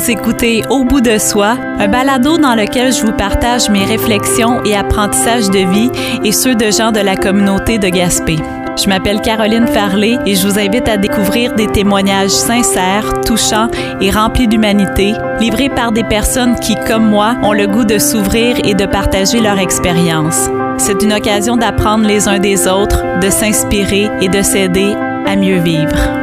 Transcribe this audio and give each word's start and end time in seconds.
Vous 0.00 0.10
écoutez 0.10 0.62
Au 0.70 0.82
bout 0.82 1.02
de 1.02 1.18
soi, 1.18 1.58
un 1.78 1.86
balado 1.86 2.38
dans 2.38 2.54
lequel 2.54 2.90
je 2.90 3.04
vous 3.04 3.12
partage 3.12 3.68
mes 3.68 3.84
réflexions 3.84 4.64
et 4.64 4.74
apprentissages 4.74 5.50
de 5.50 5.58
vie 5.58 5.90
et 6.24 6.32
ceux 6.32 6.54
de 6.54 6.70
gens 6.70 6.90
de 6.90 7.00
la 7.00 7.16
communauté 7.16 7.76
de 7.76 7.88
Gaspé. 7.88 8.36
Je 8.82 8.88
m'appelle 8.88 9.20
Caroline 9.20 9.66
Farley 9.66 10.16
et 10.24 10.36
je 10.36 10.48
vous 10.48 10.58
invite 10.58 10.88
à 10.88 10.96
découvrir 10.96 11.52
des 11.52 11.66
témoignages 11.66 12.30
sincères, 12.30 13.12
touchants 13.26 13.68
et 14.00 14.10
remplis 14.10 14.48
d'humanité, 14.48 15.12
livrés 15.38 15.68
par 15.68 15.92
des 15.92 16.04
personnes 16.04 16.58
qui, 16.58 16.76
comme 16.86 17.10
moi, 17.10 17.36
ont 17.42 17.52
le 17.52 17.66
goût 17.66 17.84
de 17.84 17.98
s'ouvrir 17.98 18.56
et 18.64 18.72
de 18.72 18.86
partager 18.86 19.38
leur 19.42 19.58
expérience. 19.58 20.48
C'est 20.78 21.02
une 21.02 21.12
occasion 21.12 21.58
d'apprendre 21.58 22.06
les 22.06 22.26
uns 22.26 22.38
des 22.38 22.66
autres, 22.66 23.04
de 23.20 23.28
s'inspirer 23.28 24.08
et 24.22 24.28
de 24.28 24.40
s'aider 24.40 24.94
à 25.26 25.36
mieux 25.36 25.58
vivre. 25.58 26.19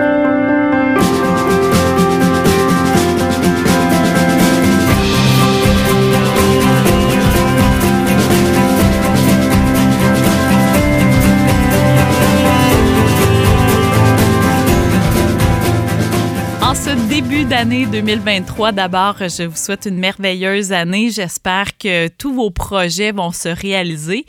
D'année 17.57 17.87
2023. 17.87 18.71
D'abord, 18.71 19.15
je 19.17 19.41
vous 19.41 19.55
souhaite 19.55 19.87
une 19.87 19.97
merveilleuse 19.97 20.71
année. 20.71 21.09
J'espère 21.09 21.75
que 21.79 22.07
tous 22.07 22.31
vos 22.31 22.51
projets 22.51 23.11
vont 23.11 23.31
se 23.31 23.49
réaliser. 23.49 24.27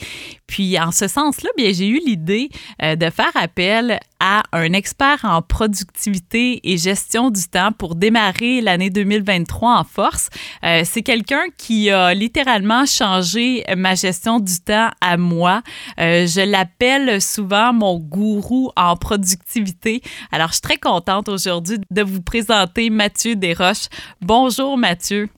Puis 0.48 0.80
en 0.80 0.90
ce 0.92 1.06
sens-là, 1.06 1.50
bien 1.56 1.72
j'ai 1.72 1.88
eu 1.88 2.00
l'idée 2.04 2.48
euh, 2.82 2.96
de 2.96 3.10
faire 3.10 3.30
appel 3.34 4.00
à 4.18 4.42
un 4.52 4.72
expert 4.72 5.20
en 5.22 5.42
productivité 5.42 6.60
et 6.64 6.78
gestion 6.78 7.30
du 7.30 7.46
temps 7.46 7.70
pour 7.70 7.94
démarrer 7.94 8.60
l'année 8.62 8.90
2023 8.90 9.78
en 9.78 9.84
force. 9.84 10.28
Euh, 10.64 10.82
c'est 10.84 11.02
quelqu'un 11.02 11.44
qui 11.56 11.90
a 11.90 12.14
littéralement 12.14 12.86
changé 12.86 13.62
ma 13.76 13.94
gestion 13.94 14.40
du 14.40 14.58
temps 14.58 14.88
à 15.02 15.18
moi. 15.18 15.62
Euh, 16.00 16.26
je 16.26 16.40
l'appelle 16.40 17.20
souvent 17.20 17.74
mon 17.74 17.98
gourou 17.98 18.72
en 18.74 18.96
productivité. 18.96 20.02
Alors 20.32 20.48
je 20.48 20.54
suis 20.54 20.62
très 20.62 20.78
contente 20.78 21.28
aujourd'hui 21.28 21.78
de 21.90 22.02
vous 22.02 22.22
présenter 22.22 22.88
Mathieu 22.88 23.17
Desroches. 23.26 23.88
Bonjour 24.20 24.78
Mathieu. 24.78 25.28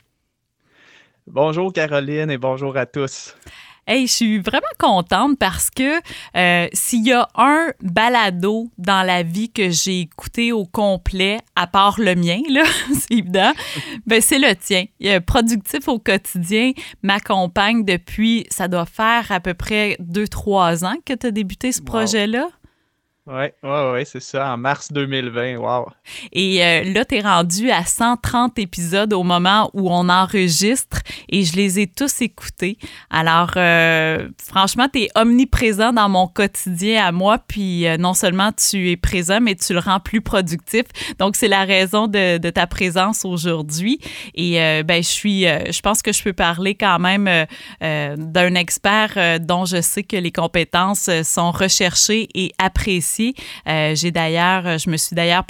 Bonjour 1.26 1.72
Caroline 1.72 2.30
et 2.30 2.38
bonjour 2.38 2.76
à 2.76 2.86
tous. 2.86 3.34
Hey, 3.86 4.06
je 4.06 4.12
suis 4.12 4.38
vraiment 4.38 4.66
contente 4.78 5.38
parce 5.38 5.70
que 5.70 5.98
euh, 6.36 6.68
s'il 6.72 7.06
y 7.06 7.12
a 7.12 7.26
un 7.34 7.72
balado 7.82 8.68
dans 8.78 9.02
la 9.02 9.22
vie 9.22 9.50
que 9.50 9.70
j'ai 9.70 10.00
écouté 10.00 10.52
au 10.52 10.64
complet, 10.64 11.38
à 11.56 11.66
part 11.66 11.98
le 11.98 12.14
mien, 12.14 12.40
là, 12.50 12.62
c'est 12.92 13.14
évident, 13.14 13.52
ben 14.06 14.20
c'est 14.20 14.38
le 14.38 14.54
tien. 14.54 14.84
Productif 15.26 15.88
au 15.88 15.98
quotidien 15.98 16.72
m'accompagne 17.02 17.84
depuis, 17.84 18.46
ça 18.50 18.68
doit 18.68 18.86
faire 18.86 19.32
à 19.32 19.40
peu 19.40 19.54
près 19.54 19.96
deux, 19.98 20.28
trois 20.28 20.84
ans 20.84 20.96
que 21.04 21.14
tu 21.14 21.26
as 21.26 21.30
débuté 21.30 21.72
ce 21.72 21.82
projet-là. 21.82 22.48
Oui, 23.32 23.44
ouais, 23.62 23.92
ouais, 23.92 24.04
c'est 24.04 24.20
ça, 24.20 24.52
en 24.52 24.56
mars 24.56 24.90
2020. 24.90 25.58
Wow. 25.58 25.86
Et 26.32 26.64
euh, 26.64 26.82
là, 26.92 27.04
tu 27.04 27.14
es 27.14 27.20
rendu 27.20 27.70
à 27.70 27.84
130 27.84 28.58
épisodes 28.58 29.12
au 29.12 29.22
moment 29.22 29.70
où 29.72 29.88
on 29.88 30.08
enregistre 30.08 30.98
et 31.28 31.44
je 31.44 31.54
les 31.54 31.78
ai 31.78 31.86
tous 31.86 32.22
écoutés. 32.22 32.76
Alors, 33.08 33.52
euh, 33.54 34.28
franchement, 34.44 34.88
tu 34.92 35.02
es 35.02 35.08
omniprésent 35.14 35.92
dans 35.92 36.08
mon 36.08 36.26
quotidien 36.26 37.04
à 37.06 37.12
moi. 37.12 37.38
Puis, 37.38 37.86
euh, 37.86 37.98
non 37.98 38.14
seulement 38.14 38.50
tu 38.50 38.90
es 38.90 38.96
présent, 38.96 39.40
mais 39.40 39.54
tu 39.54 39.74
le 39.74 39.78
rends 39.78 40.00
plus 40.00 40.22
productif. 40.22 40.82
Donc, 41.20 41.36
c'est 41.36 41.46
la 41.46 41.64
raison 41.64 42.08
de, 42.08 42.38
de, 42.38 42.50
ta 42.50 42.66
présence 42.66 43.24
aujourd'hui. 43.24 44.00
Et 44.34 44.54
ben, 44.82 45.04
je 45.04 45.08
suis, 45.08 45.42
je 45.42 45.80
pense 45.82 46.02
que 46.02 46.12
je 46.12 46.20
peux 46.22 46.32
parler 46.32 46.74
quand 46.74 46.98
même 46.98 47.30
d'un 47.80 48.54
expert 48.56 49.38
dont 49.40 49.66
je 49.66 49.80
sais 49.80 50.02
que 50.02 50.16
les 50.16 50.32
compétences 50.32 51.08
sont 51.22 51.52
recherchées 51.52 52.28
et 52.34 52.52
appréciées 52.58 53.19
euh, 53.68 53.94
j'ai 53.94 54.10
d'ailleurs, 54.10 54.78
je 54.78 54.90
me 54.90 54.96
suis 54.96 55.14
d'ailleurs 55.14 55.44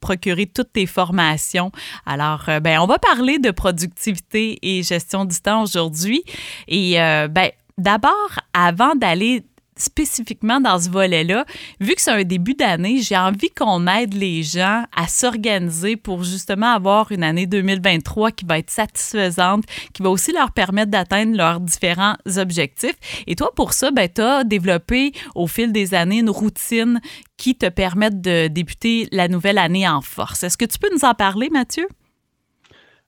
procuré 0.00 0.46
toutes 0.46 0.72
tes 0.72 0.86
formations. 0.86 1.70
Alors, 2.06 2.44
euh, 2.48 2.60
ben, 2.60 2.78
on 2.80 2.86
va 2.86 2.98
parler 2.98 3.38
de 3.38 3.50
productivité 3.50 4.58
et 4.62 4.82
gestion 4.82 5.24
du 5.24 5.40
temps 5.40 5.62
aujourd'hui. 5.62 6.22
Et 6.68 7.00
euh, 7.00 7.28
ben, 7.28 7.50
d'abord, 7.78 8.30
avant 8.52 8.94
d'aller 8.94 9.44
spécifiquement 9.76 10.60
dans 10.60 10.78
ce 10.78 10.90
volet-là, 10.90 11.44
vu 11.80 11.94
que 11.94 12.00
c'est 12.00 12.10
un 12.10 12.24
début 12.24 12.54
d'année, 12.54 13.00
j'ai 13.00 13.16
envie 13.16 13.50
qu'on 13.50 13.86
aide 13.86 14.14
les 14.14 14.42
gens 14.42 14.84
à 14.96 15.08
s'organiser 15.08 15.96
pour 15.96 16.24
justement 16.24 16.72
avoir 16.72 17.12
une 17.12 17.22
année 17.22 17.46
2023 17.46 18.32
qui 18.32 18.44
va 18.44 18.58
être 18.58 18.70
satisfaisante, 18.70 19.64
qui 19.92 20.02
va 20.02 20.10
aussi 20.10 20.32
leur 20.32 20.52
permettre 20.52 20.90
d'atteindre 20.90 21.36
leurs 21.36 21.60
différents 21.60 22.16
objectifs. 22.36 22.96
Et 23.26 23.36
toi, 23.36 23.52
pour 23.54 23.72
ça, 23.72 23.90
ben, 23.90 24.08
tu 24.12 24.20
as 24.20 24.44
développé 24.44 25.12
au 25.34 25.46
fil 25.46 25.72
des 25.72 25.94
années 25.94 26.18
une 26.18 26.30
routine 26.30 27.00
qui 27.36 27.56
te 27.56 27.68
permette 27.68 28.20
de 28.20 28.48
débuter 28.48 29.08
la 29.10 29.28
nouvelle 29.28 29.58
année 29.58 29.88
en 29.88 30.00
force. 30.00 30.42
Est-ce 30.42 30.56
que 30.56 30.64
tu 30.64 30.78
peux 30.78 30.90
nous 30.92 31.04
en 31.04 31.14
parler, 31.14 31.50
Mathieu? 31.50 31.86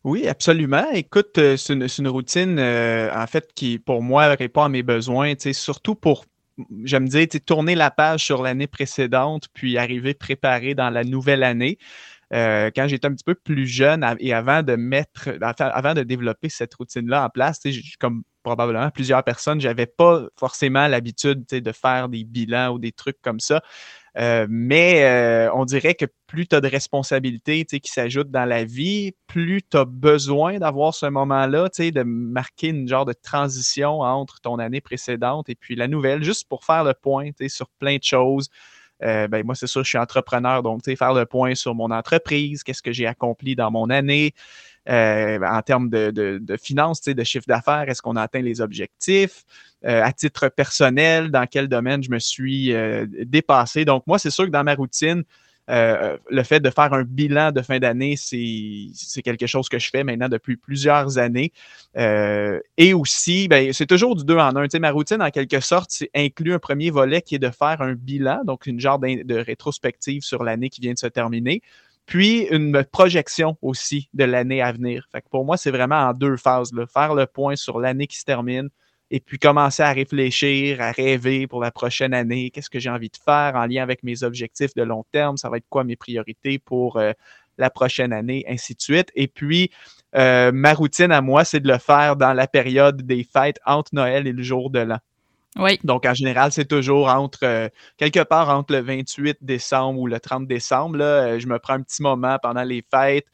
Oui, 0.05 0.29
absolument. 0.29 0.85
Écoute, 0.93 1.37
euh, 1.39 1.57
c'est 1.57 1.75
une, 1.99 2.09
routine, 2.09 2.61
euh, 2.61 3.11
en 3.13 3.27
fait, 3.27 3.53
qui, 3.55 3.81
pour 3.81 4.03
moi, 4.03 4.27
répond 4.37 4.63
à 4.63 4.69
mes 4.69 4.85
besoins, 4.85 5.35
surtout 5.53 5.97
pour 5.97 6.27
j'aime 6.85 7.09
dire, 7.09 7.27
tourner 7.45 7.75
la 7.75 7.91
page 7.91 8.25
sur 8.25 8.43
l'année 8.43 8.67
précédente, 8.67 9.49
puis 9.53 9.79
arriver 9.79 10.15
préparé 10.15 10.75
dans 10.75 10.91
la 10.91 11.05
nouvelle 11.05 11.43
année. 11.43 11.79
Euh, 12.33 12.71
quand 12.75 12.89
j'étais 12.89 13.07
un 13.07 13.13
petit 13.13 13.25
peu 13.25 13.37
plus 13.37 13.69
jeune 13.69 14.05
et 14.19 14.35
avant 14.35 14.63
de 14.63 14.75
mettre, 14.75 15.31
avant 15.41 15.95
de 15.95 16.03
développer 16.03 16.49
cette 16.49 16.75
routine-là 16.75 17.25
en 17.25 17.29
place, 17.29 17.61
comme 18.01 18.25
probablement 18.43 18.91
plusieurs 18.91 19.23
personnes, 19.23 19.61
j'avais 19.61 19.87
pas 19.87 20.25
forcément 20.37 20.89
l'habitude 20.89 21.45
de 21.47 21.73
faire 21.73 22.09
des 22.09 22.25
bilans 22.25 22.71
ou 22.75 22.79
des 22.79 22.93
trucs 22.93 23.21
comme 23.23 23.41
ça. 23.41 23.63
Euh, 24.19 24.47
mais 24.49 25.05
euh, 25.05 25.51
on 25.55 25.65
dirait 25.65 25.95
que 25.95 26.07
plus 26.27 26.47
tu 26.47 26.57
as 26.57 26.61
de 26.61 26.69
responsabilités 26.69 27.65
qui 27.65 27.91
s'ajoutent 27.91 28.31
dans 28.31 28.45
la 28.45 28.65
vie, 28.65 29.13
plus 29.27 29.63
tu 29.63 29.77
as 29.77 29.85
besoin 29.85 30.59
d'avoir 30.59 30.95
ce 30.95 31.07
moment-là, 31.07 31.69
de 31.69 32.03
marquer 32.03 32.69
une 32.69 32.89
genre 32.89 33.05
de 33.05 33.13
transition 33.13 34.01
entre 34.01 34.41
ton 34.41 34.59
année 34.59 34.81
précédente 34.81 35.49
et 35.49 35.55
puis 35.55 35.77
la 35.77 35.89
nouvelle, 35.89 36.23
juste 36.23 36.49
pour 36.49 36.65
faire 36.65 36.85
le 36.85 36.95
point 36.95 37.31
sur 37.49 37.69
plein 37.79 37.97
de 37.97 38.03
choses. 38.03 38.49
Euh, 39.03 39.29
ben, 39.29 39.45
moi, 39.45 39.55
c'est 39.55 39.67
sûr, 39.67 39.85
je 39.85 39.89
suis 39.89 39.99
entrepreneur, 39.99 40.63
donc 40.63 40.83
faire 40.85 41.13
le 41.13 41.27
point 41.27 41.55
sur 41.55 41.75
mon 41.75 41.91
entreprise, 41.91 42.63
qu'est-ce 42.63 42.83
que 42.83 42.93
j'ai 42.93 43.07
accompli 43.07 43.55
dans 43.55 43.71
mon 43.71 43.91
année, 43.91 44.33
euh, 44.89 45.39
en 45.45 45.61
termes 45.63 45.91
de, 45.91 46.57
finances, 46.61 47.03
de 47.03 47.25
chiffre 47.25 47.47
d'affaires, 47.47 47.89
est-ce 47.89 48.01
qu'on 48.01 48.17
a 48.17 48.23
atteint 48.23 48.41
les 48.41 48.61
objectifs? 48.61 49.45
Euh, 49.85 50.03
à 50.03 50.13
titre 50.13 50.49
personnel, 50.49 51.31
dans 51.31 51.47
quel 51.47 51.69
domaine 51.69 52.03
je 52.03 52.11
me 52.11 52.19
suis 52.19 52.73
dépassé? 53.27 53.85
Donc, 53.85 54.05
moi, 54.07 54.19
c'est 54.19 54.31
sûr 54.31 54.47
que 54.47 54.51
dans 54.51 54.65
ma 54.65 54.75
routine, 54.75 55.25
le 55.69 56.43
fait 56.43 56.61
de 56.61 56.71
faire 56.71 56.93
un 56.93 57.03
bilan 57.03 57.53
de 57.53 57.63
fin 57.63 57.79
d'année, 57.79 58.17
c'est 58.17 59.23
quelque 59.23 59.47
chose 59.47 59.69
que 59.69 59.79
je 59.79 59.91
fais 59.91 60.05
maintenant 60.05 60.29
depuis 60.29 60.57
plusieurs 60.57 61.19
années. 61.19 61.53
et 61.97 62.95
aussi, 62.95 63.49
ben, 63.49 63.73
c'est 63.73 63.87
toujours 63.87 64.17
du 64.17 64.25
deux 64.25 64.39
en 64.39 64.55
un. 64.57 64.67
ma 64.81 64.91
routine, 64.91 65.23
en 65.23 65.31
quelque 65.31 65.61
sorte, 65.61 66.05
inclut 66.15 66.55
un 66.55 66.59
premier 66.59 66.91
volet 66.91 67.23
qui 67.23 67.37
est 67.37 67.41
de 67.41 67.51
faire 67.51 67.81
un 67.81 67.95
bilan, 67.95 68.43
donc 68.45 68.67
une 68.67 68.81
genre 68.81 68.99
de 68.99 69.39
rétrospective 69.39 70.23
sur 70.23 70.45
l'année 70.45 70.71
qui 70.71 70.81
vient 70.81 70.93
de 70.93 70.99
se 70.99 71.07
terminer 71.07 71.63
puis 72.07 72.47
une 72.51 72.85
projection 72.85 73.59
aussi 73.61 74.09
de 74.15 74.25
l'année 74.25 74.63
à 74.63 74.73
venir. 74.73 75.07
Fait 75.11 75.25
pour 75.29 75.45
moi, 75.45 75.57
c'est 75.57 75.73
vraiment 75.73 75.97
en 75.97 76.13
deux 76.13 76.37
phases. 76.37 76.71
Faire 76.93 77.15
le 77.15 77.27
point 77.27 77.57
sur 77.57 77.81
l'année 77.81 78.07
qui 78.07 78.17
se 78.17 78.25
termine 78.25 78.71
et 79.11 79.21
puis 79.21 79.39
commencer 79.39 79.83
à 79.83 79.93
réfléchir, 79.93 80.81
à 80.81 80.91
rêver 80.91 81.47
pour 81.47 81.61
la 81.61 81.71
prochaine 81.71 82.13
année. 82.13 82.51
Qu'est-ce 82.51 82.71
que 82.71 82.79
j'ai 82.79 82.91
envie 82.91 83.09
de 83.09 83.17
faire 83.17 83.53
en 83.55 83.67
lien 83.67 83.83
avec 83.83 84.03
mes 84.03 84.23
objectifs 84.23 84.75
de 84.75 84.83
long 84.83 85.05
terme? 85.13 85.37
Ça 85.37 85.49
va 85.49 85.59
être 85.59 85.69
quoi 85.69 85.85
mes 85.85 85.97
priorités 85.97 86.59
pour 86.59 86.97
euh, 86.97 87.13
la 87.59 87.71
prochaine 87.71 88.13
année, 88.13 88.45
ainsi 88.49 88.75
de 88.75 88.81
suite. 88.81 89.13
Et 89.15 89.29
puis, 89.29 89.71
euh, 90.17 90.51
ma 90.53 90.75
routine 90.75 91.13
à 91.13 91.21
moi, 91.21 91.45
c'est 91.45 91.61
de 91.61 91.69
le 91.69 91.79
faire 91.79 92.17
dans 92.17 92.33
la 92.33 92.47
période 92.49 93.03
des 93.03 93.25
fêtes 93.25 93.61
entre 93.65 93.91
Noël 93.95 94.27
et 94.27 94.33
le 94.33 94.43
jour 94.43 94.71
de 94.71 94.81
l'an. 94.81 94.99
Oui. 95.59 95.79
Donc, 95.85 96.05
en 96.05 96.13
général, 96.13 96.53
c'est 96.53 96.67
toujours 96.67 97.09
entre, 97.09 97.45
euh, 97.45 97.69
quelque 97.97 98.23
part 98.23 98.51
entre 98.51 98.75
le 98.75 98.81
28 98.81 99.39
décembre 99.41 100.01
ou 100.01 100.07
le 100.07 100.21
30 100.21 100.47
décembre. 100.47 100.99
Là, 100.99 101.39
je 101.39 101.47
me 101.47 101.59
prends 101.59 101.75
un 101.75 101.83
petit 101.83 102.03
moment 102.03 102.39
pendant 102.43 102.65
les 102.65 102.85
fêtes. 102.91 103.27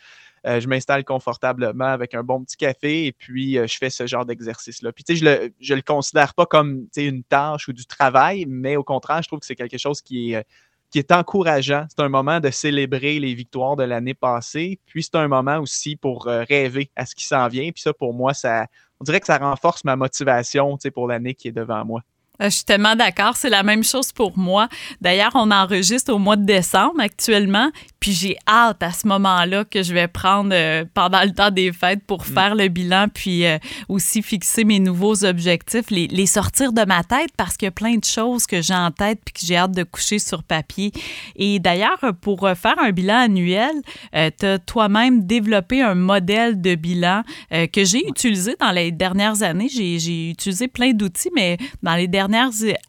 Euh, 0.46 0.60
je 0.60 0.68
m'installe 0.68 1.04
confortablement 1.04 1.86
avec 1.86 2.14
un 2.14 2.22
bon 2.22 2.44
petit 2.44 2.56
café 2.56 3.06
et 3.06 3.12
puis 3.12 3.54
je 3.54 3.78
fais 3.78 3.90
ce 3.90 4.06
genre 4.06 4.24
d'exercice-là. 4.24 4.92
Puis, 4.92 5.04
tu 5.04 5.16
sais, 5.16 5.20
je 5.20 5.24
le, 5.24 5.76
le 5.76 5.82
considère 5.82 6.34
pas 6.34 6.46
comme 6.46 6.86
une 6.96 7.22
tâche 7.22 7.68
ou 7.68 7.72
du 7.72 7.86
travail, 7.86 8.44
mais 8.48 8.76
au 8.76 8.84
contraire, 8.84 9.22
je 9.22 9.28
trouve 9.28 9.40
que 9.40 9.46
c'est 9.46 9.54
quelque 9.54 9.78
chose 9.78 10.02
qui 10.02 10.32
est, 10.32 10.44
qui 10.90 10.98
est 10.98 11.12
encourageant. 11.12 11.86
C'est 11.88 12.02
un 12.02 12.08
moment 12.08 12.40
de 12.40 12.50
célébrer 12.50 13.20
les 13.20 13.34
victoires 13.34 13.76
de 13.76 13.84
l'année 13.84 14.14
passée. 14.14 14.80
Puis, 14.86 15.04
c'est 15.04 15.16
un 15.16 15.28
moment 15.28 15.58
aussi 15.58 15.96
pour 15.96 16.24
rêver 16.24 16.90
à 16.96 17.06
ce 17.06 17.14
qui 17.14 17.24
s'en 17.24 17.46
vient. 17.48 17.70
Puis, 17.70 17.82
ça, 17.82 17.92
pour 17.92 18.12
moi, 18.12 18.34
ça, 18.34 18.66
on 19.00 19.04
dirait 19.04 19.20
que 19.20 19.26
ça 19.26 19.38
renforce 19.38 19.84
ma 19.84 19.96
motivation 19.96 20.76
pour 20.94 21.08
l'année 21.08 21.34
qui 21.34 21.48
est 21.48 21.52
devant 21.52 21.84
moi. 21.84 22.02
Euh, 22.40 22.46
je 22.46 22.56
suis 22.56 22.64
tellement 22.64 22.96
d'accord. 22.96 23.36
C'est 23.36 23.50
la 23.50 23.62
même 23.62 23.84
chose 23.84 24.10
pour 24.12 24.38
moi. 24.38 24.68
D'ailleurs, 25.00 25.32
on 25.34 25.50
enregistre 25.50 26.12
au 26.12 26.18
mois 26.18 26.36
de 26.36 26.44
décembre 26.44 27.00
actuellement. 27.00 27.70
Puis 28.00 28.12
j'ai 28.12 28.36
hâte 28.48 28.82
à 28.82 28.90
ce 28.90 29.06
moment-là 29.06 29.64
que 29.64 29.82
je 29.82 29.92
vais 29.92 30.08
prendre 30.08 30.50
euh, 30.52 30.84
pendant 30.94 31.22
le 31.22 31.30
temps 31.30 31.50
des 31.50 31.72
fêtes 31.72 32.02
pour 32.04 32.22
mm. 32.22 32.34
faire 32.34 32.54
le 32.54 32.68
bilan, 32.68 33.06
puis 33.12 33.46
euh, 33.46 33.58
aussi 33.88 34.22
fixer 34.22 34.64
mes 34.64 34.80
nouveaux 34.80 35.24
objectifs, 35.24 35.90
les, 35.90 36.08
les, 36.08 36.26
sortir 36.26 36.72
de 36.72 36.84
ma 36.84 37.04
tête 37.04 37.30
parce 37.36 37.56
qu'il 37.56 37.66
y 37.66 37.68
a 37.68 37.72
plein 37.72 37.96
de 37.96 38.04
choses 38.04 38.46
que 38.46 38.62
j'ai 38.62 38.74
en 38.74 38.90
tête 38.90 39.20
puis 39.24 39.34
que 39.34 39.46
j'ai 39.46 39.56
hâte 39.56 39.72
de 39.72 39.84
coucher 39.84 40.18
sur 40.18 40.42
papier. 40.42 40.90
Et 41.36 41.60
d'ailleurs, 41.60 42.00
pour 42.20 42.48
faire 42.56 42.78
un 42.78 42.90
bilan 42.90 43.18
annuel, 43.18 43.74
euh, 44.16 44.30
tu 44.36 44.46
as 44.46 44.58
toi-même 44.58 45.24
développé 45.26 45.82
un 45.82 45.94
modèle 45.94 46.60
de 46.60 46.74
bilan 46.74 47.22
que 47.50 47.84
j'ai 47.84 48.06
utilisé 48.08 48.56
dans 48.58 48.70
les 48.70 48.90
dernières 48.90 49.42
années. 49.42 49.68
J'ai 49.68 50.30
utilisé 50.30 50.68
plein 50.68 50.92
d'outils, 50.92 51.30
mais 51.34 51.58
dans 51.82 51.94
les 51.94 52.08
dernières 52.08 52.21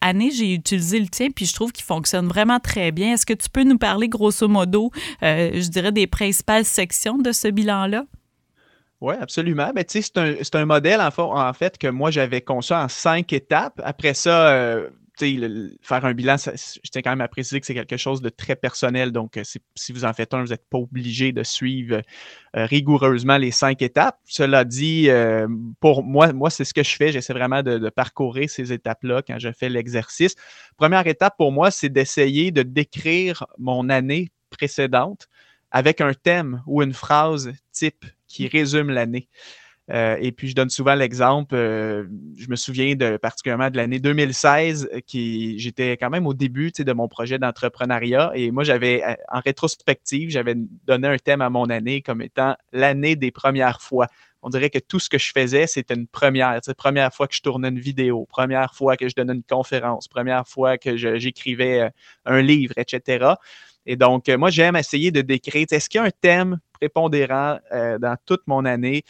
années, 0.02 0.32
j'ai 0.32 0.54
utilisé 0.54 1.00
le 1.00 1.08
tien, 1.08 1.30
puis 1.30 1.46
je 1.46 1.54
trouve 1.54 1.72
qu'il 1.72 1.84
fonctionne 1.86 2.28
vraiment 2.28 2.60
très 2.60 2.92
bien. 2.92 3.14
Est-ce 3.14 3.26
que 3.26 3.34
tu 3.34 3.50
peux 3.50 3.64
nous 3.64 3.78
parler 3.78 4.08
grosso 4.08 4.48
modo 4.48 4.92
euh, 5.22 5.52
je 5.54 5.68
dirais, 5.70 5.92
des 5.92 6.08
principales 6.08 6.66
sections 6.66 7.18
de 7.18 7.32
ce 7.32 7.48
bilan-là? 7.48 8.06
Oui, 9.02 9.16
absolument. 9.20 9.70
Sais, 9.88 10.02
c'est 10.02 10.56
un, 10.56 10.66
modèle 10.66 11.02
en, 11.02 11.54
fait 11.54 11.78
que 11.78 11.88
moi 11.88 12.10
j'avais 12.10 12.42
conçu 12.42 12.74
en 12.74 12.88
cinq 12.88 13.34
étapes. 13.34 13.82
Après 13.84 14.14
ça, 14.14 14.52
euh, 14.52 14.90
faire 15.18 16.06
un 16.06 16.14
bilan, 16.14 16.36
je 16.38 16.90
tiens 16.92 17.02
quand 17.02 17.12
même 17.12 17.22
à 17.22 17.28
préciser 17.28 17.60
que 17.60 17.66
c'est 17.66 17.74
quelque 17.74 17.98
chose 17.98 18.22
de 18.22 18.30
très 18.30 18.56
personnel. 18.56 19.12
Donc, 19.12 19.38
euh, 19.38 19.44
si 19.44 19.94
vous 19.94 20.06
en 20.06 20.14
faites 20.14 20.34
un, 20.34 20.44
vous 20.44 20.50
n'êtes 20.50 20.68
pas 20.70 20.78
obligé 20.78 21.32
de 21.32 21.44
suivre 21.44 22.02
rigoureusement 22.54 23.38
les 23.38 23.52
cinq 23.52 23.82
étapes. 23.82 24.20
Cela 24.26 24.64
dit, 24.64 25.10
pour 25.80 26.04
moi, 26.04 26.32
moi 26.34 26.50
c'est 26.50 26.66
ce 26.66 26.74
que 26.74 26.84
je 26.84 26.96
fais. 26.96 27.12
J'essaie 27.12 27.34
vraiment 27.34 27.64
de 27.64 27.90
parcourir 27.90 28.50
ces 28.50 28.72
étapes-là 28.72 29.22
quand 29.22 29.40
je 29.40 29.52
fais 29.52 29.70
l'exercice. 29.70 30.36
Première 30.78 31.08
étape 31.08 31.36
pour 31.38 31.52
moi, 31.52 31.72
c'est 31.72 31.90
d'essayer 31.90 32.52
de 32.52 32.64
décrire 32.64 33.46
mon 33.58 33.90
année 33.90 34.32
précédente 34.50 35.28
avec 35.72 36.02
un 36.02 36.14
thème 36.14 36.62
ou 36.68 36.82
une 36.84 36.94
phrase 36.94 37.52
type 37.72 38.06
qui 38.28 38.48
résume 38.48 38.90
l'année. 38.90 39.28
Euh, 39.92 40.16
et 40.22 40.32
puis, 40.32 40.48
je 40.48 40.56
donne 40.56 40.70
souvent 40.70 40.96
l'exemple, 40.96 41.56
euh, 41.56 42.06
je 42.38 42.48
me 42.50 42.56
souviens 42.56 42.96
de, 42.96 43.18
particulièrement 43.18 43.70
de 43.70 43.78
l'année 43.78 44.00
2016, 44.00 44.90
qui 45.06 45.60
j'étais 45.60 45.98
quand 45.98 46.10
même 46.10 46.26
au 46.26 46.34
début 46.34 46.72
de 46.72 46.94
mon 46.94 47.08
projet 47.08 47.38
d'entrepreneuriat. 47.38 48.32
Et 48.34 48.52
moi, 48.52 48.64
j'avais, 48.64 49.04
euh, 49.04 49.14
en 49.30 49.42
rétrospective, 49.42 50.30
j'avais 50.30 50.56
donné 50.86 51.08
un 51.10 51.18
thème 51.18 51.42
à 51.42 51.50
mon 51.50 51.66
année 51.66 52.02
comme 52.02 52.22
étant 52.22 52.56
l'année 52.72 53.16
des 53.16 53.32
premières 53.32 53.82
fois. 53.82 54.08
On 54.42 54.50
dirait 54.50 54.70
que 54.70 54.80
tout 54.80 55.00
ce 55.00 55.10
que 55.10 55.18
je 55.18 55.32
faisais, 55.34 55.68
c'était 55.68 55.96
une 55.96 56.08
première. 56.08 56.60
Première 56.78 57.14
fois 57.14 57.28
que 57.28 57.36
je 57.36 57.42
tournais 57.42 57.70
une 57.70 57.80
vidéo, 57.80 58.26
première 58.30 58.74
fois 58.74 58.98
que 58.98 59.08
je 59.08 59.16
donnais 59.16 59.34
une 59.34 59.44
conférence, 59.44 60.08
première 60.08 60.48
fois 60.48 60.78
que 60.78 60.98
j'écrivais 60.98 61.92
un 62.26 62.42
livre, 62.42 62.74
etc. 62.78 63.36
Et 63.86 63.96
donc, 63.96 64.30
euh, 64.30 64.38
moi, 64.38 64.50
j'aime 64.50 64.76
essayer 64.76 65.12
de 65.12 65.22
décrire, 65.22 65.66
est-ce 65.70 65.90
qu'il 65.90 66.00
y 66.00 66.04
a 66.04 66.08
un 66.08 66.12
thème 66.22 66.60
prépondérant 66.74 67.60
euh, 67.72 67.98
dans 68.00 68.16
toute 68.26 68.42
mon 68.48 68.66
année 68.66 69.04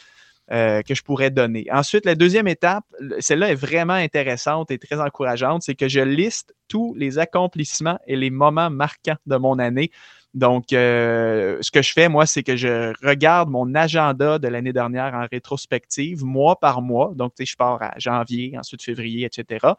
euh, 0.52 0.82
que 0.82 0.94
je 0.94 1.02
pourrais 1.02 1.30
donner? 1.30 1.66
Ensuite, 1.72 2.04
la 2.06 2.14
deuxième 2.14 2.48
étape, 2.48 2.84
celle-là 3.20 3.50
est 3.50 3.56
vraiment 3.56 3.94
intéressante 3.94 4.70
et 4.70 4.78
très 4.78 5.00
encourageante, 5.00 5.62
c'est 5.62 5.74
que 5.74 5.88
je 5.88 6.00
liste 6.00 6.54
tous 6.68 6.94
les 6.94 7.18
accomplissements 7.18 7.98
et 8.06 8.16
les 8.16 8.30
moments 8.30 8.70
marquants 8.70 9.16
de 9.26 9.36
mon 9.36 9.58
année. 9.58 9.90
Donc, 10.34 10.66
ce 10.70 11.70
que 11.70 11.80
je 11.80 11.92
fais, 11.92 12.08
moi, 12.08 12.26
c'est 12.26 12.42
que 12.42 12.56
je 12.56 12.92
regarde 13.06 13.48
mon 13.48 13.72
agenda 13.74 14.40
de 14.40 14.48
l'année 14.48 14.72
dernière 14.72 15.14
en 15.14 15.26
rétrospective, 15.30 16.24
mois 16.24 16.58
par 16.58 16.82
mois. 16.82 17.12
Donc, 17.14 17.34
tu 17.36 17.44
sais, 17.46 17.52
je 17.52 17.56
pars 17.56 17.80
à 17.80 17.94
janvier, 17.98 18.58
ensuite 18.58 18.82
février, 18.82 19.24
etc. 19.24 19.74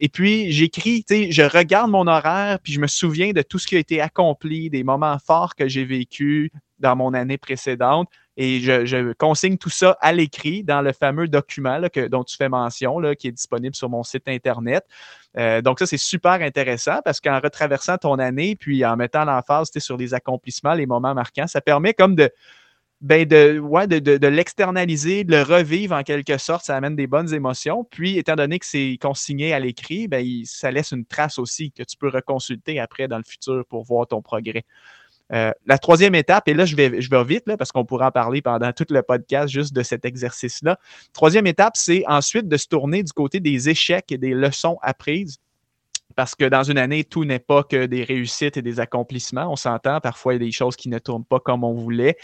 Et 0.00 0.08
puis, 0.08 0.50
j'écris, 0.50 1.04
tu 1.04 1.30
je 1.30 1.42
regarde 1.42 1.90
mon 1.90 2.08
horaire, 2.08 2.58
puis 2.60 2.72
je 2.72 2.80
me 2.80 2.88
souviens 2.88 3.30
de 3.32 3.42
tout 3.42 3.60
ce 3.60 3.68
qui 3.68 3.76
a 3.76 3.78
été 3.78 4.00
accompli, 4.00 4.68
des 4.68 4.82
moments 4.82 5.18
forts 5.24 5.54
que 5.54 5.68
j'ai 5.68 5.84
vécu 5.84 6.50
dans 6.80 6.96
mon 6.96 7.14
année 7.14 7.38
précédente. 7.38 8.08
Et 8.36 8.60
je, 8.60 9.12
consigne 9.12 9.58
tout 9.58 9.70
ça 9.70 9.96
à 10.00 10.12
l'écrit 10.12 10.64
dans 10.64 10.82
le 10.82 10.92
fameux 10.92 11.28
document 11.28 11.80
que, 11.92 12.08
dont 12.08 12.24
tu 12.24 12.36
fais 12.36 12.48
mention, 12.48 13.00
qui 13.18 13.28
est 13.28 13.32
disponible 13.32 13.74
sur 13.74 13.88
mon 13.88 14.02
site 14.02 14.26
Internet. 14.26 14.84
Euh, 15.36 15.62
donc, 15.62 15.78
ça, 15.78 15.86
c'est 15.86 15.96
super 15.96 16.32
intéressant 16.32 17.00
parce 17.04 17.20
qu'en 17.20 17.40
retraversant 17.40 17.98
ton 17.98 18.18
année, 18.18 18.56
puis 18.56 18.84
en 18.84 18.96
mettant 18.96 19.24
l'emphase 19.24 19.70
sur 19.78 19.96
les 19.96 20.14
accomplissements, 20.14 20.74
les 20.74 20.86
moments 20.86 21.14
marquants, 21.14 21.46
ça 21.46 21.60
permet 21.60 21.94
comme 21.94 22.14
de, 22.14 22.30
ben 23.00 23.26
de, 23.26 23.58
ouais, 23.58 23.86
de, 23.86 23.98
de, 23.98 24.26
l'externaliser, 24.26 25.24
de 25.24 25.32
le 25.32 25.42
revivre 25.42 25.94
en 25.94 26.02
quelque 26.02 26.38
sorte, 26.38 26.64
ça 26.64 26.76
amène 26.76 26.96
des 26.96 27.06
bonnes 27.06 27.34
émotions. 27.34 27.84
Puis, 27.84 28.18
étant 28.18 28.34
donné 28.34 28.58
que 28.58 28.66
c'est 28.66 28.96
consigné 29.00 29.52
à 29.52 29.60
l'écrit, 29.60 30.08
ben, 30.08 30.24
ça 30.44 30.70
laisse 30.70 30.92
une 30.92 31.04
trace 31.04 31.38
aussi 31.38 31.70
que 31.70 31.82
tu 31.82 31.96
peux 31.96 32.08
reconsulter 32.08 32.80
après 32.80 33.06
dans 33.06 33.18
le 33.18 33.24
futur 33.24 33.64
pour 33.68 33.84
voir 33.84 34.06
ton 34.06 34.22
progrès. 34.22 34.64
Euh, 35.32 35.52
la 35.66 35.78
troisième 35.78 36.14
étape, 36.14 36.48
et 36.48 36.54
là, 36.54 36.64
je 36.64 36.76
vais, 36.76 37.00
je 37.00 37.08
vais 37.08 37.24
vite 37.24 37.44
là, 37.46 37.56
parce 37.56 37.72
qu'on 37.72 37.84
pourra 37.84 38.08
en 38.08 38.10
parler 38.10 38.42
pendant 38.42 38.72
tout 38.72 38.86
le 38.90 39.02
podcast 39.02 39.52
juste 39.52 39.74
de 39.74 39.82
cet 39.82 40.04
exercice-là. 40.04 40.78
Troisième 41.12 41.46
étape, 41.46 41.76
c'est 41.76 42.04
ensuite 42.06 42.48
de 42.48 42.56
se 42.56 42.68
tourner 42.68 43.02
du 43.02 43.12
côté 43.12 43.40
des 43.40 43.68
échecs 43.68 44.12
et 44.12 44.18
des 44.18 44.34
leçons 44.34 44.78
apprises. 44.82 45.38
Parce 46.14 46.34
que 46.34 46.44
dans 46.44 46.62
une 46.62 46.78
année, 46.78 47.04
tout 47.04 47.24
n'est 47.24 47.38
pas 47.38 47.64
que 47.64 47.86
des 47.86 48.04
réussites 48.04 48.56
et 48.56 48.62
des 48.62 48.78
accomplissements. 48.78 49.50
On 49.50 49.56
s'entend, 49.56 50.00
parfois, 50.00 50.34
il 50.34 50.40
y 50.40 50.44
a 50.44 50.46
des 50.46 50.52
choses 50.52 50.76
qui 50.76 50.88
ne 50.88 50.98
tournent 50.98 51.24
pas 51.24 51.40
comme 51.40 51.64
on 51.64 51.74
voulait. 51.74 52.16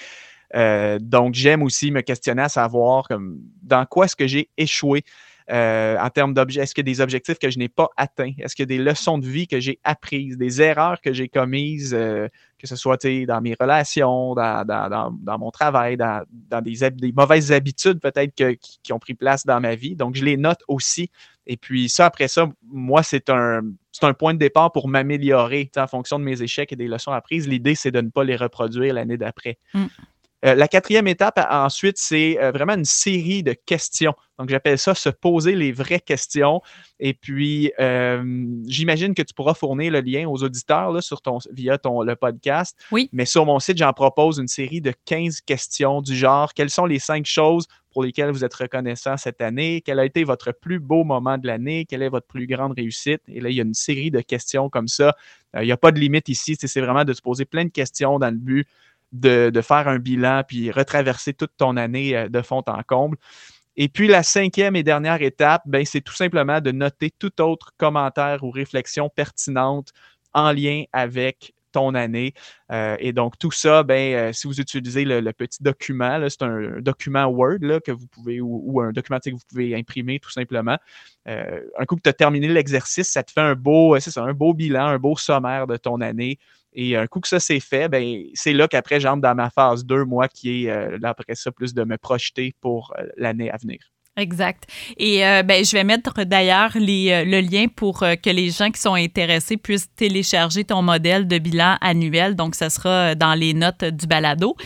Euh, 0.55 0.99
donc, 1.01 1.35
j'aime 1.35 1.63
aussi 1.63 1.91
me 1.91 2.03
questionner 2.03 2.43
à 2.43 2.49
savoir 2.49 3.09
comme, 3.09 3.39
dans 3.63 3.87
quoi 3.87 4.05
est-ce 4.05 4.17
que 4.17 4.27
j'ai 4.27 4.49
échoué 4.57 5.03
euh, 5.51 5.97
en 5.99 6.11
termes 6.11 6.35
d'objectifs. 6.35 6.63
Est-ce 6.63 6.75
qu'il 6.75 6.87
y 6.87 6.91
a 6.91 6.95
des 6.95 7.01
objectifs 7.01 7.39
que 7.39 7.51
je 7.51 7.59
n'ai 7.59 7.69
pas 7.69 7.89
atteints? 7.97 8.33
Est-ce 8.39 8.55
qu'il 8.55 8.63
y 8.63 8.73
a 8.73 8.79
des 8.79 8.83
leçons 8.83 9.19
de 9.19 9.27
vie 9.27 9.49
que 9.49 9.59
j'ai 9.59 9.81
apprises, 9.83 10.37
des 10.37 10.63
erreurs 10.63 11.01
que 11.01 11.13
j'ai 11.13 11.29
commises, 11.29 11.97
que 12.61 12.67
ce 12.67 12.77
soit 12.77 13.03
dans 13.27 13.41
mes 13.41 13.57
relations, 13.59 14.35
dans, 14.35 15.39
mon 15.39 15.51
travail, 15.51 15.97
dans, 15.97 16.25
des, 16.63 16.91
des, 16.91 17.13
mauvaises 17.13 17.53
habitudes 17.53 18.01
peut-être 18.01 18.35
qui, 18.35 18.93
ont 18.93 18.99
pris 18.99 19.15
place 19.15 19.47
dans 19.47 19.61
ma 19.61 19.75
vie. 19.75 19.97
Donc, 19.97 20.15
je 20.15 20.25
les 20.25 20.37
note 20.37 20.61
aussi. 20.69 21.11
Et 21.47 21.57
puis 21.57 21.89
ça, 21.89 22.07
après 22.07 22.29
ça, 22.29 22.49
moi, 22.63 23.03
c'est 23.03 23.31
un, 23.31 23.63
un 24.03 24.15
point 24.15 24.35
de 24.35 24.39
départ 24.39 24.73
pour 24.73 24.89
m'améliorer 24.89 25.71
en 25.77 25.87
fonction 25.87 26.19
de 26.19 26.25
mes 26.25 26.43
échecs 26.43 26.73
et 26.73 26.77
des 26.77 26.87
leçons 26.87 27.13
apprises. 27.13 27.49
L'idée, 27.49 27.75
c'est 27.75 27.91
de 27.91 28.01
ne 28.03 28.11
pas 28.11 28.25
les 28.25 28.37
reproduire 28.37 28.93
l'année 28.95 29.17
d'après. 29.17 29.59
Mm. 29.73 29.87
Euh, 30.45 30.55
la 30.55 30.69
quatrième 30.69 31.07
étape, 31.07 31.39
ensuite, 31.51 31.99
c'est 31.99 32.39
euh, 32.41 32.51
vraiment 32.51 32.75
une 32.75 32.85
série 32.85 33.43
de 33.43 33.53
questions. 33.53 34.15
Donc, 34.39 34.49
j'appelle 34.49 34.79
ça 34.79 34.95
se 34.95 35.11
poser 35.11 35.55
les 35.55 35.71
vraies 35.71 36.01
questions. 36.01 36.63
Et 36.99 37.13
puis, 37.13 37.73
euh, 37.79 38.23
j'imagine 38.67 39.15
que 39.15 39.21
tu 39.21 39.35
pourras 39.35 39.53
fournir 39.53 39.93
le 39.93 40.01
lien 40.01 40.27
aux 40.27 40.43
auditeurs 40.43 40.93
là, 40.93 41.03
sur 41.03 41.21
ton, 41.21 41.39
via 41.53 41.77
ton, 41.77 42.01
le 42.01 42.17
podcast. 42.17 42.75
Oui. 42.91 43.11
Mais 43.13 43.27
sur 43.27 43.45
mon 43.45 43.59
site, 43.59 43.77
j'en 43.77 43.93
propose 43.93 44.39
une 44.39 44.49
série 44.49 44.81
de 44.81 44.95
15 45.05 45.43
questions 45.43 46.01
du 46.01 46.17
genre 46.17 46.55
quelles 46.55 46.71
sont 46.71 46.87
les 46.87 46.99
cinq 46.99 47.27
choses 47.27 47.67
pour 47.93 48.03
lesquelles 48.03 48.31
vous 48.31 48.45
êtes 48.45 48.55
reconnaissant 48.55 49.19
cette 49.19 49.43
année? 49.43 49.83
Quel 49.85 49.99
a 49.99 50.07
été 50.07 50.25
votre 50.25 50.53
plus 50.53 50.79
beau 50.79 51.05
moment 51.05 51.37
de 51.37 51.47
l'année? 51.47 51.85
Quelle 51.85 52.03
est 52.03 52.09
votre 52.09 52.27
plus 52.27 52.47
grande 52.47 52.73
réussite? 52.73 53.21
Et 53.29 53.41
là, 53.41 53.51
il 53.51 53.57
y 53.57 53.61
a 53.61 53.65
une 53.65 53.75
série 53.75 54.11
de 54.11 54.21
questions 54.21 54.71
comme 54.71 54.89
ça. 54.89 55.17
il 55.55 55.65
n'y 55.65 55.73
a 55.73 55.77
pas 55.77 55.91
de 55.93 55.99
limite 55.99 56.29
ici. 56.29 56.57
C'est 56.59 56.81
vraiment 56.81 57.05
de 57.05 57.13
se 57.13 57.21
poser 57.21 57.45
plein 57.45 57.65
de 57.65 57.71
questions 57.71 58.19
dans 58.19 58.31
le 58.31 58.39
but 58.39 58.67
de, 59.13 59.61
faire 59.61 59.89
un 59.89 59.99
bilan 59.99 60.43
puis 60.47 60.71
retraverser 60.71 61.35
toute 61.35 61.53
ton 61.57 61.77
année 61.77 62.17
euh, 62.17 62.29
de 62.29 62.43
fond 62.43 62.63
en 62.67 62.83
comble. 62.83 63.17
Et 63.77 63.89
puis 63.89 64.09
la 64.09 64.23
cinquième 64.23 64.77
et 64.77 64.83
dernière 64.83 65.23
étape, 65.23 65.63
ben, 65.67 65.85
c'est 65.85 66.01
tout 66.01 66.15
simplement 66.15 66.61
de 66.61 66.71
noter 66.71 67.11
tout 67.19 67.41
autre 67.41 67.73
commentaire 67.77 68.43
ou 68.43 68.51
réflexion 68.51 69.09
pertinente 69.09 69.93
en 70.35 70.53
lien 70.53 70.85
avec 70.93 71.55
ton 71.73 71.95
année. 71.95 72.35
Euh, 72.73 72.97
et 72.99 73.13
donc, 73.13 73.39
tout 73.39 73.53
ça, 73.53 73.85
ben, 73.85 74.15
euh, 74.15 74.33
si 74.33 74.49
vous 74.49 74.61
utilisez 74.61 75.05
le, 75.05 75.33
petit 75.33 75.63
document, 75.63 76.21
c'est 76.29 76.43
un, 76.43 76.81
document 76.81 77.27
Word 77.27 77.59
là, 77.61 77.79
que 77.79 77.93
vous 77.93 78.09
pouvez, 78.09 78.41
ou, 78.41 78.81
un 78.81 78.91
document 78.91 79.21
que 79.25 79.31
vous 79.31 79.39
pouvez 79.49 79.77
imprimer 79.77 80.19
tout 80.19 80.31
simplement. 80.31 80.77
un 81.27 81.85
coup 81.87 81.95
que 81.95 82.03
tu 82.03 82.09
as 82.09 82.13
terminé 82.13 82.49
l'exercice, 82.49 83.09
ça 83.09 83.23
te 83.23 83.31
fait 83.31 83.55
beau, 83.55 83.95
un 83.95 84.33
beau 84.33 84.53
bilan, 84.53 84.87
un 84.87 84.99
beau 84.99 85.17
sommaire 85.17 85.69
de 85.69 85.77
ton 85.77 86.01
année. 86.01 86.41
Et 86.73 86.97
un 86.97 87.07
coup 87.07 87.21
que 87.21 87.29
ça 87.29 87.41
c'est 87.41 87.61
fait, 87.61 87.89
ben, 87.89 88.23
c'est 88.35 88.53
là 88.53 88.69
qu'après 88.69 89.01
j'entre 89.01 89.23
dans 89.23 89.35
ma 89.35 89.51
phase 89.51 89.85
2, 89.85 90.05
moi, 90.05 90.29
qui 90.29 90.67
est 90.67 90.71
euh, 90.71 90.99
après 91.03 91.35
ça, 91.35 91.51
plus 91.51 91.75
de 91.75 91.85
me 91.85 91.99
projeter 91.99 92.55
pour 92.61 92.93
euh, 92.99 93.07
l'année 93.17 93.51
à 93.51 93.57
venir. 93.57 93.79
Exact. 94.17 94.65
Et 94.99 95.25
euh, 95.25 95.43
ben, 95.43 95.65
je 95.65 95.73
vais 95.73 95.85
mettre 95.85 96.25
d'ailleurs 96.25 96.73
le 96.75 97.41
lien 97.41 97.67
pour 97.69 98.01
que 98.01 98.31
les 98.31 98.51
gens 98.51 98.71
qui 98.71 98.81
sont 98.81 98.95
intéressés 98.95 99.57
puissent 99.57 99.89
télécharger 99.95 100.65
ton 100.65 100.83
modèle 100.83 101.27
de 101.27 101.39
bilan 101.39 101.77
annuel. 101.81 102.37
Donc, 102.37 102.55
ça 102.55 102.71
sera 102.71 103.15
dans 103.15 103.35
les 103.35 103.55
notes 103.55 103.85
du 103.85 104.07
balado. 104.07 104.57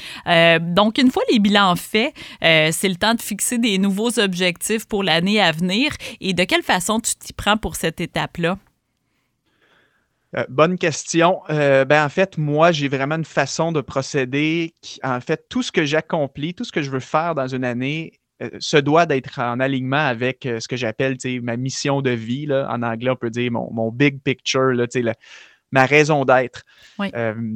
donc, 0.61 0.99
une 0.99 1.11
fois 1.11 1.23
les 1.31 1.39
bilans 1.39 1.77
faits, 1.77 2.15
c'est 2.41 2.89
le 2.89 2.97
temps 2.97 3.15
de 3.15 3.23
fixer 3.23 3.59
des 3.59 3.79
nouveaux 3.79 4.19
objectifs 4.19 4.87
pour 4.87 5.05
l'année 5.05 5.41
à 5.41 5.53
venir. 5.53 5.93
Et 6.21 6.33
de 6.33 6.43
quelle 6.45 6.63
façon 6.63 6.99
tu 6.99 7.15
t'y 7.15 7.33
prends 7.35 7.59
pour 7.59 7.77
cette 7.77 8.01
étape-là? 8.01 8.59
Euh, 10.37 10.45
bonne 10.49 10.79
question. 10.79 11.41
Euh, 11.51 11.85
ben, 11.85 12.05
en 12.05 12.09
fait, 12.09 12.39
moi, 12.39 12.73
j'ai 12.73 12.89
vraiment 12.89 13.17
une 13.17 13.25
façon 13.25 13.73
de 13.73 13.81
procéder. 13.81 14.75
Qui, 14.83 14.99
en 15.03 15.21
fait, 15.21 15.47
tout 15.49 15.63
ce 15.63 15.71
que 15.71 15.85
j'accomplis, 15.85 16.55
tout 16.55 16.65
ce 16.65 16.73
que 16.73 16.83
je 16.83 16.91
veux 16.91 17.01
faire 17.01 17.35
dans 17.35 17.47
une 17.47 17.65
année, 17.65 18.21
euh, 18.43 18.51
se 18.59 18.77
doit 18.77 19.07
d'être 19.07 19.39
en 19.39 19.61
alignement 19.61 20.05
avec 20.05 20.43
ce 20.43 20.67
que 20.67 20.77
j'appelle 20.77 21.17
ma 21.43 21.57
mission 21.57 22.03
de 22.03 22.11
vie. 22.11 22.47
Là. 22.47 22.67
En 22.71 22.83
anglais, 22.83 23.11
on 23.11 23.17
peut 23.17 23.31
dire 23.31 23.53
mon, 23.53 23.91
big 23.93 24.21
picture, 24.23 24.73
là, 24.73 24.87
ma 25.71 25.87
raison 25.87 26.25
d'être. 26.25 26.63
Oui. 26.99 27.11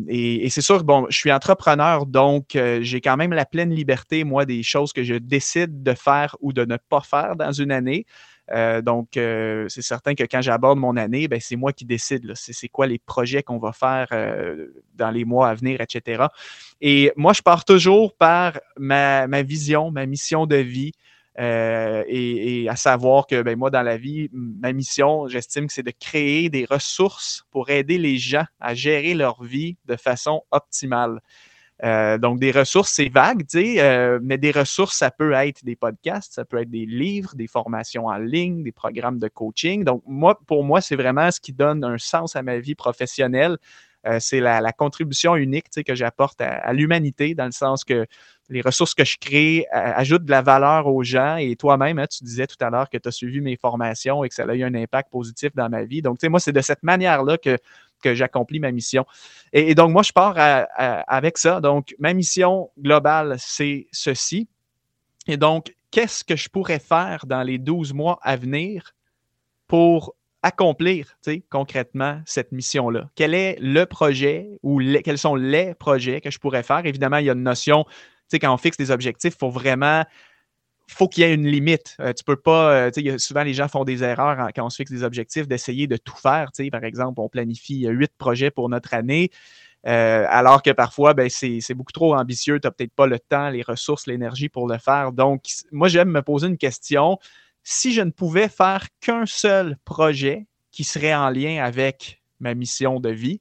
Et, 0.08 0.48
c'est 0.50 0.60
sûr, 0.60 0.84
bon, 0.84 1.06
je 1.10 1.16
suis 1.16 1.32
entrepreneur, 1.32 2.06
donc 2.06 2.56
j'ai 2.80 3.00
quand 3.00 3.16
même 3.16 3.32
la 3.32 3.44
pleine 3.44 3.72
liberté, 3.72 4.22
moi, 4.22 4.44
des 4.44 4.62
choses 4.62 4.92
que 4.92 5.02
je 5.02 5.14
décide 5.14 5.82
de 5.82 5.94
faire 5.94 6.36
ou 6.40 6.52
de 6.52 6.64
ne 6.64 6.76
pas 6.88 7.00
faire 7.00 7.34
dans 7.34 7.52
une 7.52 7.72
année. 7.72 8.06
Euh, 8.52 8.80
donc, 8.82 9.08
c'est 9.14 9.82
certain 9.82 10.14
que 10.14 10.24
quand 10.24 10.40
j'aborde 10.40 10.78
mon 10.78 10.96
année, 10.96 11.28
ben, 11.28 11.40
c'est 11.40 11.56
moi 11.56 11.72
qui 11.72 11.84
décide. 11.84 12.32
C'est 12.34 12.68
quoi 12.68 12.86
les 12.86 12.98
projets 12.98 13.42
qu'on 13.42 13.58
va 13.58 13.72
faire 13.72 14.08
dans 14.94 15.10
les 15.10 15.24
mois 15.24 15.48
à 15.48 15.54
venir, 15.54 15.80
etc. 15.80 16.26
Et 16.80 17.12
moi, 17.16 17.32
je 17.32 17.42
pars 17.42 17.64
toujours 17.64 18.14
par 18.14 18.58
ma, 18.76 19.26
vision, 19.42 19.90
ma 19.90 20.06
mission 20.06 20.46
de 20.46 20.56
vie. 20.56 20.92
Euh, 21.38 22.02
et, 22.08 22.68
à 22.68 22.74
savoir 22.74 23.26
que 23.26 23.42
ben, 23.42 23.56
moi, 23.56 23.70
dans 23.70 23.82
la 23.82 23.96
vie, 23.96 24.28
ma 24.32 24.72
mission, 24.72 25.28
j'estime 25.28 25.68
que 25.68 25.72
c'est 25.72 25.84
de 25.84 25.92
créer 25.98 26.50
des 26.50 26.64
ressources 26.64 27.44
pour 27.50 27.70
aider 27.70 27.98
les 27.98 28.18
gens 28.18 28.44
à 28.58 28.74
gérer 28.74 29.14
leur 29.14 29.44
vie 29.44 29.76
de 29.86 29.96
façon 29.96 30.42
optimale. 30.50 31.20
Euh, 31.84 32.18
donc, 32.18 32.40
des 32.40 32.50
ressources, 32.50 32.92
c'est 32.92 33.08
vague, 33.08 33.46
tu 33.46 33.60
sais, 33.60 33.80
euh, 33.80 34.18
mais 34.22 34.36
des 34.36 34.50
ressources, 34.50 34.96
ça 34.96 35.10
peut 35.10 35.32
être 35.32 35.64
des 35.64 35.76
podcasts, 35.76 36.34
ça 36.34 36.44
peut 36.44 36.60
être 36.60 36.70
des 36.70 36.86
livres, 36.86 37.34
des 37.36 37.46
formations 37.46 38.06
en 38.06 38.16
ligne, 38.16 38.64
des 38.64 38.72
programmes 38.72 39.18
de 39.18 39.28
coaching. 39.28 39.84
Donc, 39.84 40.02
moi, 40.06 40.38
pour 40.46 40.64
moi, 40.64 40.80
c'est 40.80 40.96
vraiment 40.96 41.30
ce 41.30 41.40
qui 41.40 41.52
donne 41.52 41.84
un 41.84 41.98
sens 41.98 42.34
à 42.34 42.42
ma 42.42 42.58
vie 42.58 42.74
professionnelle. 42.74 43.58
c'est 44.20 44.40
la, 44.40 44.72
contribution 44.72 45.36
unique 45.36 45.66
que 45.86 45.94
j'apporte 45.94 46.40
à 46.40 46.72
l'humanité, 46.72 47.34
dans 47.34 47.44
le 47.44 47.52
sens 47.52 47.84
que 47.84 48.06
les 48.48 48.62
ressources 48.62 48.94
que 48.94 49.04
je 49.04 49.16
crée 49.18 49.66
ajoutent 49.72 50.24
de 50.24 50.30
la 50.30 50.42
valeur 50.42 50.86
aux 50.86 51.02
gens. 51.02 51.36
Et 51.36 51.54
toi-même, 51.56 51.98
hein, 51.98 52.06
tu 52.06 52.24
disais 52.24 52.46
tout 52.46 52.56
à 52.60 52.70
l'heure 52.70 52.88
que 52.88 52.96
tu 52.96 53.08
as 53.08 53.12
suivi 53.12 53.40
mes 53.40 53.56
formations 53.56 54.24
et 54.24 54.28
que 54.28 54.34
ça 54.34 54.44
a 54.44 54.54
eu 54.54 54.62
un 54.62 54.74
impact 54.74 55.10
positif 55.10 55.50
dans 55.54 55.68
ma 55.68 55.84
vie. 55.84 56.00
Donc, 56.00 56.18
tu 56.18 56.20
sais, 56.22 56.28
moi, 56.28 56.40
c'est 56.40 56.52
de 56.52 56.60
cette 56.60 56.82
manière-là 56.82 57.36
que, 57.38 57.58
que 58.02 58.14
j'accomplis 58.14 58.60
ma 58.60 58.72
mission. 58.72 59.04
Et, 59.52 59.74
donc, 59.74 59.90
moi, 59.90 60.02
je 60.02 60.12
pars 60.12 60.34
avec 60.76 61.38
ça. 61.38 61.60
Donc, 61.60 61.94
ma 61.98 62.14
mission 62.14 62.70
globale, 62.78 63.36
c'est 63.38 63.86
ceci. 63.92 64.48
Et 65.26 65.36
donc, 65.36 65.74
qu'est-ce 65.90 66.24
que 66.24 66.36
je 66.36 66.48
pourrais 66.48 66.78
faire 66.78 67.26
dans 67.26 67.42
les 67.42 67.58
12 67.58 67.92
mois 67.92 68.18
à 68.22 68.36
venir 68.36 68.92
pour 69.66 70.14
accomplir 70.42 71.18
concrètement 71.50 72.22
cette 72.24 72.52
mission-là? 72.52 73.10
Quel 73.14 73.34
est 73.34 73.58
le 73.60 73.84
projet 73.84 74.48
ou 74.62 74.80
quels 75.04 75.18
sont 75.18 75.34
les 75.34 75.74
projets 75.74 76.20
que 76.20 76.30
je 76.30 76.38
pourrais 76.38 76.62
faire? 76.62 76.86
Évidemment, 76.86 77.18
il 77.18 77.26
y 77.26 77.30
a 77.30 77.34
une 77.34 77.42
notion 77.42 77.84
quand 78.36 78.52
on 78.52 78.58
fixe 78.58 78.76
des 78.76 78.90
objectifs, 78.90 79.32
il 79.34 79.38
faut 79.38 79.48
vraiment 79.48 80.04
faut 80.94 81.08
qu'il 81.08 81.22
y 81.22 81.26
ait 81.26 81.34
une 81.34 81.46
limite. 81.46 81.96
Euh, 82.00 82.12
tu 82.12 82.24
peux 82.24 82.36
pas, 82.36 82.72
euh, 82.72 82.90
tu 82.90 83.02
sais, 83.02 83.18
souvent 83.18 83.42
les 83.42 83.54
gens 83.54 83.68
font 83.68 83.84
des 83.84 84.02
erreurs 84.02 84.50
quand 84.54 84.64
on 84.64 84.70
se 84.70 84.76
fixe 84.76 84.90
des 84.90 85.02
objectifs 85.02 85.46
d'essayer 85.46 85.86
de 85.86 85.96
tout 85.96 86.16
faire. 86.16 86.50
Tu 86.52 86.64
sais, 86.64 86.70
par 86.70 86.84
exemple, 86.84 87.20
on 87.20 87.28
planifie 87.28 87.86
huit 87.86 88.12
projets 88.16 88.50
pour 88.50 88.68
notre 88.68 88.94
année, 88.94 89.30
euh, 89.86 90.26
alors 90.28 90.62
que 90.62 90.70
parfois, 90.70 91.14
ben, 91.14 91.28
c'est 91.30 91.74
beaucoup 91.74 91.92
trop 91.92 92.14
ambitieux. 92.14 92.58
Tu 92.58 92.66
n'as 92.66 92.70
peut-être 92.70 92.94
pas 92.94 93.06
le 93.06 93.18
temps, 93.18 93.50
les 93.50 93.62
ressources, 93.62 94.06
l'énergie 94.06 94.48
pour 94.48 94.66
le 94.66 94.78
faire. 94.78 95.12
Donc, 95.12 95.44
moi, 95.70 95.88
j'aime 95.88 96.10
me 96.10 96.22
poser 96.22 96.48
une 96.48 96.58
question. 96.58 97.18
Si 97.62 97.92
je 97.92 98.02
ne 98.02 98.10
pouvais 98.10 98.48
faire 98.48 98.86
qu'un 99.00 99.26
seul 99.26 99.76
projet 99.84 100.46
qui 100.70 100.84
serait 100.84 101.14
en 101.14 101.30
lien 101.30 101.62
avec 101.62 102.22
ma 102.40 102.54
mission 102.54 102.98
de 102.98 103.10
vie, 103.10 103.40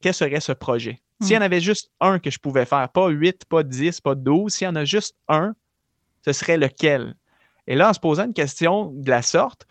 quel 0.00 0.14
serait 0.14 0.40
ce 0.40 0.52
projet? 0.52 1.00
S'il 1.20 1.32
y 1.32 1.36
en 1.36 1.40
hmm. 1.40 1.42
avait 1.44 1.60
juste 1.60 1.90
un 2.00 2.18
que 2.18 2.30
je 2.30 2.38
pouvais 2.38 2.64
faire, 2.64 2.88
pas 2.88 3.08
8, 3.08 3.44
pas 3.44 3.62
10, 3.62 4.00
pas 4.00 4.14
12, 4.14 4.52
s'il 4.52 4.64
y 4.64 4.68
en 4.68 4.74
a 4.74 4.84
juste 4.84 5.14
un, 5.28 5.54
ce 6.24 6.32
serait 6.32 6.56
lequel? 6.56 7.14
Et 7.66 7.76
là, 7.76 7.90
en 7.90 7.92
se 7.92 8.00
posant 8.00 8.24
une 8.24 8.34
question 8.34 8.92
de 8.94 9.10
la 9.10 9.22
sorte, 9.22 9.66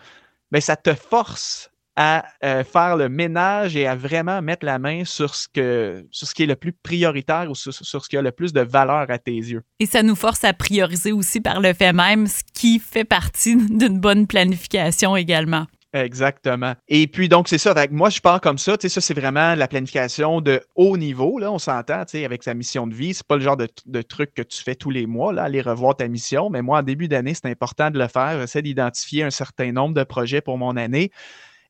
bien, 0.51 0.61
ça 0.61 0.75
te 0.75 0.93
force 0.93 1.71
à 1.95 2.25
euh, 2.43 2.63
faire 2.63 2.95
le 2.95 3.09
ménage 3.09 3.75
et 3.75 3.85
à 3.85 3.95
vraiment 3.95 4.41
mettre 4.41 4.65
la 4.65 4.79
main 4.79 5.03
sur 5.03 5.35
ce, 5.35 5.47
qui 5.49 5.59
est 5.59 6.45
le 6.45 6.55
plus 6.55 6.71
prioritaire 6.71 7.47
ou 7.49 7.55
sur, 7.55 7.73
sur, 7.73 8.03
ce 8.03 8.09
qui 8.09 8.15
a 8.15 8.21
le 8.21 8.31
plus 8.31 8.53
de 8.53 8.61
valeur 8.61 9.05
à 9.09 9.17
tes 9.17 9.35
yeux. 9.35 9.61
Et 9.79 9.85
ça 9.85 10.01
nous 10.01 10.15
force 10.15 10.43
à 10.43 10.53
prioriser 10.53 11.11
aussi 11.11 11.41
par 11.41 11.59
le 11.59 11.73
fait 11.73 11.91
même, 11.91 12.27
ce 12.27 12.43
qui 12.53 12.79
fait 12.79 13.03
partie 13.03 13.55
d'une 13.69 13.99
bonne 13.99 14.25
planification 14.25 15.17
également. 15.17 15.67
Exactement. 15.93 16.75
Et 16.87 17.07
puis, 17.07 17.27
donc, 17.27 17.49
c'est 17.49 17.57
ça. 17.57 17.75
Moi, 17.91 18.09
je 18.09 18.21
pars 18.21 18.39
comme 18.39 18.57
ça. 18.57 18.77
Tu 18.77 18.87
sais, 18.87 18.93
ça, 18.93 19.01
c'est 19.01 19.13
vraiment 19.13 19.55
la 19.55 19.67
planification 19.67 20.39
de 20.39 20.61
haut 20.75 20.95
niveau. 20.95 21.37
Là, 21.37 21.51
on 21.51 21.59
s'entend, 21.59 22.05
tu 22.05 22.11
sais, 22.11 22.25
avec 22.25 22.43
sa 22.43 22.53
mission 22.53 22.87
de 22.87 22.93
vie. 22.93 23.13
C'est 23.13 23.27
pas 23.27 23.35
le 23.35 23.41
genre 23.41 23.57
de, 23.57 24.01
truc 24.01 24.33
que 24.33 24.41
tu 24.41 24.63
fais 24.63 24.75
tous 24.75 24.89
les 24.89 25.05
mois, 25.05 25.33
là, 25.33 25.43
aller 25.43 25.61
revoir 25.61 25.97
ta 25.97 26.07
mission. 26.07 26.49
Mais 26.49 26.61
moi, 26.61 26.79
en 26.79 26.83
début 26.83 27.09
d'année, 27.09 27.33
c'est 27.33 27.47
important 27.47 27.91
de 27.91 27.99
le 27.99 28.07
faire. 28.07 28.39
J'essaie 28.39 28.61
d'identifier 28.61 29.23
un 29.23 29.31
certain 29.31 29.73
nombre 29.73 29.93
de 29.93 30.03
projets 30.03 30.39
pour 30.41 30.57
mon 30.57 30.77
année. 30.77 31.11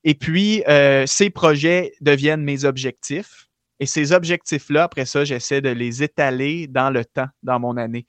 Et 0.04 0.14
puis, 0.14 0.62
euh, 0.68 1.04
ces 1.06 1.30
projets 1.30 1.92
deviennent 2.00 2.42
mes 2.42 2.64
objectifs. 2.64 3.48
Et 3.80 3.86
ces 3.86 4.12
objectifs-là, 4.12 4.84
après 4.84 5.04
ça, 5.04 5.24
j'essaie 5.24 5.60
de 5.60 5.70
les 5.70 6.04
étaler 6.04 6.68
dans 6.68 6.90
le 6.90 7.04
temps, 7.04 7.28
dans 7.42 7.58
mon 7.58 7.76
année. 7.76 8.06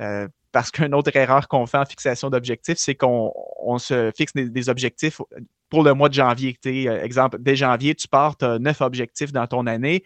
Euh, 0.00 0.26
parce 0.52 0.70
qu'une 0.70 0.94
autre 0.94 1.14
erreur 1.14 1.48
qu'on 1.48 1.66
fait 1.66 1.78
en 1.78 1.84
fixation 1.84 2.30
d'objectifs, 2.30 2.78
c'est 2.78 2.94
qu'on 2.94 3.32
se 3.78 4.10
fixe 4.16 4.32
des, 4.34 4.68
objectifs 4.68 5.20
pour 5.68 5.82
le 5.82 5.94
mois 5.94 6.08
de 6.08 6.14
janvier. 6.14 6.56
Euh, 6.66 7.02
exemple, 7.02 7.38
dès 7.40 7.56
janvier, 7.56 7.94
tu 7.94 8.08
pars, 8.08 8.36
tu 8.36 8.44
as 8.44 8.58
neuf 8.58 8.80
objectifs 8.80 9.32
dans 9.32 9.46
ton 9.46 9.66
année. 9.66 10.04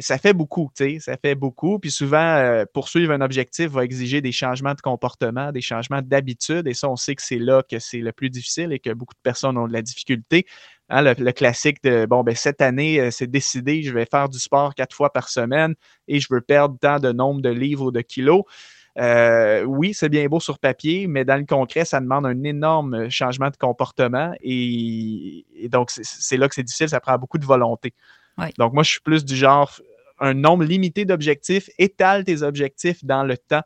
Ça 0.00 0.16
fait 0.16 0.32
beaucoup, 0.32 0.70
ça 0.76 1.16
fait 1.16 1.34
beaucoup. 1.34 1.80
Puis 1.80 1.90
souvent, 1.90 2.18
euh, 2.18 2.64
poursuivre 2.72 3.12
un 3.12 3.20
objectif 3.20 3.70
va 3.70 3.82
exiger 3.82 4.20
des 4.20 4.30
changements 4.30 4.74
de 4.74 4.80
comportement, 4.80 5.50
des 5.50 5.60
changements 5.60 6.02
d'habitude. 6.02 6.68
Et 6.68 6.74
ça, 6.74 6.88
on 6.88 6.94
sait 6.94 7.16
que 7.16 7.22
c'est 7.22 7.38
là 7.38 7.64
que 7.68 7.80
c'est 7.80 7.98
le 7.98 8.12
plus 8.12 8.30
difficile 8.30 8.72
et 8.72 8.78
que 8.78 8.90
beaucoup 8.90 9.14
de 9.14 9.20
personnes 9.24 9.58
ont 9.58 9.66
de 9.66 9.72
la 9.72 9.82
difficulté. 9.82 10.46
Hein, 10.88 11.02
le, 11.02 11.32
classique 11.32 11.82
de 11.82 12.06
bon, 12.06 12.22
ben, 12.22 12.34
cette 12.36 12.62
année, 12.62 13.00
euh, 13.00 13.10
c'est 13.10 13.26
décidé, 13.26 13.82
je 13.82 13.92
vais 13.92 14.06
faire 14.06 14.28
du 14.28 14.38
sport 14.38 14.74
quatre 14.74 14.94
fois 14.94 15.12
par 15.12 15.28
semaine 15.28 15.74
et 16.06 16.20
je 16.20 16.28
veux 16.30 16.40
perdre 16.40 16.78
tant 16.80 17.00
de 17.00 17.10
nombre 17.10 17.42
de 17.42 17.50
livres 17.50 17.86
ou 17.86 17.90
de 17.90 18.00
kilos. 18.00 18.44
Euh, 18.98 19.62
oui, 19.62 19.94
c'est 19.94 20.08
bien 20.08 20.26
beau 20.26 20.40
sur 20.40 20.58
papier, 20.58 21.06
mais 21.06 21.24
dans 21.24 21.36
le 21.36 21.44
concret, 21.44 21.84
ça 21.84 22.00
demande 22.00 22.26
un 22.26 22.42
énorme 22.42 23.08
changement 23.10 23.50
de 23.50 23.56
comportement 23.56 24.32
et, 24.40 25.46
donc 25.70 25.90
c'est 25.90 26.36
là 26.36 26.48
que 26.48 26.54
c'est 26.54 26.64
difficile, 26.64 26.88
ça 26.88 27.00
prend 27.00 27.16
beaucoup 27.16 27.38
de 27.38 27.46
volonté. 27.46 27.94
Donc 28.56 28.72
moi, 28.72 28.82
je 28.82 28.90
suis 28.90 29.00
plus 29.00 29.24
du 29.24 29.36
genre 29.36 29.72
un 30.20 30.34
nombre 30.34 30.64
limité 30.64 31.04
d'objectifs, 31.04 31.70
étale 31.78 32.24
tes 32.24 32.42
objectifs 32.42 33.04
dans 33.04 33.22
le 33.22 33.36
temps. 33.36 33.62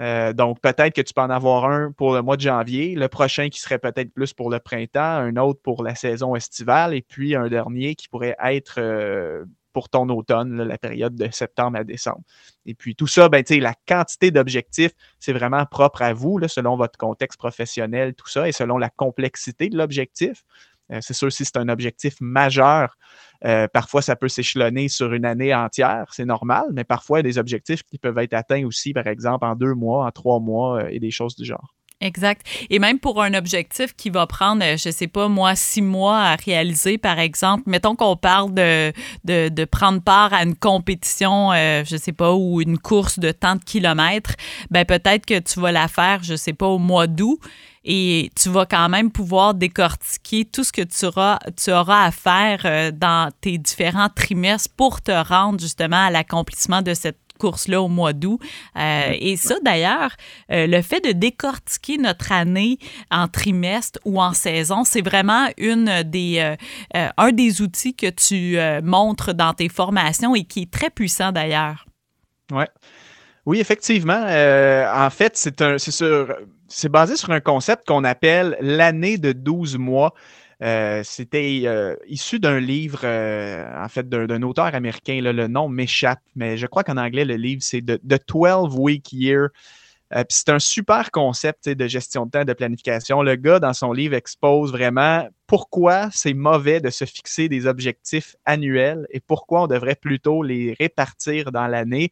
Euh, 0.00 0.32
donc, 0.32 0.60
peut-être 0.60 0.94
que 0.94 1.02
tu 1.02 1.12
peux 1.12 1.20
en 1.20 1.30
avoir 1.30 1.66
un 1.66 1.92
pour 1.92 2.14
le 2.14 2.22
mois 2.22 2.36
de 2.36 2.40
janvier, 2.40 2.94
le 2.94 3.08
prochain 3.08 3.50
qui 3.50 3.60
serait 3.60 3.78
peut-être 3.78 4.12
plus 4.14 4.32
pour 4.32 4.48
le 4.50 4.58
printemps, 4.58 5.00
un 5.00 5.36
autre 5.36 5.60
pour 5.62 5.82
la 5.82 5.94
saison 5.94 6.34
estivale, 6.34 6.94
et 6.94 7.02
puis 7.02 7.34
un 7.34 7.48
dernier 7.48 7.94
qui 7.94 8.08
pourrait 8.08 8.36
être 8.42 8.76
euh, 8.78 9.44
pour 9.72 9.88
ton 9.88 10.08
automne, 10.08 10.62
la 10.62 10.78
période 10.78 11.14
de 11.14 11.30
septembre 11.30 11.78
à 11.78 11.84
décembre. 11.84 12.22
Et 12.66 12.74
puis 12.74 12.94
tout 12.94 13.06
ça, 13.06 13.28
ben, 13.28 13.44
la 13.48 13.74
quantité 13.86 14.30
d'objectifs, 14.30 14.92
c'est 15.18 15.32
vraiment 15.32 15.64
propre 15.66 16.02
à 16.02 16.12
vous, 16.12 16.40
selon 16.48 16.76
votre 16.76 16.98
contexte 16.98 17.38
professionnel, 17.38 18.14
tout 18.14 18.28
ça, 18.28 18.48
et 18.48 18.52
selon 18.52 18.78
la 18.78 18.90
complexité 18.90 19.68
de 19.68 19.76
l'objectif. 19.76 20.44
Euh, 20.92 20.98
c'est 21.00 21.14
sûr, 21.14 21.32
si 21.32 21.44
c'est 21.44 21.56
un 21.56 21.68
objectif 21.68 22.14
majeur, 22.20 22.96
euh, 23.44 23.68
parfois 23.68 24.02
ça 24.02 24.16
peut 24.16 24.28
s'échelonner 24.28 24.88
sur 24.88 25.12
une 25.12 25.24
année 25.24 25.54
entière, 25.54 26.06
c'est 26.10 26.24
normal, 26.24 26.64
mais 26.72 26.84
parfois 26.84 27.20
il 27.20 27.26
y 27.26 27.26
a 27.28 27.30
des 27.30 27.38
objectifs 27.38 27.82
qui 27.84 27.98
peuvent 27.98 28.18
être 28.18 28.34
atteints 28.34 28.66
aussi, 28.66 28.92
par 28.92 29.06
exemple, 29.06 29.44
en 29.44 29.54
deux 29.54 29.74
mois, 29.74 30.06
en 30.06 30.10
trois 30.10 30.40
mois 30.40 30.82
euh, 30.82 30.88
et 30.90 30.98
des 30.98 31.10
choses 31.10 31.36
du 31.36 31.44
genre. 31.44 31.74
Exact. 32.02 32.46
Et 32.70 32.78
même 32.78 32.98
pour 32.98 33.22
un 33.22 33.34
objectif 33.34 33.94
qui 33.94 34.08
va 34.08 34.26
prendre, 34.26 34.64
euh, 34.64 34.78
je 34.78 34.90
sais 34.90 35.06
pas, 35.06 35.28
moi, 35.28 35.54
six 35.54 35.82
mois 35.82 36.18
à 36.18 36.36
réaliser, 36.36 36.96
par 36.96 37.18
exemple, 37.18 37.64
mettons 37.66 37.94
qu'on 37.94 38.16
parle 38.16 38.54
de, 38.54 38.90
de, 39.24 39.50
de, 39.50 39.64
prendre 39.66 40.00
part 40.00 40.32
à 40.32 40.42
une 40.42 40.56
compétition, 40.56 41.52
euh, 41.52 41.84
je 41.84 41.98
sais 41.98 42.12
pas, 42.12 42.32
ou 42.32 42.62
une 42.62 42.78
course 42.78 43.18
de 43.18 43.32
tant 43.32 43.56
de 43.56 43.62
kilomètres, 43.62 44.34
ben 44.70 44.86
peut-être 44.86 45.26
que 45.26 45.38
tu 45.40 45.60
vas 45.60 45.72
la 45.72 45.88
faire, 45.88 46.22
je 46.22 46.36
sais 46.36 46.54
pas, 46.54 46.66
au 46.66 46.78
mois 46.78 47.06
d'août 47.06 47.38
et 47.84 48.30
tu 48.34 48.48
vas 48.48 48.64
quand 48.64 48.88
même 48.88 49.10
pouvoir 49.10 49.54
décortiquer 49.54 50.46
tout 50.46 50.64
ce 50.64 50.72
que 50.72 50.82
tu 50.82 51.04
auras, 51.04 51.38
tu 51.62 51.70
auras 51.70 52.04
à 52.04 52.10
faire 52.10 52.60
euh, 52.64 52.90
dans 52.90 53.30
tes 53.40 53.58
différents 53.58 54.08
trimestres 54.08 54.70
pour 54.74 55.02
te 55.02 55.12
rendre 55.12 55.60
justement 55.60 56.06
à 56.06 56.10
l'accomplissement 56.10 56.80
de 56.80 56.94
cette 56.94 57.18
course-là 57.40 57.82
au 57.82 57.88
mois 57.88 58.12
d'août. 58.12 58.40
Euh, 58.76 59.12
et 59.18 59.36
ça, 59.36 59.56
d'ailleurs, 59.64 60.12
euh, 60.52 60.66
le 60.66 60.82
fait 60.82 61.00
de 61.00 61.12
décortiquer 61.12 61.98
notre 61.98 62.30
année 62.30 62.78
en 63.10 63.26
trimestre 63.26 63.98
ou 64.04 64.20
en 64.20 64.32
saison, 64.32 64.84
c'est 64.84 65.02
vraiment 65.02 65.48
une 65.58 66.02
des, 66.04 66.56
euh, 66.94 67.08
un 67.16 67.32
des 67.32 67.62
outils 67.62 67.94
que 67.94 68.10
tu 68.10 68.58
montres 68.84 69.34
dans 69.34 69.54
tes 69.54 69.68
formations 69.68 70.34
et 70.34 70.44
qui 70.44 70.62
est 70.62 70.70
très 70.70 70.90
puissant 70.90 71.32
d'ailleurs. 71.32 71.86
Ouais. 72.52 72.68
Oui, 73.46 73.58
effectivement. 73.58 74.22
en 74.22 75.10
fait, 75.10 75.32
c'est 75.36 75.62
un, 75.62 75.76
c'est 75.78 76.88
basé 76.88 77.16
sur 77.16 77.30
un 77.30 77.40
concept 77.40 77.86
qu'on 77.86 78.04
appelle 78.04 78.56
l'année 78.60 79.18
de 79.18 79.32
12 79.32 79.78
mois. 79.78 80.14
Euh, 80.62 81.02
c'était 81.04 81.62
euh, 81.64 81.96
issu 82.06 82.38
d'un 82.38 82.60
livre, 82.60 83.00
euh, 83.04 83.64
en 83.82 83.88
fait, 83.88 84.08
d'un 84.08 84.42
auteur 84.42 84.74
américain. 84.74 85.20
le 85.22 85.46
nom 85.46 85.68
m'échappe, 85.68 86.20
mais 86.36 86.56
je 86.58 86.66
crois 86.66 86.84
qu'en 86.84 86.98
anglais, 86.98 87.24
le 87.24 87.36
livre, 87.36 87.62
c'est 87.62 87.80
The, 87.80 88.00
12 88.04 88.74
Week 88.76 89.12
Year. 89.12 89.48
C'est 90.28 90.48
un 90.48 90.58
super 90.58 91.12
concept 91.12 91.68
de 91.68 91.86
gestion 91.86 92.26
de 92.26 92.32
temps, 92.32 92.44
de 92.44 92.52
planification. 92.52 93.22
Le 93.22 93.36
gars, 93.36 93.60
dans 93.60 93.72
son 93.72 93.92
livre, 93.92 94.14
expose 94.14 94.72
vraiment 94.72 95.28
pourquoi 95.46 96.08
c'est 96.12 96.34
mauvais 96.34 96.80
de 96.80 96.90
se 96.90 97.04
fixer 97.04 97.48
des 97.48 97.66
objectifs 97.66 98.34
annuels 98.44 99.06
et 99.10 99.20
pourquoi 99.20 99.62
on 99.62 99.66
devrait 99.68 99.94
plutôt 99.94 100.42
les 100.42 100.74
répartir 100.78 101.52
dans 101.52 101.68
l'année. 101.68 102.10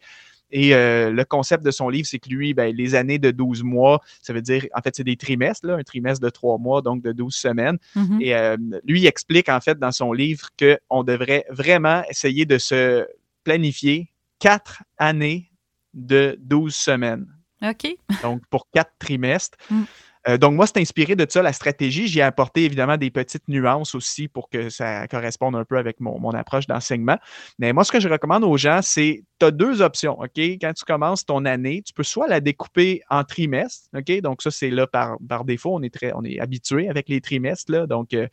Et 0.50 0.75
euh, 0.75 1.11
le 1.11 1.25
concept 1.25 1.64
de 1.64 1.71
son 1.71 1.88
livre, 1.88 2.07
c'est 2.07 2.19
que 2.19 2.28
lui, 2.28 2.55
ben, 2.55 2.75
les 2.75 2.95
années 2.95 3.19
de 3.19 3.31
12 3.31 3.62
mois, 3.62 4.00
ça 4.23 4.33
veut 4.33 4.43
dire, 4.43 4.67
en 4.75 4.81
fait, 4.81 4.97
c'est 4.97 5.05
des 5.05 5.17
trimestres, 5.17 5.67
là, 5.67 5.76
un 5.76 5.83
trimestre 5.83 6.25
de 6.25 6.31
3 6.31 6.59
mois, 6.59 6.81
donc 6.81 7.02
de 7.02 7.12
12 7.12 7.35
semaines. 7.35 7.78
Mhm. 7.95 8.19
Et 8.21 8.35
euh, 8.35 8.57
lui, 8.85 9.00
il 9.00 9.07
explique, 9.07 9.49
en 9.49 9.61
fait, 9.61 9.78
dans 9.78 9.93
son 9.93 10.12
livre, 10.12 10.49
qu'on 10.59 11.05
devrait 11.05 11.45
vraiment 11.50 12.02
essayer 12.09 12.47
de 12.47 12.59
se 12.59 13.07
planifier 13.45 14.11
quatre 14.38 14.83
années 14.97 15.50
de 15.95 16.38
12 16.40 16.75
semaines. 16.75 17.26
OK. 17.62 17.97
Donc, 18.23 18.43
pour 18.50 18.69
quatre 18.71 18.93
trimestres. 18.99 19.59
Mm. 19.71 19.83
Euh, 20.28 20.37
donc, 20.37 20.54
moi, 20.54 20.66
c'est 20.66 20.78
inspiré 20.78 21.16
de 21.16 21.26
ça, 21.28 21.42
la 21.42 21.52
stratégie. 21.52 22.06
J'y 22.06 22.18
ai 22.18 22.23
apporté 22.23 22.64
évidemment 22.64 22.97
des 22.97 23.11
petites 23.11 23.49
nuances 23.49 23.94
aussi 23.94 24.28
pour 24.28 24.50
que 24.50 24.68
ça 24.68 25.06
corresponde 25.08 25.56
un 25.56 25.64
peu 25.64 25.78
avec 25.78 26.00
mon, 26.00 26.18
approche 26.32 26.66
d'enseignement. 26.66 27.16
Mais 27.58 27.73
moi, 27.73 27.85
ce 27.85 27.92
que 27.92 28.00
je 28.00 28.08
recommande 28.08 28.44
aux 28.44 28.56
gens, 28.56 28.80
c'est 28.82 29.25
tu 29.40 29.47
as 29.47 29.50
deux 29.50 29.80
options. 29.80 30.18
OK? 30.20 30.38
Quand 30.61 30.73
tu 30.75 30.85
commences 30.85 31.25
ton 31.25 31.44
année, 31.47 31.82
tu 31.82 31.94
peux 31.94 32.02
soit 32.02 32.28
la 32.28 32.40
découper 32.40 33.00
en 33.08 33.25
trimestres. 33.25 33.88
OK? 33.97 34.20
Donc, 34.20 34.42
ça, 34.42 34.50
c'est 34.50 34.70
là 34.70 34.87
par, 34.87 35.44
défaut. 35.44 35.75
On 35.75 35.82
est, 35.82 35.94
très, 35.94 36.12
habitué 36.40 36.88
avec 36.90 37.08
les 37.08 37.20
trimestres. 37.20 37.87
Donc, 37.87 38.12
euh, 38.12 38.28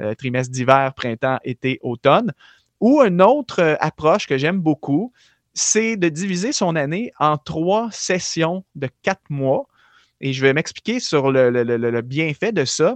euh, 0.00 0.14
trimestre 0.14 0.52
d'hiver, 0.52 0.92
printemps, 0.94 1.38
été, 1.44 1.78
automne. 1.82 2.32
Ou 2.80 3.00
une 3.02 3.22
autre 3.22 3.76
approche 3.80 4.26
que 4.26 4.36
j'aime 4.36 4.60
beaucoup, 4.60 5.12
c'est 5.54 5.96
de 5.96 6.08
diviser 6.08 6.52
son 6.52 6.76
année 6.76 7.10
en 7.18 7.38
trois 7.38 7.88
sessions 7.90 8.64
de 8.74 8.88
quatre 9.02 9.30
mois. 9.30 9.66
Et 10.20 10.32
je 10.32 10.42
vais 10.42 10.52
m'expliquer 10.52 11.00
sur 11.00 11.30
le, 11.30 12.00
bienfait 12.00 12.52
de 12.52 12.64
ça. 12.64 12.94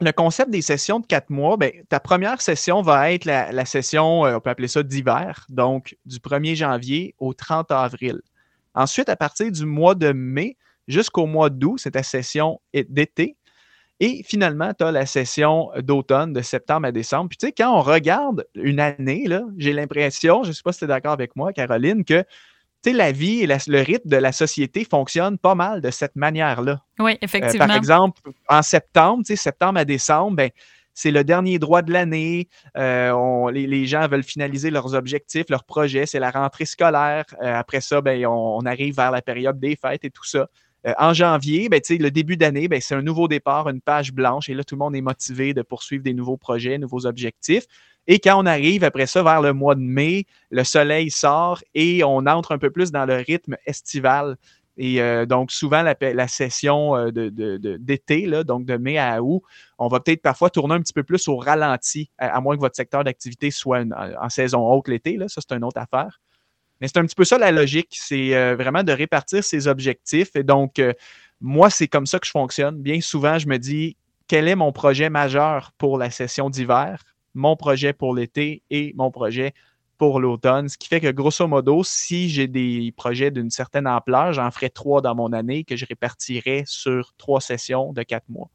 Le 0.00 0.10
concept 0.10 0.50
des 0.50 0.62
sessions 0.62 0.98
de 0.98 1.06
quatre 1.06 1.30
mois, 1.30 1.56
ben, 1.56 1.70
ta 1.88 2.00
première 2.00 2.40
session 2.40 2.82
va 2.82 3.12
être 3.12 3.24
la, 3.24 3.52
la 3.52 3.64
session, 3.64 4.26
euh, 4.26 4.36
on 4.36 4.40
peut 4.40 4.50
appeler 4.50 4.66
ça 4.66 4.82
d'hiver, 4.82 5.46
donc 5.48 5.96
du 6.04 6.16
1er 6.16 6.56
janvier 6.56 7.14
au 7.18 7.34
30 7.34 7.70
avril. 7.70 8.20
Ensuite, 8.74 9.08
à 9.08 9.16
partir 9.16 9.52
du 9.52 9.64
mois 9.64 9.94
de 9.94 10.12
mai 10.12 10.56
jusqu'au 10.88 11.26
mois 11.26 11.50
d'août, 11.50 11.78
c'est 11.78 11.92
ta 11.92 12.02
session 12.02 12.60
d'été. 12.74 13.36
Et 14.00 14.24
finalement, 14.24 14.72
tu 14.76 14.84
as 14.84 14.90
la 14.90 15.06
session 15.06 15.70
d'automne 15.78 16.32
de 16.32 16.42
septembre 16.42 16.88
à 16.88 16.92
décembre. 16.92 17.28
Puis 17.28 17.38
tu 17.38 17.46
sais, 17.46 17.52
quand 17.52 17.72
on 17.72 17.82
regarde 17.82 18.46
une 18.54 18.80
année, 18.80 19.28
j'ai 19.58 19.72
l'impression, 19.72 20.42
je 20.42 20.48
ne 20.48 20.52
sais 20.52 20.62
pas 20.64 20.72
si 20.72 20.80
tu 20.80 20.86
es 20.86 20.88
d'accord 20.88 21.12
avec 21.12 21.36
moi, 21.36 21.52
Caroline, 21.52 22.04
que 22.04 22.24
sais, 22.90 22.92
la 22.96 23.12
vie 23.12 23.40
et 23.40 23.46
la- 23.46 23.58
le 23.66 23.80
rythme 23.80 24.08
de 24.08 24.16
la 24.16 24.32
société 24.32 24.84
fonctionnent 24.84 25.38
pas 25.38 25.54
mal 25.54 25.80
de 25.80 25.90
cette 25.90 26.16
manière-là. 26.16 26.82
Oui, 26.98 27.12
Euh, 27.12 27.16
effectivement. 27.22 27.66
par 27.66 27.76
exemple, 27.76 28.20
en 28.48 28.62
septembre, 28.62 29.22
tu 29.26 29.34
sais, 29.34 29.36
septembre 29.36 29.78
à 29.78 29.84
décembre, 29.84 30.36
ben, 30.36 30.50
c'est 30.94 31.10
le 31.10 31.24
dernier 31.24 31.58
droit 31.58 31.80
de 31.82 31.90
l'année. 31.92 32.48
Euh, 32.76 33.50
les, 33.50 33.66
les 33.66 33.86
gens 33.86 34.06
veulent 34.08 34.22
finaliser 34.22 34.70
leurs 34.70 34.94
objectifs, 34.94 35.46
leurs 35.48 35.64
projets. 35.64 36.04
C'est 36.06 36.18
la 36.20 36.30
rentrée 36.30 36.66
scolaire. 36.66 37.24
Euh, 37.42 37.54
après 37.54 37.80
ça, 37.80 38.00
ben, 38.00 38.26
on, 38.26 38.58
on 38.58 38.66
arrive 38.66 38.96
vers 38.96 39.10
la 39.10 39.22
période 39.22 39.58
des 39.58 39.76
fêtes 39.76 40.04
et 40.04 40.10
tout 40.10 40.24
ça. 40.24 40.48
Euh, 40.86 40.92
en 40.98 41.14
janvier, 41.14 41.68
ben, 41.68 41.80
le 41.88 42.10
début 42.10 42.36
d'année, 42.36 42.68
ben, 42.68 42.80
c'est 42.80 42.94
un 42.94 43.02
nouveau 43.02 43.28
départ, 43.28 43.68
une 43.68 43.80
page 43.80 44.12
blanche. 44.12 44.48
Et 44.48 44.54
là, 44.54 44.64
tout 44.64 44.74
le 44.74 44.80
monde 44.80 44.96
est 44.96 45.00
motivé 45.00 45.54
de 45.54 45.62
poursuivre 45.62 46.02
des 46.02 46.12
nouveaux 46.12 46.36
projets, 46.36 46.76
nouveaux 46.76 47.06
objectifs. 47.06 47.64
Et 48.06 48.18
quand 48.18 48.42
on 48.42 48.46
arrive 48.46 48.84
après 48.84 49.06
ça 49.06 49.22
vers 49.22 49.40
le 49.40 49.52
mois 49.52 49.74
de 49.74 49.80
mai, 49.80 50.26
le 50.50 50.64
soleil 50.64 51.10
sort 51.10 51.62
et 51.74 52.02
on 52.04 52.26
entre 52.26 52.52
un 52.52 52.58
peu 52.58 52.70
plus 52.70 52.90
dans 52.90 53.04
le 53.04 53.16
rythme 53.16 53.56
estival. 53.66 54.36
Et 54.76 55.00
euh, 55.02 55.26
donc, 55.26 55.52
souvent, 55.52 55.82
la, 55.82 56.28
session 56.28 56.96
euh, 56.96 57.10
de- 57.10 57.28
de- 57.28 57.58
de- 57.58 57.76
d'été, 57.76 58.26
là, 58.26 58.42
donc 58.42 58.64
de 58.64 58.76
mai 58.76 58.98
à 58.98 59.22
août, 59.22 59.42
on 59.78 59.88
va 59.88 60.00
peut-être 60.00 60.22
parfois 60.22 60.50
tourner 60.50 60.74
un 60.74 60.80
petit 60.80 60.94
peu 60.94 61.02
plus 61.02 61.28
au 61.28 61.36
ralenti, 61.36 62.10
à, 62.18 62.40
moins 62.40 62.56
que 62.56 62.60
votre 62.60 62.76
secteur 62.76 63.04
d'activité 63.04 63.50
soit 63.50 63.84
en 64.20 64.28
saison 64.30 64.66
haute 64.66 64.88
l'été. 64.88 65.18
Ça, 65.28 65.40
c'est 65.46 65.54
une 65.54 65.64
autre 65.64 65.80
affaire. 65.80 66.20
Mais 66.80 66.88
c'est 66.88 66.96
un 66.98 67.04
petit 67.04 67.14
peu 67.14 67.24
ça 67.24 67.38
la 67.38 67.52
logique. 67.52 67.90
C'est 68.00 68.34
euh, 68.34 68.56
vraiment 68.56 68.82
de 68.82 68.92
répartir 68.92 69.44
ses 69.44 69.68
objectifs. 69.68 70.34
Et 70.34 70.42
donc, 70.42 70.80
moi, 71.40 71.70
c'est 71.70 71.88
comme 71.88 72.06
ça 72.06 72.18
que 72.18 72.26
je 72.26 72.30
fonctionne. 72.30 72.76
Bien 72.80 73.00
souvent, 73.00 73.38
je 73.38 73.46
me 73.46 73.58
dis 73.58 73.96
quel 74.26 74.48
est 74.48 74.56
mon 74.56 74.72
projet 74.72 75.10
majeur 75.10 75.72
pour 75.76 75.98
la 75.98 76.10
session 76.10 76.48
d'hiver, 76.48 77.02
mon 77.34 77.56
projet 77.56 77.92
pour 77.92 78.14
l'été 78.14 78.62
et 78.70 78.92
mon 78.96 79.10
projet 79.10 79.54
pour 79.98 80.18
l'automne. 80.18 80.68
Ce 80.68 80.76
qui 80.76 80.88
fait 80.88 81.00
que, 81.00 81.10
grosso 81.10 81.46
modo, 81.46 81.84
si 81.84 82.28
j'ai 82.28 82.48
des 82.48 82.92
projets 82.96 83.30
d'une 83.30 83.50
certaine 83.50 83.86
ampleur, 83.86 84.32
j'en 84.32 84.50
ferai 84.50 84.68
trois 84.68 85.00
dans 85.00 85.14
mon 85.14 85.32
année 85.32 85.62
que 85.62 85.76
je 85.76 85.86
répartirai 85.86 86.64
sur 86.66 87.14
trois 87.18 87.40
sessions 87.40 87.92
de 87.92 88.02
quatre 88.02 88.28
mois. 88.28 88.50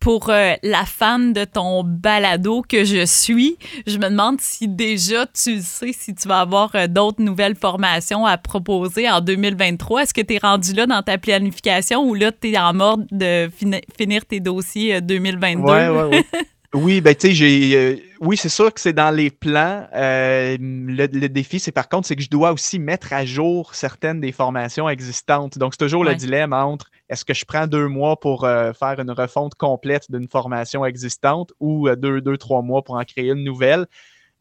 Pour 0.00 0.30
euh, 0.30 0.54
la 0.62 0.84
fan 0.84 1.32
de 1.32 1.44
ton 1.44 1.84
balado 1.84 2.62
que 2.62 2.84
je 2.84 3.04
suis, 3.06 3.56
je 3.86 3.96
me 3.98 4.08
demande 4.08 4.40
si 4.40 4.66
déjà 4.68 5.26
tu 5.26 5.60
sais 5.60 5.92
si 5.92 6.14
tu 6.14 6.26
vas 6.26 6.40
avoir 6.40 6.74
euh, 6.74 6.86
d'autres 6.88 7.22
nouvelles 7.22 7.54
formations 7.54 8.26
à 8.26 8.36
proposer 8.38 9.08
en 9.08 9.20
2023. 9.20 10.02
Est-ce 10.02 10.14
que 10.14 10.20
tu 10.20 10.34
es 10.34 10.38
rendu 10.38 10.72
là 10.74 10.86
dans 10.86 11.02
ta 11.02 11.16
planification 11.18 12.04
ou 12.04 12.14
là 12.14 12.32
tu 12.32 12.50
es 12.50 12.58
en 12.58 12.74
mode 12.74 13.06
de 13.12 13.48
fini- 13.50 13.82
finir 13.96 14.24
tes 14.26 14.40
dossiers 14.40 14.96
euh, 14.96 15.00
2022? 15.00 15.62
Ouais, 15.62 15.88
ouais, 15.88 16.04
ouais. 16.04 16.24
Oui, 16.74 17.02
ben 17.02 17.14
tu 17.14 17.28
sais, 17.28 17.34
j'ai. 17.34 17.76
euh, 17.76 17.96
oui, 18.20 18.38
c'est 18.38 18.48
sûr 18.48 18.72
que 18.72 18.80
c'est 18.80 18.94
dans 18.94 19.10
les 19.14 19.30
plans. 19.30 19.86
Euh, 19.94 20.56
le, 20.58 21.06
le 21.06 21.28
défi, 21.28 21.58
c'est 21.60 21.70
par 21.70 21.86
contre, 21.86 22.08
c'est 22.08 22.16
que 22.16 22.22
je 22.22 22.30
dois 22.30 22.52
aussi 22.52 22.78
mettre 22.78 23.12
à 23.12 23.26
jour 23.26 23.74
certaines 23.74 24.20
des 24.22 24.32
formations 24.32 24.88
existantes. 24.88 25.58
Donc, 25.58 25.74
c'est 25.74 25.84
toujours 25.84 26.02
Ouais. 26.02 26.10
le 26.12 26.14
dilemme 26.14 26.54
entre 26.54 26.86
est-ce 27.10 27.26
que 27.26 27.34
je 27.34 27.44
prends 27.44 27.66
deux 27.66 27.88
mois 27.88 28.18
pour 28.18 28.44
euh, 28.44 28.72
faire 28.72 28.98
une 29.00 29.10
refonte 29.10 29.54
complète 29.54 30.10
d'une 30.10 30.28
formation 30.28 30.86
existante 30.86 31.52
ou 31.60 31.88
euh, 31.88 31.94
deux, 31.96 32.22
deux, 32.22 32.38
trois 32.38 32.62
mois 32.62 32.82
pour 32.82 32.94
en 32.94 33.04
créer 33.04 33.28
une 33.32 33.44
nouvelle. 33.44 33.86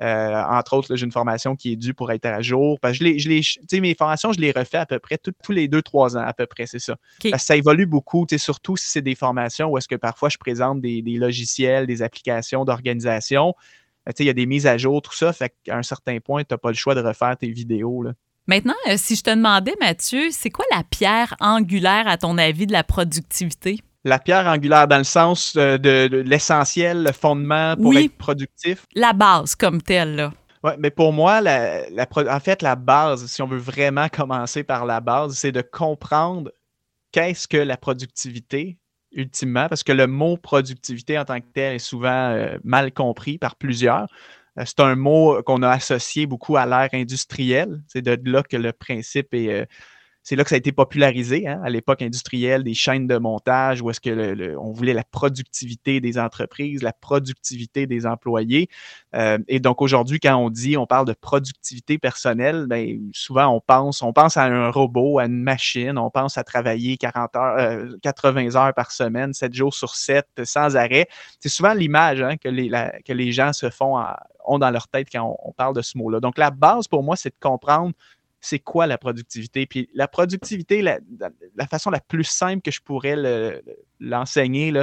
Euh, 0.02 0.44
entre 0.50 0.74
autres, 0.74 0.96
j'ai 0.96 1.06
une 1.06 1.12
formation 1.12 1.56
qui 1.56 1.74
est 1.74 1.76
due 1.76 1.94
pour 1.94 2.12
être 2.12 2.26
à 2.26 2.42
jour. 2.42 2.80
Parce 2.80 2.98
que 2.98 3.06
je 3.06 3.18
je 3.20 3.30
les, 3.30 3.42
tu 3.42 3.60
sais, 3.70 3.80
mes 3.80 3.94
formations, 3.94 4.34
je 4.34 4.40
les 4.40 4.52
refais 4.52 4.78
à 4.78 4.86
peu 4.86 4.98
près 5.00 5.18
tout- 5.18 5.32
tous 5.44 5.52
les 5.52 5.68
deux, 5.68 5.82
trois 5.84 6.18
ans, 6.18 6.22
à 6.22 6.34
peu 6.34 6.48
près, 6.48 6.66
c'est 6.66 6.80
ça. 6.80 6.94
OK. 6.94 7.30
Parce 7.30 7.44
que 7.44 7.48
ça 7.48 7.56
évolue 7.56 7.86
beaucoup, 7.86 8.26
tu 8.28 8.36
sais, 8.36 8.44
surtout 8.44 8.76
si 8.78 8.90
c'est 8.90 9.02
des 9.02 9.14
formations 9.16 9.70
où 9.70 9.78
est-ce 9.78 9.88
que 9.88 9.96
parfois 9.96 10.30
je 10.30 10.38
présente 10.38 10.82
des, 10.82 11.02
des 11.04 11.18
logiciels, 11.18 11.86
des 11.86 12.02
applications 12.02 12.66
d'organisation. 12.66 13.54
Euh, 14.08 14.12
tu 14.12 14.18
sais, 14.18 14.24
Il 14.24 14.28
y 14.28 14.32
a 14.32 14.34
des 14.34 14.48
mises 14.48 14.66
à 14.66 14.78
jour, 14.78 15.02
tout 15.04 15.14
ça. 15.14 15.32
Fait 15.34 15.54
qu'à 15.64 15.78
un 15.78 15.84
certain 15.84 16.20
point, 16.20 16.44
tu 16.44 16.54
n'as 16.54 16.58
pas 16.58 16.70
le 16.70 16.76
choix 16.76 16.96
de 16.96 17.02
refaire 17.02 17.38
tes 17.38 17.50
vidéos. 17.52 18.02
Là. 18.02 18.14
Maintenant, 18.48 18.74
euh, 18.90 18.96
si 18.98 19.16
je 19.16 19.22
te 19.22 19.30
demandais, 19.30 19.76
Mathieu, 19.80 20.30
c'est 20.32 20.50
quoi 20.50 20.66
la 20.72 20.84
pierre 20.84 21.36
angulaire, 21.40 22.08
à 22.08 22.18
ton 22.18 22.40
avis, 22.40 22.66
de 22.66 22.72
la 22.74 22.84
productivité? 22.84 23.80
La 24.04 24.18
pierre 24.18 24.48
angulaire 24.48 24.88
dans 24.88 24.98
le 24.98 25.04
sens 25.04 25.56
euh, 25.58 25.78
de, 25.78 26.08
de 26.08 26.18
l'essentiel, 26.18 27.04
le 27.04 27.12
fondement 27.12 27.76
pour 27.76 27.88
Oui. 27.88 28.06
être 28.06 28.18
productif? 28.18 28.86
La 28.96 29.14
base 29.14 29.56
comme 29.56 29.82
telle, 29.82 30.16
là. 30.16 30.34
Ouais, 30.64 30.76
mais 30.80 30.90
pour 30.92 31.14
moi, 31.14 31.42
la, 31.42 31.90
la 31.90 32.06
pro- 32.08 32.28
en 32.28 32.40
fait, 32.40 32.62
la 32.62 32.76
base, 32.76 33.26
si 33.28 33.42
on 33.42 33.48
veut 33.48 33.58
vraiment 33.58 34.10
commencer 34.10 34.64
par 34.64 34.86
la 34.86 35.02
base, 35.02 35.34
c'est 35.36 35.52
de 35.52 35.62
comprendre 35.62 36.52
qu'est-ce 37.12 37.48
que 37.48 37.58
la 37.58 37.78
productivité, 37.78 38.78
ultimement, 39.12 39.68
parce 39.68 39.84
que 39.84 39.92
le 39.92 40.08
mot 40.08 40.38
productivité 40.38 41.20
en 41.20 41.26
tant 41.26 41.40
que 41.40 41.48
tel 41.54 41.76
est 41.76 41.80
souvent 41.80 42.32
euh, 42.32 42.58
mal 42.64 42.92
compris 42.92 43.38
par 43.38 43.56
plusieurs. 43.56 44.08
Euh, 44.60 44.64
c'est 44.66 44.80
un 44.80 44.96
mot 44.96 45.42
qu'on 45.44 45.62
a 45.64 45.70
associé 45.70 46.26
beaucoup 46.26 46.58
à 46.58 46.66
l'ère 46.66 46.90
industrielle. 46.94 47.82
C'est 47.88 48.02
de 48.02 48.18
là 48.30 48.42
que 48.44 48.58
le 48.58 48.72
principe 48.74 49.34
est. 49.34 49.62
euh, 49.62 49.66
c'est 50.24 50.36
là 50.36 50.44
que 50.44 50.50
ça 50.50 50.56
a 50.56 50.58
été 50.58 50.72
popularisé, 50.72 51.48
hein, 51.48 51.60
à 51.64 51.70
l'époque 51.70 52.02
industrielle, 52.02 52.64
des 52.64 52.76
chaînes 52.76 53.08
de 53.08 53.18
montage, 53.18 53.82
où 53.82 53.90
est-ce 53.90 54.00
que 54.00 54.56
on 54.58 54.72
voulait 54.72 54.94
la 54.94 55.04
productivité 55.04 56.00
des 56.00 56.20
entreprises, 56.20 56.84
la 56.84 56.94
productivité 56.94 57.88
des 57.88 58.06
employés. 58.06 58.70
Euh, 59.16 59.40
et 59.48 59.60
donc 59.60 59.82
aujourd'hui, 59.82 60.20
quand 60.20 60.36
on 60.36 60.50
dit, 60.50 60.78
on 60.78 60.86
parle 60.86 61.08
de 61.08 61.14
productivité 61.14 61.98
personnelle, 61.98 62.68
ben, 62.68 63.10
souvent 63.14 63.48
on 63.48 63.62
pense, 63.62 64.04
on 64.04 64.14
pense 64.14 64.38
à 64.38 64.44
un 64.44 64.70
robot, 64.70 65.18
à 65.18 65.26
une 65.26 65.42
machine, 65.42 65.98
on 65.98 66.12
pense 66.12 66.38
à 66.38 66.44
travailler 66.44 66.98
40 66.98 67.36
heures, 67.36 67.58
euh, 67.58 67.98
80 68.04 68.56
heures 68.56 68.74
par 68.76 68.92
semaine, 68.92 69.34
7 69.34 69.54
jours 69.54 69.74
sur 69.74 69.96
7, 69.96 70.26
sans 70.44 70.76
arrêt. 70.76 71.08
C'est 71.40 71.50
souvent 71.50 71.74
l'image 71.74 72.22
hein, 72.22 72.38
que, 72.38 72.50
les, 72.50 72.70
que 73.06 73.14
les 73.14 73.32
gens 73.32 73.54
se 73.54 73.70
font, 73.72 73.98
ont 74.46 74.60
dans 74.60 74.70
leur 74.70 74.88
tête 74.88 75.08
quand 75.12 75.36
on 75.44 75.52
parle 75.52 75.76
de 75.76 75.82
ce 75.82 75.98
mot-là. 75.98 76.20
Donc 76.20 76.38
la 76.38 76.52
base 76.52 76.88
pour 76.88 77.04
moi, 77.04 77.16
c'est 77.16 77.30
de 77.30 77.40
comprendre 77.40 77.92
c'est 78.42 78.60
quoi 78.60 78.88
la 78.88 78.98
productivité? 78.98 79.66
Puis 79.66 79.90
la 79.94 80.08
productivité, 80.08 80.82
la, 80.82 81.00
façon 81.70 81.92
la 81.92 82.00
plus 82.00 82.24
simple 82.24 82.62
que 82.62 82.72
je 82.72 82.82
pourrais 82.82 83.16
le- 83.16 83.64
l'enseigner, 84.00 84.74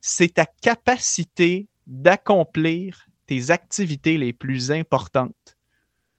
c'est 0.00 0.34
ta 0.34 0.46
capacité 0.46 1.68
d'accomplir 1.86 3.06
tes 3.26 3.50
activités 3.50 4.18
les 4.18 4.32
plus 4.32 4.72
importantes. 4.72 5.34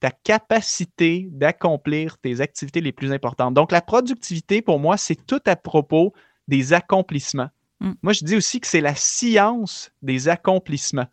Ta 0.00 0.10
capacité 0.10 1.26
d'accomplir 1.30 2.18
tes 2.18 2.40
activités 2.40 2.80
les 2.80 2.92
plus 2.92 3.12
importantes. 3.12 3.54
Donc, 3.54 3.72
la 3.72 3.82
productivité, 3.82 4.62
pour 4.62 4.78
moi, 4.78 4.96
c'est 4.96 5.26
tout 5.26 5.42
à 5.46 5.56
propos 5.56 6.12
des 6.46 6.72
accomplissements. 6.72 7.48
Mm. 7.80 7.92
Moi, 8.02 8.12
je 8.12 8.24
dis 8.24 8.36
aussi 8.36 8.60
que 8.60 8.66
c'est 8.66 8.80
la 8.80 8.94
science 8.94 9.90
des 10.02 10.28
accomplissements. 10.28 11.08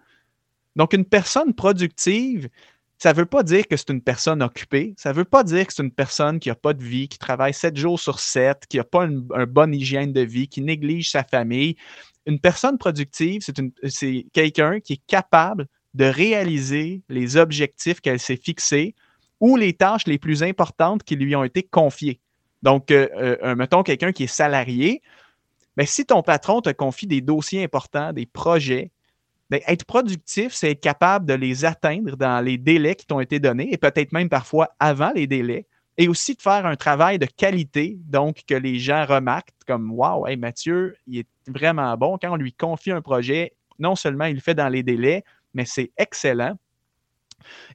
Donc, 0.75 0.93
une 0.93 1.05
personne 1.05 1.53
productive, 1.53 2.49
ça 2.97 3.11
ne 3.11 3.17
veut 3.17 3.25
pas 3.25 3.43
dire 3.43 3.67
que 3.67 3.75
c'est 3.75 3.89
une 3.89 4.01
personne 4.01 4.41
occupée. 4.41 4.93
Ça 4.97 5.11
ne 5.11 5.15
veut 5.15 5.25
pas 5.25 5.43
dire 5.43 5.67
que 5.67 5.73
c'est 5.73 5.83
une 5.83 5.91
personne 5.91 6.39
qui 6.39 6.49
n'a 6.49 6.55
pas 6.55 6.73
de 6.73 6.83
vie, 6.83 7.07
qui 7.07 7.17
travaille 7.17 7.53
sept 7.53 7.75
jours 7.75 7.99
sur 7.99 8.19
sept, 8.19 8.63
qui 8.69 8.77
n'a 8.77 8.83
pas 8.83 9.05
une, 9.05 9.21
bonne 9.45 9.73
hygiène 9.73 10.13
de 10.13 10.21
vie, 10.21 10.47
qui 10.47 10.61
néglige 10.61 11.11
sa 11.11 11.23
famille. 11.23 11.75
Une 12.25 12.39
personne 12.39 12.77
productive, 12.77 13.41
c'est 13.83 14.25
quelqu'un 14.33 14.79
qui 14.79 14.93
est 14.93 15.01
capable 15.07 15.67
de 15.93 16.05
réaliser 16.05 17.01
les 17.09 17.37
objectifs 17.37 18.01
qu'elle 18.01 18.19
s'est 18.19 18.37
fixés 18.37 18.95
ou 19.39 19.57
les 19.57 19.73
tâches 19.73 20.07
les 20.07 20.17
plus 20.17 20.43
importantes 20.43 21.03
qui 21.03 21.15
lui 21.15 21.35
ont 21.35 21.43
été 21.43 21.63
confiées. 21.63 22.19
Donc, 22.63 22.91
euh, 22.91 23.07
euh, 23.19 23.55
mettons 23.55 23.83
quelqu'un 23.83 24.11
qui 24.11 24.23
est 24.23 24.27
salarié, 24.27 25.01
mais 25.77 25.85
si 25.85 26.05
ton 26.05 26.23
patron 26.23 26.61
te 26.61 26.69
confie 26.71 27.07
des 27.07 27.21
dossiers 27.21 27.63
importants, 27.63 28.13
des 28.13 28.25
projets, 28.25 28.91
ben, 29.49 29.61
être 29.67 29.85
productif, 29.85 30.53
c'est 30.53 30.71
être 30.71 30.81
capable 30.81 31.25
de 31.25 31.33
les 31.33 31.65
atteindre 31.65 32.17
dans 32.17 32.43
les 32.43 32.57
délais 32.57 32.95
qui 32.95 33.05
t'ont 33.05 33.19
été 33.19 33.39
donnés 33.39 33.71
et 33.71 33.77
peut-être 33.77 34.11
même 34.11 34.29
parfois 34.29 34.69
avant 34.79 35.11
les 35.13 35.27
délais. 35.27 35.67
Et 35.97 36.09
aussi 36.09 36.35
de 36.35 36.41
faire 36.41 36.65
un 36.65 36.75
travail 36.75 37.19
de 37.19 37.25
qualité, 37.25 37.97
donc 38.01 38.41
que 38.47 38.55
les 38.55 38.79
gens 38.79 39.05
remarquent 39.05 39.53
comme 39.65 39.91
Waouh, 39.91 40.25
Mathieu, 40.37 40.97
il 41.07 41.19
est 41.19 41.27
vraiment 41.47 41.95
bon. 41.95 42.17
Quand 42.21 42.33
on 42.33 42.35
lui 42.35 42.51
confie 42.51 42.91
un 42.91 43.01
projet, 43.01 43.53
non 43.79 43.95
seulement 43.95 44.25
il 44.25 44.35
le 44.35 44.41
fait 44.41 44.55
dans 44.55 44.67
les 44.67 44.83
délais, 44.83 45.23
mais 45.53 45.63
c'est 45.65 45.91
excellent. 45.97 46.57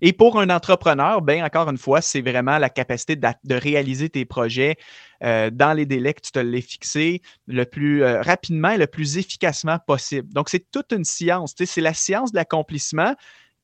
Et 0.01 0.13
pour 0.13 0.41
un 0.41 0.51
entrepreneur, 0.51 1.23
ben 1.23 1.45
encore 1.45 1.69
une 1.69 1.79
fois, 1.79 2.01
c'est 2.01 2.21
vraiment 2.21 2.59
la 2.59 2.71
capacité 2.71 3.17
de, 3.17 3.55
réaliser 3.55 4.09
tes 4.09 4.25
projets 4.25 4.77
euh, 5.23 5.51
dans 5.51 5.73
les 5.73 5.87
délais 5.87 6.15
que 6.15 6.21
tu 6.21 6.33
te 6.33 6.39
l'es 6.39 6.61
fixé 6.61 7.23
le 7.47 7.65
plus 7.65 8.03
euh, 8.03 8.23
rapidement 8.23 8.71
et 8.71 8.79
le 8.79 8.87
plus 8.87 9.19
efficacement 9.19 9.79
possible. 9.79 10.33
Donc, 10.33 10.49
c'est 10.49 10.71
toute 10.71 10.93
une 10.93 11.05
science. 11.05 11.55
C'est 11.57 11.81
la 11.81 11.95
science 11.95 12.33
de 12.33 12.37
l'accomplissement 12.37 13.15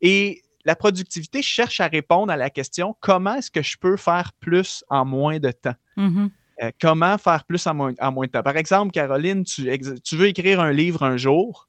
et 0.00 0.42
la 0.64 0.76
productivité 0.76 1.42
cherche 1.42 1.80
à 1.80 1.86
répondre 1.86 2.32
à 2.32 2.36
la 2.36 2.50
question 2.50 2.96
comment 3.00 3.36
est-ce 3.36 3.50
que 3.50 3.62
je 3.62 3.76
peux 3.78 3.96
faire 3.96 4.32
plus 4.40 4.84
en 4.90 5.04
moins 5.04 5.38
de 5.38 5.52
temps? 5.52 5.76
Mm-hmm. 5.96 6.30
Euh, 6.62 6.70
comment 6.80 7.18
faire 7.18 7.44
plus 7.44 7.66
en 7.66 7.74
moins, 7.74 7.92
en 8.00 8.12
moins, 8.12 8.26
de 8.26 8.32
temps? 8.32 8.42
Par 8.42 8.56
exemple, 8.56 8.90
Caroline, 8.90 9.44
tu, 9.44 9.70
tu 10.02 10.16
veux 10.16 10.26
écrire 10.26 10.60
un 10.60 10.72
livre 10.72 11.02
un 11.02 11.16
jour 11.16 11.68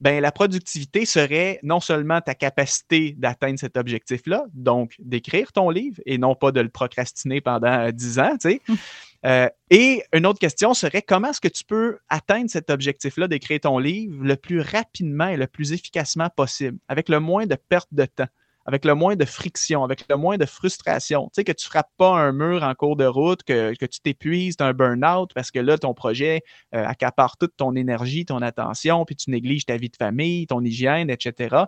ben, 0.00 0.20
la 0.20 0.30
productivité 0.30 1.06
serait 1.06 1.58
non 1.62 1.80
seulement 1.80 2.20
ta 2.20 2.34
capacité 2.34 3.14
d'atteindre 3.16 3.58
cet 3.58 3.76
objectif-là, 3.76 4.44
donc 4.52 4.94
d'écrire 4.98 5.52
ton 5.52 5.70
livre 5.70 6.00
et 6.04 6.18
non 6.18 6.34
pas 6.34 6.52
de 6.52 6.60
le 6.60 6.68
procrastiner 6.68 7.40
pendant 7.40 7.90
dix 7.90 8.18
ans, 8.18 8.36
tu 8.40 8.50
sais. 8.50 8.60
Hum. 8.68 8.76
Euh, 9.24 9.48
et 9.70 10.04
une 10.12 10.26
autre 10.26 10.38
question 10.38 10.74
serait 10.74 11.02
comment 11.02 11.30
est-ce 11.30 11.40
que 11.40 11.48
tu 11.48 11.64
peux 11.64 11.98
atteindre 12.08 12.50
cet 12.50 12.70
objectif-là 12.70 13.26
d'écrire 13.26 13.60
ton 13.60 13.78
livre 13.78 14.22
le 14.22 14.36
plus 14.36 14.60
rapidement 14.60 15.26
et 15.26 15.36
le 15.36 15.46
plus 15.46 15.72
efficacement 15.72 16.28
possible, 16.28 16.78
avec 16.88 17.08
le 17.08 17.18
moins 17.18 17.46
de 17.46 17.56
perte 17.56 17.88
de 17.92 18.04
temps? 18.04 18.28
Avec 18.66 18.84
le 18.84 18.94
moins 18.94 19.14
de 19.14 19.24
friction, 19.24 19.84
avec 19.84 20.04
le 20.10 20.16
moins 20.16 20.36
de 20.36 20.44
frustration. 20.44 21.26
Tu 21.26 21.30
sais, 21.36 21.44
que 21.44 21.52
tu 21.52 21.66
ne 21.66 21.70
frappes 21.70 21.92
pas 21.96 22.10
un 22.10 22.32
mur 22.32 22.64
en 22.64 22.74
cours 22.74 22.96
de 22.96 23.06
route, 23.06 23.44
que, 23.44 23.72
tu 23.74 24.00
t'épuises, 24.00 24.56
tu 24.56 24.64
as 24.64 24.66
un 24.66 24.72
burn-out 24.72 25.32
parce 25.34 25.50
que 25.50 25.60
là, 25.60 25.78
ton 25.78 25.94
projet 25.94 26.42
euh, 26.74 26.84
accapare 26.84 27.36
toute 27.36 27.56
ton 27.56 27.76
énergie, 27.76 28.26
ton 28.26 28.42
attention, 28.42 29.04
puis 29.04 29.14
tu 29.14 29.30
négliges 29.30 29.66
ta 29.66 29.76
vie 29.76 29.88
de 29.88 29.96
famille, 29.96 30.46
ton 30.48 30.62
hygiène, 30.62 31.10
etc. 31.10 31.64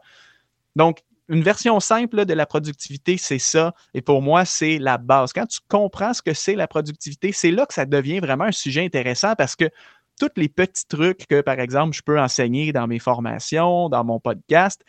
Donc, 0.74 1.02
une 1.28 1.42
version 1.42 1.78
simple 1.78 2.24
de 2.24 2.34
la 2.34 2.46
productivité, 2.46 3.16
c'est 3.16 3.38
ça. 3.38 3.74
Et 3.94 4.00
pour 4.00 4.22
moi, 4.22 4.44
c'est 4.44 4.78
la 4.78 4.98
base. 4.98 5.32
Quand 5.32 5.46
tu 5.46 5.60
comprends 5.68 6.14
ce 6.14 6.22
que 6.22 6.32
c'est 6.32 6.54
la 6.54 6.66
productivité, 6.66 7.32
c'est 7.32 7.50
là 7.50 7.66
que 7.66 7.74
ça 7.74 7.84
devient 7.84 8.18
vraiment 8.18 8.44
un 8.44 8.52
sujet 8.52 8.84
intéressant 8.84 9.34
parce 9.36 9.54
que 9.54 9.70
tous 10.18 10.30
les 10.36 10.48
petits 10.48 10.86
trucs 10.86 11.26
que, 11.26 11.42
par 11.42 11.60
exemple, 11.60 11.94
je 11.94 12.02
peux 12.02 12.18
enseigner 12.18 12.72
dans 12.72 12.86
mes 12.86 12.98
formations, 12.98 13.88
dans 13.88 14.04
mon 14.04 14.18
podcast, 14.18 14.82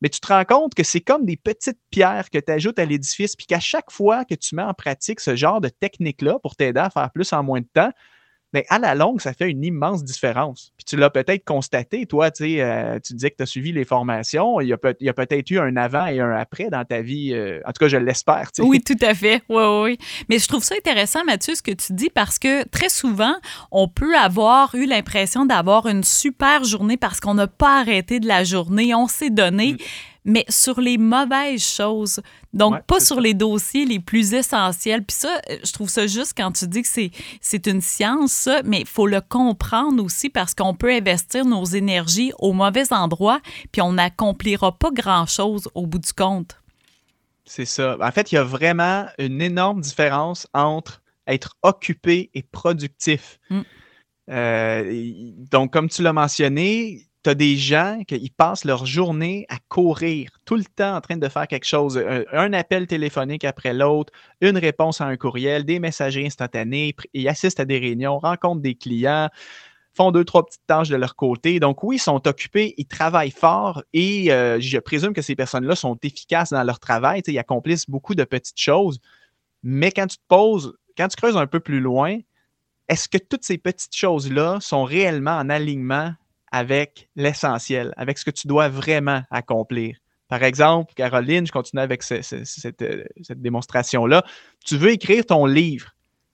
mais 0.00 0.08
tu 0.08 0.20
te 0.20 0.26
rends 0.28 0.44
compte 0.44 0.74
que 0.74 0.82
c'est 0.82 1.00
comme 1.00 1.24
des 1.24 1.36
petites 1.36 1.78
pierres 1.90 2.30
que 2.30 2.38
tu 2.38 2.52
ajoutes 2.52 2.78
à 2.78 2.84
l'édifice, 2.84 3.36
puis 3.36 3.46
qu'à 3.46 3.60
chaque 3.60 3.90
fois 3.90 4.24
que 4.24 4.34
tu 4.34 4.54
mets 4.54 4.62
en 4.62 4.74
pratique 4.74 5.20
ce 5.20 5.36
genre 5.36 5.60
de 5.60 5.68
technique-là 5.68 6.38
pour 6.40 6.56
t'aider 6.56 6.80
à 6.80 6.90
faire 6.90 7.10
plus 7.12 7.32
en 7.32 7.42
moins 7.42 7.60
de 7.60 7.68
temps, 7.72 7.90
mais 8.52 8.64
à 8.68 8.78
la 8.78 8.94
longue, 8.94 9.20
ça 9.20 9.32
fait 9.32 9.48
une 9.50 9.64
immense 9.64 10.04
différence. 10.04 10.72
Puis 10.76 10.84
tu 10.84 10.96
l'as 10.96 11.10
peut-être 11.10 11.44
constaté, 11.44 12.06
toi, 12.06 12.30
tu 12.30 12.44
sais, 12.44 12.60
euh, 12.60 12.98
tu 13.04 13.14
disais 13.14 13.30
que 13.30 13.36
tu 13.36 13.42
as 13.42 13.46
suivi 13.46 13.72
les 13.72 13.84
formations. 13.84 14.60
Il 14.60 14.68
y 14.68 14.72
a, 14.72 14.78
peut- 14.78 14.96
être 15.30 15.50
eu 15.50 15.58
un 15.58 15.76
avant 15.76 16.06
et 16.06 16.20
un 16.20 16.32
après 16.32 16.68
dans 16.70 16.84
ta 16.84 17.00
vie. 17.02 17.32
Euh, 17.32 17.60
en 17.64 17.72
tout 17.72 17.80
cas, 17.80 17.88
je 17.88 17.96
l'espère. 17.96 18.50
Oui, 18.58 18.80
tout 18.82 18.98
à 19.02 19.14
fait. 19.14 19.42
Oui, 19.48 19.62
oui. 19.82 19.98
Mais 20.28 20.38
je 20.38 20.48
trouve 20.48 20.64
ça 20.64 20.74
intéressant, 20.76 21.24
Mathieu, 21.24 21.54
ce 21.54 21.62
que 21.62 21.72
tu 21.72 21.92
dis, 21.92 22.10
parce 22.10 22.38
que 22.38 22.66
très 22.68 22.88
souvent, 22.88 23.34
on 23.70 23.88
peut 23.88 24.16
avoir 24.16 24.74
eu 24.74 24.86
l'impression 24.86 25.46
d'avoir 25.46 25.86
une 25.86 26.04
super 26.04 26.64
journée 26.64 26.96
parce 26.96 27.20
qu'on 27.20 27.34
n'a 27.34 27.46
pas 27.46 27.80
arrêté 27.80 28.20
de 28.20 28.26
la 28.26 28.44
journée, 28.44 28.94
on 28.94 29.06
s'est 29.08 29.30
donné. 29.30 29.72
Mm 29.74 29.76
mais 30.24 30.44
sur 30.48 30.80
les 30.80 30.98
mauvaises 30.98 31.64
choses. 31.64 32.20
Donc, 32.52 32.82
pas 32.84 33.00
sur 33.00 33.20
les 33.20 33.34
dossiers 33.34 33.84
les 33.84 34.00
plus 34.00 34.34
essentiels. 34.34 35.04
Puis 35.04 35.16
ça, 35.16 35.40
euh, 35.50 35.58
je 35.64 35.72
trouve 35.72 35.88
ça 35.88 36.06
juste 36.06 36.34
quand 36.36 36.52
tu 36.52 36.66
dis 36.66 36.82
que 36.82 36.88
c'est 37.40 37.66
une 37.66 37.80
science, 37.80 38.32
ça, 38.32 38.62
mais 38.64 38.80
il 38.80 38.86
faut 38.86 39.06
le 39.06 39.20
comprendre 39.20 40.02
aussi 40.04 40.30
parce 40.30 40.54
qu'on 40.54 40.74
peut 40.74 40.92
investir 40.92 41.44
nos 41.44 41.64
énergies 41.64 42.32
au 42.38 42.52
mauvais 42.52 42.92
endroit, 42.92 43.40
puis 43.72 43.82
on 43.82 43.92
n'accomplira 43.92 44.76
pas 44.78 44.90
grand-chose 44.90 45.68
au 45.74 45.86
bout 45.86 45.98
du 45.98 46.12
compte. 46.12 46.56
C'est 47.44 47.64
ça. 47.64 47.96
En 48.00 48.12
fait, 48.12 48.30
il 48.32 48.36
y 48.36 48.38
a 48.38 48.44
vraiment 48.44 49.06
une 49.18 49.42
énorme 49.42 49.80
différence 49.80 50.46
entre 50.54 51.02
être 51.26 51.56
occupé 51.62 52.30
et 52.34 52.42
productif. 52.42 53.38
Mm. 53.50 53.60
Euh, 54.30 55.04
donc, 55.50 55.72
comme 55.72 55.88
tu 55.88 56.02
l'as 56.02 56.12
mentionné, 56.12 57.08
tu 57.22 57.30
as 57.30 57.34
des 57.34 57.56
gens 57.56 58.02
qui 58.06 58.32
passent 58.34 58.64
leur 58.64 58.86
journée 58.86 59.44
à 59.48 59.56
courir, 59.68 60.30
tout 60.46 60.56
le 60.56 60.64
temps 60.64 60.96
en 60.96 61.00
train 61.00 61.16
de 61.16 61.28
faire 61.28 61.46
quelque 61.46 61.66
chose. 61.66 62.02
Un, 62.32 62.52
appel 62.52 62.86
téléphonique 62.86 63.44
après 63.44 63.74
l'autre, 63.74 64.12
une 64.40 64.56
réponse 64.56 65.00
à 65.00 65.06
un 65.06 65.16
courriel, 65.16 65.64
des 65.64 65.80
messageries 65.80 66.26
instantanées, 66.26 66.94
ils 67.12 67.28
assistent 67.28 67.60
à 67.60 67.64
des 67.66 67.78
réunions, 67.78 68.18
rencontrent 68.18 68.62
des 68.62 68.74
clients, 68.74 69.28
font 69.92 70.12
deux, 70.12 70.24
trois 70.24 70.46
petites 70.46 70.66
tâches 70.66 70.88
de 70.88 70.96
leur 70.96 71.14
côté. 71.14 71.60
Donc 71.60 71.82
oui, 71.82 71.96
ils 71.96 72.00
sont 72.00 72.26
occupés, 72.26 72.74
ils 72.78 72.86
travaillent 72.86 73.30
fort 73.30 73.82
et 73.92 74.32
euh, 74.32 74.58
je 74.60 74.78
présume 74.78 75.12
que 75.12 75.22
ces 75.22 75.36
personnes-là 75.36 75.76
sont 75.76 75.98
efficaces 76.02 76.50
dans 76.50 76.64
leur 76.64 76.78
travail, 76.80 77.22
ils 77.26 77.38
accomplissent 77.38 77.88
beaucoup 77.88 78.14
de 78.14 78.24
petites 78.24 78.60
choses. 78.60 78.98
Mais 79.62 79.90
quand 79.92 80.06
tu 80.06 80.16
te 80.16 80.22
poses, 80.26 80.74
quand 80.96 81.08
tu 81.08 81.16
creuses 81.16 81.36
un 81.36 81.46
peu 81.46 81.60
plus 81.60 81.80
loin, 81.80 82.18
est-ce 82.88 83.08
que 83.08 83.18
toutes 83.18 83.44
ces 83.44 83.58
petites 83.58 83.94
choses-là 83.94 84.58
sont 84.60 84.84
réellement 84.84 85.36
en 85.36 85.50
alignement 85.50 86.14
avec 86.52 87.08
l'essentiel, 87.16 87.92
avec 87.96 88.18
ce 88.18 88.24
que 88.24 88.30
tu 88.30 88.48
dois 88.48 88.68
vraiment 88.68 89.22
accomplir. 89.30 89.96
Par 90.28 90.44
exemple, 90.44 90.94
Caroline, 90.94 91.46
je 91.46 91.52
continue 91.52 91.82
avec 91.82 92.02
euh, 92.12 92.20
cette, 92.22 92.84
démonstration-là. 93.42 94.24
Tu 94.64 94.76
veux 94.76 94.92
écrire 94.92 95.26
ton 95.26 95.44
livre, 95.44 95.90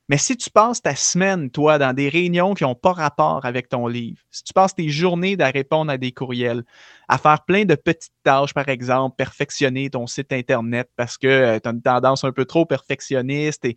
mais 0.09 0.19
si 0.19 0.37
tu 0.37 0.51
passes 0.51 0.83
ta 0.83 0.95
semaine, 0.95 1.51
toi, 1.51 1.79
dans 1.79 1.95
des 1.95 2.11
réunions 2.11 2.53
qui 2.53 2.65
n'ont 2.65 2.75
pas 2.75 2.93
rapport 2.93 3.45
avec 3.47 3.71
ton 3.71 3.87
livre, 3.87 4.21
si 4.31 4.45
tu 4.45 4.53
passes 4.53 4.75
tes 4.75 4.91
journées 4.91 5.37
à 5.41 5.49
répondre 5.49 5.91
à 5.91 5.97
des 5.97 6.13
courriels, 6.13 6.63
à 7.09 7.17
faire 7.17 7.43
plein 7.45 7.65
de 7.65 7.75
petites 7.75 8.13
tâches, 8.23 8.53
par 8.53 8.69
exemple, 8.69 9.17
perfectionner 9.17 9.89
ton 9.89 10.07
site 10.07 10.31
Internet 10.31 10.91
parce 10.95 11.17
que 11.17 11.27
euh, 11.27 11.59
tu 11.59 11.69
as 11.69 11.73
une 11.73 11.83
tendance 11.83 12.23
un 12.23 12.33
peu 12.33 12.45
trop 12.45 12.67
perfectionniste 12.67 13.65
et 13.65 13.77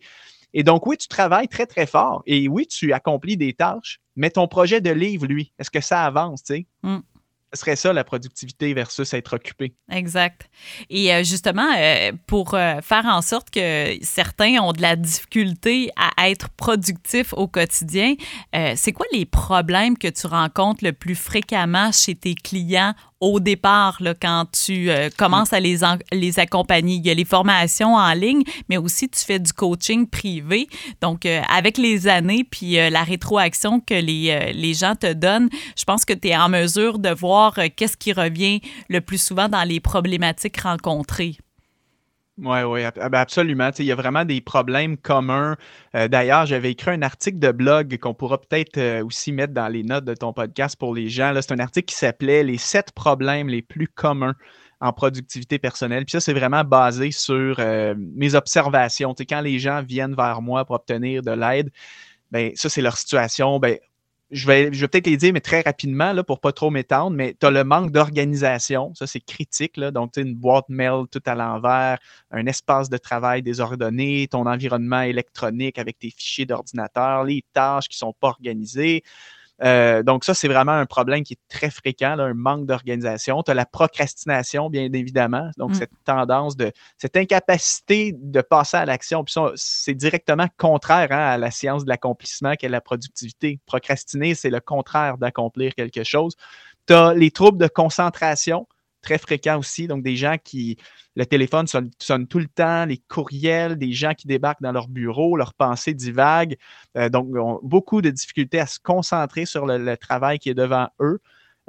et 0.52 0.62
donc, 0.62 0.86
oui, 0.86 0.96
tu 0.96 1.08
travailles 1.08 1.48
très, 1.48 1.66
très 1.66 1.86
fort 1.86 2.22
et 2.26 2.48
oui, 2.48 2.66
tu 2.66 2.92
accomplis 2.92 3.36
des 3.36 3.52
tâches, 3.52 4.00
mais 4.16 4.30
ton 4.30 4.48
projet 4.48 4.80
de 4.80 4.90
livre, 4.90 5.26
lui, 5.26 5.52
est-ce 5.58 5.70
que 5.70 5.80
ça 5.80 6.04
avance, 6.04 6.42
tu 6.42 6.54
sais? 6.54 6.66
Mm. 6.82 6.98
Ce 7.52 7.60
serait 7.60 7.74
ça 7.74 7.92
la 7.92 8.04
productivité 8.04 8.72
versus 8.74 9.12
être 9.12 9.34
occupé. 9.34 9.74
Exact. 9.90 10.48
Et 10.88 11.12
euh, 11.12 11.24
justement, 11.24 11.66
euh, 11.76 12.12
pour 12.28 12.54
euh, 12.54 12.80
faire 12.80 13.06
en 13.06 13.22
sorte 13.22 13.50
que 13.50 13.96
certains 14.02 14.60
ont 14.60 14.72
de 14.72 14.80
la 14.80 14.94
difficulté 14.94 15.90
à 15.96 16.30
être 16.30 16.48
productifs 16.50 17.32
au 17.32 17.48
quotidien, 17.48 18.14
c'est 18.76 18.92
quoi 18.92 19.06
les 19.12 19.26
problèmes 19.26 19.98
que 19.98 20.06
tu 20.06 20.28
rencontres 20.28 20.84
le 20.84 20.92
plus 20.92 21.16
fréquemment 21.16 21.90
chez 21.90 22.14
tes 22.14 22.36
clients 22.36 22.94
au 23.20 23.38
départ, 23.38 24.00
quand 24.20 24.46
tu 24.50 24.90
euh, 24.90 25.10
commences 25.16 25.52
à 25.52 25.60
les, 25.60 25.78
les 26.12 26.38
accompagner. 26.38 26.96
Il 26.96 27.06
y 27.06 27.10
a 27.10 27.14
les 27.14 27.24
formations 27.24 27.94
en 27.94 28.12
ligne, 28.14 28.42
mais 28.68 28.78
aussi 28.78 29.08
tu 29.08 29.20
fais 29.20 29.38
du 29.38 29.52
coaching 29.52 30.06
privé. 30.06 30.68
Donc, 31.00 31.26
euh, 31.26 31.42
avec 31.48 31.76
les 31.76 32.08
années, 32.08 32.44
puis 32.44 32.78
euh, 32.78 32.88
la 32.88 33.02
rétroaction 33.02 33.80
que 33.80 33.94
les, 33.94 34.52
les 34.54 34.74
gens 34.74 34.94
te 34.96 35.12
donnent, 35.12 35.50
je 35.78 35.84
pense 35.84 36.04
que 36.04 36.14
tu 36.14 36.28
es 36.28 36.36
en 36.36 36.48
mesure 36.48 36.98
de 36.98 37.10
voir 37.10 37.58
qu'est-ce 37.76 37.96
qui 37.96 38.12
revient 38.12 38.60
le 38.88 39.00
plus 39.00 39.22
souvent 39.22 39.48
dans 39.48 39.64
les 39.64 39.80
problématiques 39.80 40.60
rencontrées. 40.60 41.36
Oui, 42.42 42.62
oui, 42.62 42.80
ben, 42.96 43.18
absolument. 43.18 43.70
il 43.78 43.84
y 43.84 43.92
a 43.92 43.94
vraiment 43.94 44.24
des 44.24 44.40
problèmes 44.40 44.96
communs. 44.96 45.56
Euh, 45.94 46.08
d'ailleurs, 46.08 46.46
j'avais 46.46 46.70
écrit 46.70 46.92
un 46.92 47.02
article 47.02 47.38
de 47.38 47.52
blog 47.52 47.98
qu'on 47.98 48.14
pourra 48.14 48.40
peut-être 48.40 48.78
euh, 48.78 49.04
aussi 49.04 49.30
mettre 49.30 49.52
dans 49.52 49.68
les 49.68 49.82
notes 49.82 50.06
de 50.06 50.14
ton 50.14 50.32
podcast 50.32 50.76
pour 50.76 50.94
les 50.94 51.10
gens. 51.10 51.34
C'est 51.34 51.52
un 51.52 51.58
article 51.58 51.86
qui 51.86 51.96
s'appelait 51.96 52.42
Les 52.42 52.56
sept 52.56 52.92
problèmes 52.92 53.48
les 53.48 53.60
plus 53.60 53.88
communs 53.88 54.34
en 54.80 54.92
productivité 54.94 55.58
personnelle. 55.58 56.06
Puis 56.06 56.12
ça, 56.12 56.20
c'est 56.20 56.32
vraiment 56.32 56.64
basé 56.64 57.10
sur 57.10 57.56
euh, 57.58 57.94
mes 57.98 58.34
observations. 58.34 59.14
quand 59.28 59.42
les 59.42 59.58
gens 59.58 59.82
viennent 59.82 60.14
vers 60.14 60.40
moi 60.40 60.64
pour 60.64 60.76
obtenir 60.76 61.20
de 61.22 61.32
l'aide, 61.32 61.70
ben 62.30 62.52
ça, 62.54 62.70
c'est 62.70 62.80
leur 62.80 62.96
situation. 62.96 63.58
Ben, 63.58 63.76
je 64.30 64.46
vais, 64.46 64.72
je 64.72 64.80
vais 64.80 64.88
peut-être 64.88 65.06
les 65.06 65.16
dire, 65.16 65.32
mais 65.32 65.40
très 65.40 65.60
rapidement, 65.60 66.12
là, 66.12 66.22
pour 66.22 66.40
pas 66.40 66.52
trop 66.52 66.70
m'étendre, 66.70 67.16
mais 67.16 67.34
tu 67.40 67.50
le 67.50 67.64
manque 67.64 67.90
d'organisation. 67.90 68.94
Ça, 68.94 69.06
c'est 69.06 69.20
critique. 69.20 69.76
Là. 69.76 69.90
Donc, 69.90 70.12
tu 70.12 70.20
une 70.20 70.34
boîte 70.34 70.68
mail 70.68 71.04
tout 71.10 71.22
à 71.26 71.34
l'envers, 71.34 71.98
un 72.30 72.46
espace 72.46 72.88
de 72.88 72.96
travail 72.96 73.42
désordonné, 73.42 74.28
ton 74.30 74.46
environnement 74.46 75.02
électronique 75.02 75.78
avec 75.78 75.98
tes 75.98 76.10
fichiers 76.10 76.46
d'ordinateur, 76.46 77.24
les 77.24 77.44
tâches 77.52 77.88
qui 77.88 77.98
sont 77.98 78.14
pas 78.18 78.28
organisées. 78.28 79.02
Euh, 79.62 80.02
donc, 80.02 80.24
ça, 80.24 80.34
c'est 80.34 80.48
vraiment 80.48 80.72
un 80.72 80.86
problème 80.86 81.22
qui 81.22 81.34
est 81.34 81.48
très 81.48 81.70
fréquent, 81.70 82.18
un 82.18 82.34
manque 82.34 82.66
d'organisation. 82.66 83.42
Tu 83.42 83.50
as 83.50 83.54
la 83.54 83.66
procrastination, 83.66 84.70
bien 84.70 84.90
évidemment. 84.92 85.50
Donc, 85.58 85.70
mm. 85.70 85.74
cette 85.74 85.90
tendance 86.04 86.56
de, 86.56 86.72
cette 86.98 87.16
incapacité 87.16 88.14
de 88.16 88.40
passer 88.40 88.78
à 88.78 88.86
l'action. 88.86 89.24
Puis, 89.24 89.34
c'est 89.56 89.94
directement 89.94 90.46
contraire 90.56 91.08
hein, 91.10 91.30
à 91.32 91.38
la 91.38 91.50
science 91.50 91.84
de 91.84 91.90
l'accomplissement 91.90 92.54
qu'est 92.54 92.68
la 92.68 92.80
productivité. 92.80 93.60
Procrastiner, 93.66 94.34
c'est 94.34 94.50
le 94.50 94.60
contraire 94.60 95.18
d'accomplir 95.18 95.74
quelque 95.74 96.04
chose. 96.04 96.36
Tu 96.86 96.94
as 96.94 97.14
les 97.14 97.30
troubles 97.30 97.58
de 97.58 97.68
concentration 97.68 98.66
très 99.02 99.18
fréquent 99.18 99.58
aussi. 99.58 99.86
Donc, 99.86 100.02
des 100.02 100.16
gens 100.16 100.36
qui, 100.42 100.76
le 101.16 101.26
téléphone 101.26 101.66
sonne, 101.66 102.26
tout 102.26 102.38
le 102.38 102.48
temps, 102.48 102.84
les 102.86 102.98
courriels, 102.98 103.76
des 103.76 103.92
gens 103.92 104.14
qui 104.14 104.26
débarquent 104.26 104.62
dans 104.62 104.72
leur 104.72 104.88
bureau, 104.88 105.36
leurs 105.36 105.54
pensées 105.54 105.94
divaguent. 105.94 106.56
Euh, 106.96 107.08
donc, 107.08 107.28
ont 107.36 107.60
beaucoup 107.62 108.02
de 108.02 108.10
difficultés 108.10 108.60
à 108.60 108.66
se 108.66 108.78
concentrer 108.78 109.46
sur 109.46 109.66
le 109.66 109.96
travail 109.96 110.38
qui 110.38 110.50
est 110.50 110.54
devant 110.54 110.88
eux. 111.00 111.20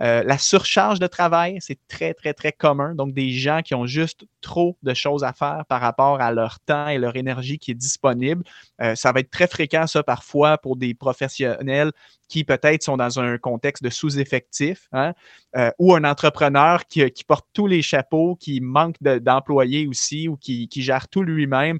Euh, 0.01 0.23
la 0.23 0.39
surcharge 0.39 0.99
de 0.99 1.05
travail, 1.05 1.57
c'est 1.59 1.77
très, 1.87 2.15
très, 2.15 2.33
très 2.33 2.51
commun. 2.51 2.95
Donc, 2.95 3.13
des 3.13 3.29
gens 3.29 3.61
qui 3.61 3.75
ont 3.75 3.85
juste 3.85 4.25
trop 4.41 4.75
de 4.81 4.95
choses 4.95 5.23
à 5.23 5.31
faire 5.31 5.63
par 5.69 5.79
rapport 5.79 6.19
à 6.19 6.31
leur 6.31 6.59
temps 6.59 6.87
et 6.87 6.97
leur 6.97 7.15
énergie 7.15 7.59
qui 7.59 7.71
est 7.71 7.75
disponible. 7.75 8.43
Euh, 8.81 8.95
ça 8.95 9.11
va 9.11 9.19
être 9.19 9.29
très 9.29 9.47
fréquent, 9.47 9.85
ça, 9.85 10.01
parfois, 10.01 10.57
pour 10.57 10.75
des 10.75 10.95
professionnels 10.95 11.91
qui 12.27 12.43
peut-être 12.43 12.81
sont 12.81 12.97
dans 12.97 13.19
un 13.19 13.37
contexte 13.37 13.83
de 13.83 13.89
sous-effectif, 13.89 14.87
hein, 14.91 15.13
euh, 15.55 15.69
ou 15.77 15.93
un 15.93 16.03
entrepreneur 16.03 16.85
qui, 16.87 17.03
porte 17.27 17.45
tous 17.53 17.67
les 17.67 17.83
chapeaux, 17.83 18.35
qui 18.35 18.59
manque 18.59 18.95
d'employés 19.03 19.85
aussi 19.85 20.27
ou 20.27 20.35
qui, 20.37 20.67
qui, 20.67 20.81
gère 20.81 21.09
tout 21.09 21.21
lui-même. 21.21 21.79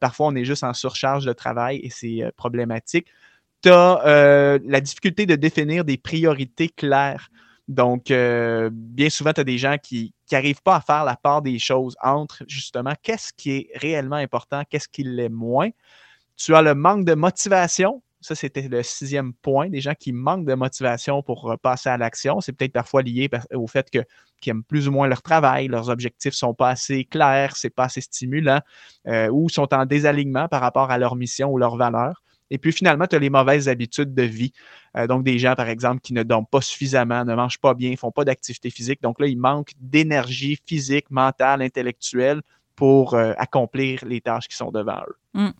parfois, 0.00 0.26
on 0.26 0.34
est 0.34 0.44
juste 0.44 0.64
en 0.64 0.74
surcharge 0.74 1.24
de 1.24 1.32
travail 1.32 1.78
et 1.82 1.90
c'est 1.90 2.24
problématique. 2.36 3.06
Tu 3.62 3.70
as 3.70 4.58
la 4.64 4.80
difficulté 4.80 5.26
de 5.26 5.36
définir 5.36 5.84
des 5.84 5.96
priorités 5.96 6.68
claires. 6.68 7.30
Donc, 7.68 8.10
euh, 8.10 8.68
bien 8.72 9.08
souvent, 9.08 9.32
tu 9.32 9.40
as 9.40 9.44
des 9.44 9.58
gens 9.58 9.76
qui 9.82 10.12
n'arrivent 10.30 10.62
pas 10.62 10.76
à 10.76 10.80
faire 10.80 11.04
la 11.04 11.16
part 11.16 11.40
des 11.42 11.58
choses 11.58 11.96
entre 12.02 12.44
justement 12.46 12.92
qu'est-ce 13.02 13.32
qui 13.32 13.50
est 13.52 13.68
réellement 13.76 14.16
important, 14.16 14.62
qu'est-ce 14.68 14.88
qui 14.88 15.02
l'est 15.04 15.30
moins. 15.30 15.70
Tu 16.36 16.54
as 16.54 16.62
le 16.62 16.74
manque 16.74 17.04
de 17.04 17.14
motivation. 17.14 18.02
Ça, 18.20 18.34
c'était 18.34 18.68
le 18.68 18.82
sixième 18.82 19.34
point. 19.34 19.68
Des 19.68 19.80
gens 19.80 19.94
qui 19.98 20.12
manquent 20.12 20.46
de 20.46 20.54
motivation 20.54 21.22
pour 21.22 21.52
euh, 21.52 21.56
passer 21.56 21.88
à 21.90 21.96
l'action. 21.96 22.40
C'est 22.40 22.52
peut-être 22.52 22.72
parfois 22.72 23.02
lié 23.02 23.30
au 23.54 23.66
fait 23.66 23.90
qu'ils 23.90 24.04
aiment 24.46 24.64
plus 24.64 24.88
ou 24.88 24.92
moins 24.92 25.08
leur 25.08 25.22
travail, 25.22 25.68
leurs 25.68 25.90
objectifs 25.90 26.32
ne 26.32 26.36
sont 26.36 26.54
pas 26.54 26.70
assez 26.70 27.04
clairs, 27.04 27.56
c'est 27.56 27.70
pas 27.70 27.84
assez 27.84 28.00
stimulant, 28.00 28.60
euh, 29.06 29.28
ou 29.30 29.48
sont 29.48 29.72
en 29.74 29.86
désalignement 29.86 30.48
par 30.48 30.60
rapport 30.60 30.90
à 30.90 30.98
leur 30.98 31.16
mission 31.16 31.50
ou 31.50 31.58
leurs 31.58 31.76
valeurs. 31.76 32.23
Et 32.50 32.58
puis 32.58 32.72
finalement, 32.72 33.06
tu 33.06 33.16
as 33.16 33.18
les 33.18 33.30
mauvaises 33.30 33.68
habitudes 33.68 34.14
de 34.14 34.22
vie. 34.22 34.52
Euh, 34.96 35.06
donc, 35.06 35.24
des 35.24 35.38
gens, 35.38 35.54
par 35.54 35.68
exemple, 35.68 36.00
qui 36.00 36.12
ne 36.12 36.22
dorment 36.22 36.46
pas 36.46 36.60
suffisamment, 36.60 37.24
ne 37.24 37.34
mangent 37.34 37.60
pas 37.60 37.74
bien, 37.74 37.96
font 37.96 38.12
pas 38.12 38.24
d'activité 38.24 38.70
physique. 38.70 39.02
Donc 39.02 39.20
là, 39.20 39.26
il 39.26 39.38
manque 39.38 39.72
d'énergie 39.80 40.58
physique, 40.66 41.10
mentale, 41.10 41.62
intellectuelle 41.62 42.42
pour 42.76 43.14
euh, 43.14 43.32
accomplir 43.38 44.00
les 44.04 44.20
tâches 44.20 44.48
qui 44.48 44.56
sont 44.56 44.70
devant 44.70 45.00
eux. 45.08 45.16
Hmm. 45.36 45.50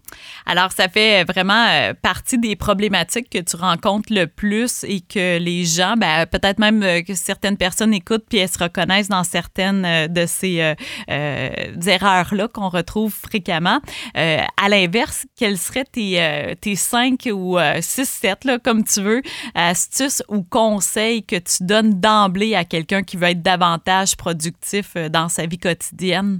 Alors, 0.47 0.71
ça 0.71 0.89
fait 0.89 1.25
vraiment 1.25 1.67
euh, 1.69 1.95
partie 1.95 2.39
des 2.39 2.55
problématiques 2.55 3.29
que 3.29 3.39
tu 3.39 3.57
rencontres 3.57 4.13
le 4.13 4.27
plus 4.27 4.85
et 4.85 5.01
que 5.01 5.39
les 5.39 5.65
gens, 5.65 5.97
ben, 5.97 6.27
peut-être 6.27 6.59
même 6.59 6.83
euh, 6.83 7.03
que 7.03 7.15
certaines 7.15 7.57
personnes 7.57 7.93
écoutent 7.93 8.25
puis 8.29 8.39
elles 8.39 8.49
se 8.49 8.63
reconnaissent 8.63 9.09
dans 9.09 9.25
certaines 9.25 10.09
de 10.13 10.27
ces 10.27 10.75
erreurs-là 11.09 12.49
qu'on 12.49 12.69
retrouve 12.69 13.13
fréquemment. 13.13 13.81
à 14.15 14.69
l'inverse, 14.69 15.27
quels 15.37 15.59
seraient 15.59 15.85
tes, 15.85 16.55
tes 16.61 16.77
cinq 16.77 17.29
ou 17.33 17.59
six, 17.81 18.09
sept, 18.09 18.45
là, 18.45 18.59
comme 18.59 18.85
tu 18.85 19.03
veux, 19.03 19.23
astuces 19.55 20.23
ou 20.29 20.43
conseils 20.43 21.25
que 21.25 21.37
tu 21.37 21.65
donnes 21.65 22.01
d'emblée 22.01 22.55
à 22.55 22.65
quelqu'un 22.65 23.03
qui 23.03 23.17
veut 23.17 23.29
être 23.29 23.43
davantage 23.43 24.17
productif 24.17 24.97
dans 25.11 25.29
sa 25.29 25.47
vie 25.47 25.59
quotidienne? 25.59 26.39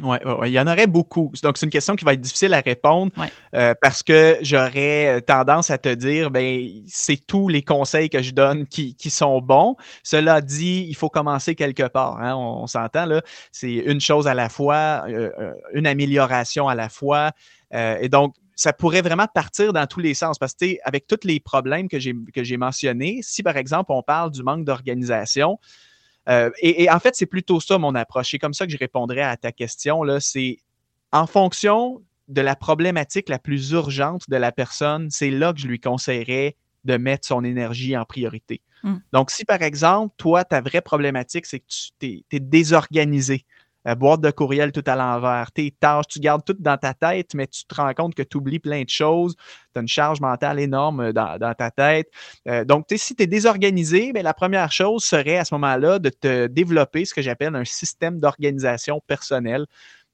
Oui, 0.00 0.16
il 0.46 0.52
y 0.52 0.58
en 0.58 0.66
aurait 0.66 0.86
beaucoup. 0.86 1.30
Donc, 1.42 1.58
c'est 1.58 1.66
une 1.66 1.72
question 1.72 1.96
qui 1.96 2.04
va 2.06 2.14
être 2.14 2.20
difficile 2.20 2.54
à 2.54 2.60
répondre 2.60 3.12
euh, 3.54 3.74
parce 3.80 4.02
que 4.02 4.38
j'aurais 4.40 5.20
tendance 5.20 5.70
à 5.70 5.76
te 5.76 5.90
dire, 5.90 6.30
ben, 6.30 6.66
c'est 6.86 7.18
tous 7.26 7.48
les 7.48 7.62
conseils 7.62 8.08
que 8.08 8.22
je 8.22 8.30
donne 8.30 8.66
qui, 8.66 8.96
sont 9.10 9.42
bons. 9.42 9.76
Cela 10.02 10.40
dit, 10.40 10.86
il 10.88 10.94
faut 10.94 11.10
commencer 11.10 11.54
quelque 11.54 11.86
part. 11.86 12.18
Hein, 12.22 12.34
on, 12.34 12.66
s'entend, 12.66 13.04
là. 13.04 13.20
C'est 13.50 13.72
une 13.72 14.00
chose 14.00 14.26
à 14.26 14.32
la 14.32 14.48
fois, 14.48 15.04
euh, 15.08 15.30
euh, 15.38 15.52
une 15.74 15.86
amélioration 15.86 16.68
à 16.68 16.74
la 16.74 16.88
fois. 16.88 17.32
et 17.72 18.08
donc, 18.08 18.34
ça 18.54 18.72
pourrait 18.72 19.02
vraiment 19.02 19.26
partir 19.26 19.72
dans 19.72 19.86
tous 19.86 20.00
les 20.00 20.14
sens 20.14 20.38
parce 20.38 20.54
que, 20.54 20.76
avec 20.84 21.06
tous 21.06 21.20
les 21.24 21.40
problèmes 21.40 21.88
que 21.88 21.98
j'ai 21.98 22.56
mentionnés, 22.56 23.20
si 23.22 23.42
par 23.42 23.58
exemple, 23.58 23.92
on 23.92 24.02
parle 24.02 24.30
du 24.30 24.42
manque 24.42 24.64
d'organisation, 24.64 25.58
euh, 26.28 26.50
et, 26.60 26.90
en 26.90 27.00
fait, 27.00 27.16
c'est 27.16 27.26
plutôt 27.26 27.60
ça 27.60 27.78
mon 27.78 27.94
approche. 27.94 28.30
C'est 28.30 28.38
comme 28.38 28.54
ça 28.54 28.66
que 28.66 28.72
je 28.72 28.78
répondrais 28.78 29.22
à 29.22 29.36
ta 29.36 29.52
question. 29.52 30.02
C'est 30.20 30.58
en 31.10 31.26
fonction 31.26 32.02
de 32.28 32.40
la 32.40 32.56
problématique 32.56 33.28
la 33.28 33.38
plus 33.38 33.72
urgente 33.72 34.28
de 34.28 34.36
la 34.36 34.52
personne, 34.52 35.10
c'est 35.10 35.30
là 35.30 35.52
que 35.52 35.60
je 35.60 35.66
lui 35.66 35.80
conseillerais 35.80 36.56
de 36.84 36.96
mettre 36.96 37.26
son 37.26 37.44
énergie 37.44 37.96
en 37.96 38.04
priorité. 38.04 38.60
Hmm. 38.82 38.96
Donc, 39.12 39.30
si 39.30 39.44
par 39.44 39.62
exemple, 39.62 40.14
toi, 40.16 40.44
ta 40.44 40.60
vraie 40.60 40.80
problématique, 40.80 41.46
c'est 41.46 41.60
que 41.60 41.66
tu 42.00 42.24
es 42.30 42.40
désorganisé, 42.40 43.44
boîte 43.96 44.20
de 44.20 44.30
courriel 44.30 44.72
tout 44.72 44.84
à 44.86 44.96
l'envers, 44.96 45.50
tes 45.52 45.70
tâches, 45.70 46.06
tu 46.08 46.20
gardes 46.20 46.44
tout 46.44 46.56
dans 46.58 46.76
ta 46.76 46.94
tête, 46.94 47.34
mais 47.34 47.46
tu 47.46 47.64
te 47.64 47.74
rends 47.74 47.92
compte 47.94 48.14
que 48.14 48.22
tu 48.22 48.36
oublies 48.36 48.58
plein 48.58 48.82
de 48.82 48.88
choses, 48.88 49.34
tu 49.36 49.78
as 49.78 49.80
une 49.80 49.88
charge 49.88 50.20
mentale 50.20 50.60
énorme 50.60 51.00
euh, 51.00 51.12
dans, 51.12 51.54
ta 51.54 51.70
tête. 51.70 52.08
Euh, 52.48 52.64
donc, 52.64 52.86
si 52.94 53.14
tu 53.14 53.22
es 53.22 53.26
désorganisé, 53.26 54.12
bien, 54.12 54.22
la 54.22 54.34
première 54.34 54.72
chose 54.72 55.04
serait 55.04 55.38
à 55.38 55.44
ce 55.44 55.54
moment-là 55.54 55.98
de 55.98 56.08
te 56.10 56.46
développer 56.46 57.04
ce 57.04 57.14
que 57.14 57.22
j'appelle 57.22 57.54
un 57.54 57.64
système 57.64 58.20
d'organisation 58.20 59.00
personnelle. 59.06 59.66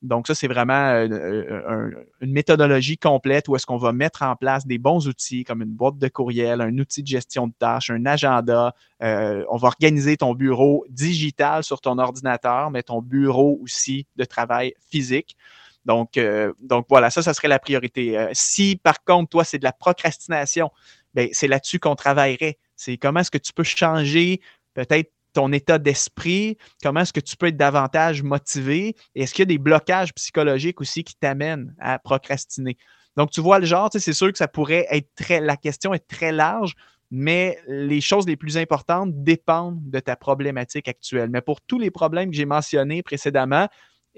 Donc, 0.02 0.28
ça, 0.28 0.34
c'est 0.34 0.46
vraiment 0.46 0.90
euh, 0.92 1.90
une 2.20 2.32
méthodologie 2.32 2.98
complète 2.98 3.48
où 3.48 3.56
est-ce 3.56 3.66
qu'on 3.66 3.78
va 3.78 3.92
mettre 3.92 4.22
en 4.22 4.37
place 4.37 4.64
des 4.66 4.78
bons 4.78 5.08
outils 5.08 5.42
comme 5.42 5.61
une 5.61 5.72
boîte 5.72 5.98
de 5.98 6.06
courriel, 6.06 6.61
un 6.61 6.78
outil 6.78 7.02
de 7.02 7.08
gestion 7.08 7.48
de 7.48 7.52
tâches, 7.58 7.90
un 7.90 8.06
agenda. 8.06 8.74
Euh, 9.02 9.44
on 9.50 9.56
va 9.56 9.66
organiser 9.68 10.16
ton 10.16 10.34
bureau 10.34 10.87
digital 10.88 11.64
sur 11.64 11.80
ton 11.80 11.98
ordinateur, 11.98 12.70
mais 12.70 12.84
ton 12.84 13.02
bureau 13.02 13.58
aussi 13.62 14.06
de 14.16 14.24
travail 14.24 14.72
physique. 14.88 15.37
Donc, 15.84 16.16
euh, 16.16 16.52
donc 16.61 16.87
voilà, 16.88 17.11
ça, 17.11 17.22
ça 17.22 17.34
serait 17.34 17.48
la 17.48 17.58
priorité. 17.58 18.28
si 18.32 18.76
par 18.76 19.02
contre, 19.02 19.30
toi, 19.30 19.42
c'est 19.42 19.58
de 19.58 19.64
la 19.64 19.72
procrastination, 19.72 20.70
ben, 21.14 21.28
c'est 21.32 21.48
là-dessus 21.48 21.80
qu'on 21.80 21.96
travaillerait. 21.96 22.58
C'est 22.76 22.98
comment 22.98 23.20
est-ce 23.20 23.32
que 23.32 23.38
tu 23.38 23.52
peux 23.52 23.64
changer 23.64 24.40
peut-être 24.74 25.11
ton 25.38 25.53
état 25.53 25.79
d'esprit, 25.79 26.57
comment 26.83 26.98
est-ce 26.98 27.12
que 27.12 27.20
tu 27.20 27.37
peux 27.37 27.46
être 27.46 27.57
davantage 27.57 28.24
motivé 28.24 28.96
et 29.14 29.22
est-ce 29.22 29.33
qu'il 29.33 29.42
y 29.42 29.44
a 29.44 29.46
des 29.46 29.59
blocages 29.59 30.12
psychologiques 30.14 30.81
aussi 30.81 31.05
qui 31.05 31.14
t'amènent 31.14 31.77
à 31.79 32.01
procrastiner? 32.01 32.77
Donc, 33.16 33.31
tu 33.31 33.40
vois 33.40 33.61
le 33.61 33.64
genre, 33.64 33.88
c'est 33.92 34.12
sûr 34.12 34.33
que 34.33 34.38
ça 34.38 34.48
pourrait 34.48 34.88
être 34.90 35.14
très, 35.14 35.38
la 35.38 35.57
question 35.57 35.94
est 35.94 36.05
très 36.09 36.33
large, 36.33 36.74
mais 37.12 37.57
les 37.68 38.01
choses 38.01 38.27
les 38.27 38.37
plus 38.37 38.59
importantes 38.59 39.11
dépendent 39.22 39.79
de 39.88 40.01
ta 40.01 40.16
problématique 40.16 40.88
actuelle. 40.88 41.31
Mais 41.31 41.40
pour 41.40 41.61
tous 41.61 41.79
les 41.79 41.92
problèmes 41.92 42.33
que 42.33 42.37
j'ai 42.37 42.44
mentionnés 42.44 43.05
précédemment, 43.05 43.68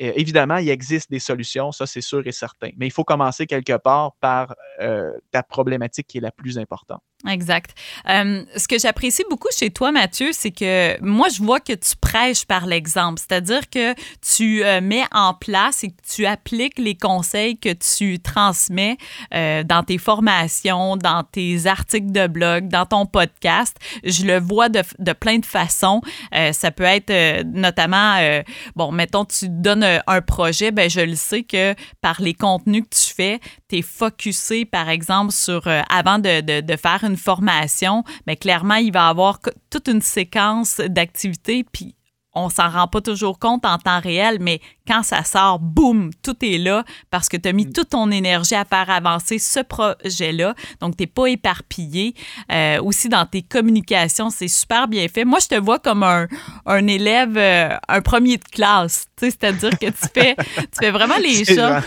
euh, 0.00 0.12
évidemment, 0.16 0.56
il 0.56 0.70
existe 0.70 1.10
des 1.10 1.18
solutions, 1.18 1.70
ça 1.70 1.84
c'est 1.84 2.00
sûr 2.00 2.26
et 2.26 2.32
certain. 2.32 2.70
Mais 2.78 2.86
il 2.86 2.92
faut 2.92 3.04
commencer 3.04 3.46
quelque 3.46 3.76
part 3.76 4.12
par 4.20 4.54
euh, 4.80 5.12
ta 5.32 5.42
problématique 5.42 6.06
qui 6.06 6.16
est 6.16 6.22
la 6.22 6.32
plus 6.32 6.56
importante. 6.56 7.02
Exact. 7.28 7.74
Euh, 8.08 8.44
ce 8.56 8.66
que 8.66 8.78
j'apprécie 8.78 9.24
beaucoup 9.28 9.48
chez 9.54 9.68
toi, 9.68 9.92
Mathieu, 9.92 10.30
c'est 10.32 10.50
que 10.50 10.98
moi, 11.02 11.28
je 11.28 11.42
vois 11.42 11.60
que 11.60 11.74
tu 11.74 11.94
prêches 12.00 12.46
par 12.46 12.64
l'exemple, 12.64 13.20
c'est-à-dire 13.20 13.68
que 13.68 13.94
tu 14.22 14.64
euh, 14.64 14.80
mets 14.80 15.04
en 15.12 15.34
place 15.34 15.84
et 15.84 15.88
que 15.88 16.02
tu 16.14 16.24
appliques 16.24 16.78
les 16.78 16.94
conseils 16.94 17.58
que 17.58 17.74
tu 17.74 18.20
transmets 18.20 18.96
euh, 19.34 19.62
dans 19.64 19.82
tes 19.82 19.98
formations, 19.98 20.96
dans 20.96 21.22
tes 21.22 21.66
articles 21.66 22.10
de 22.10 22.26
blog, 22.26 22.68
dans 22.68 22.86
ton 22.86 23.04
podcast. 23.04 23.76
Je 24.02 24.24
le 24.24 24.40
vois 24.40 24.70
de, 24.70 24.82
de 24.98 25.12
plein 25.12 25.38
de 25.38 25.46
façons. 25.46 26.00
ça 26.52 26.70
peut 26.70 26.84
être 26.84 27.42
notamment, 27.44 28.16
bon, 28.76 28.92
mettons, 28.92 29.24
tu 29.24 29.48
donnes 29.48 30.00
un 30.06 30.20
projet, 30.22 30.70
ben 30.70 30.88
je 30.88 31.00
le 31.00 31.16
sais 31.16 31.42
que 31.42 31.74
par 32.00 32.20
les 32.22 32.34
contenus 32.34 32.84
que 32.84 32.96
tu 32.96 33.14
fais, 33.14 33.40
tu 33.70 33.78
es 33.78 33.82
focusé, 33.82 34.64
par 34.64 34.88
exemple, 34.88 35.32
sur, 35.32 35.62
avant 35.88 36.18
de, 36.18 36.40
de, 36.40 36.60
de 36.60 36.76
faire 36.76 37.04
une 37.04 37.16
formation, 37.16 38.04
mais 38.26 38.36
clairement, 38.36 38.74
il 38.74 38.92
va 38.92 39.08
avoir 39.08 39.38
toute 39.70 39.88
une 39.88 40.02
séquence 40.02 40.78
d'activités. 40.78 41.64
Puis 41.64 41.94
on 42.34 42.48
s'en 42.48 42.68
rend 42.68 42.86
pas 42.86 43.00
toujours 43.00 43.38
compte 43.38 43.64
en 43.66 43.78
temps 43.78 44.00
réel, 44.00 44.38
mais 44.40 44.60
quand 44.86 45.02
ça 45.02 45.24
sort, 45.24 45.58
boum, 45.58 46.10
tout 46.22 46.36
est 46.42 46.58
là 46.58 46.84
parce 47.10 47.28
que 47.28 47.36
tu 47.36 47.48
as 47.48 47.52
mis 47.52 47.66
mm. 47.66 47.72
toute 47.72 47.90
ton 47.90 48.10
énergie 48.10 48.54
à 48.54 48.64
faire 48.64 48.88
avancer 48.88 49.38
ce 49.38 49.60
projet-là. 49.60 50.54
Donc, 50.80 50.96
tu 50.96 51.02
n'es 51.02 51.06
pas 51.06 51.26
éparpillé. 51.26 52.14
Euh, 52.52 52.80
aussi, 52.82 53.08
dans 53.08 53.26
tes 53.26 53.42
communications, 53.42 54.30
c'est 54.30 54.48
super 54.48 54.86
bien 54.86 55.06
fait. 55.08 55.24
Moi, 55.24 55.38
je 55.40 55.48
te 55.48 55.54
vois 55.56 55.78
comme 55.78 56.02
un, 56.02 56.28
un 56.66 56.86
élève, 56.86 57.36
euh, 57.36 57.76
un 57.88 58.00
premier 58.00 58.36
de 58.36 58.44
classe. 58.44 59.06
C'est-à-dire 59.16 59.78
que 59.78 59.86
tu 59.86 60.08
fais, 60.14 60.36
tu 60.36 60.78
fais 60.80 60.90
vraiment 60.90 61.18
les 61.22 61.44
choses. 61.44 61.58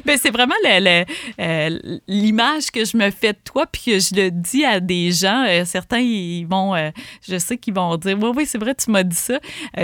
Ben, 0.04 0.18
c'est 0.20 0.30
vraiment 0.30 0.54
euh, 0.66 1.98
l'image 2.08 2.70
que 2.70 2.84
je 2.84 2.96
me 2.96 3.10
fais 3.10 3.32
de 3.32 3.38
toi, 3.44 3.66
puis 3.66 3.82
que 3.86 3.98
je 3.98 4.14
le 4.14 4.30
dis 4.30 4.64
à 4.64 4.80
des 4.80 5.12
gens. 5.12 5.44
certains, 5.64 5.98
ils 5.98 6.44
vont, 6.44 6.74
je 7.28 7.38
sais 7.38 7.56
qu'ils 7.58 7.74
vont 7.74 7.96
dire 7.96 8.18
Oui, 8.20 8.30
oui, 8.34 8.46
c'est 8.46 8.58
vrai, 8.58 8.74
tu 8.74 8.90
m'as 8.90 9.02
dit 9.02 9.16
ça. 9.16 9.38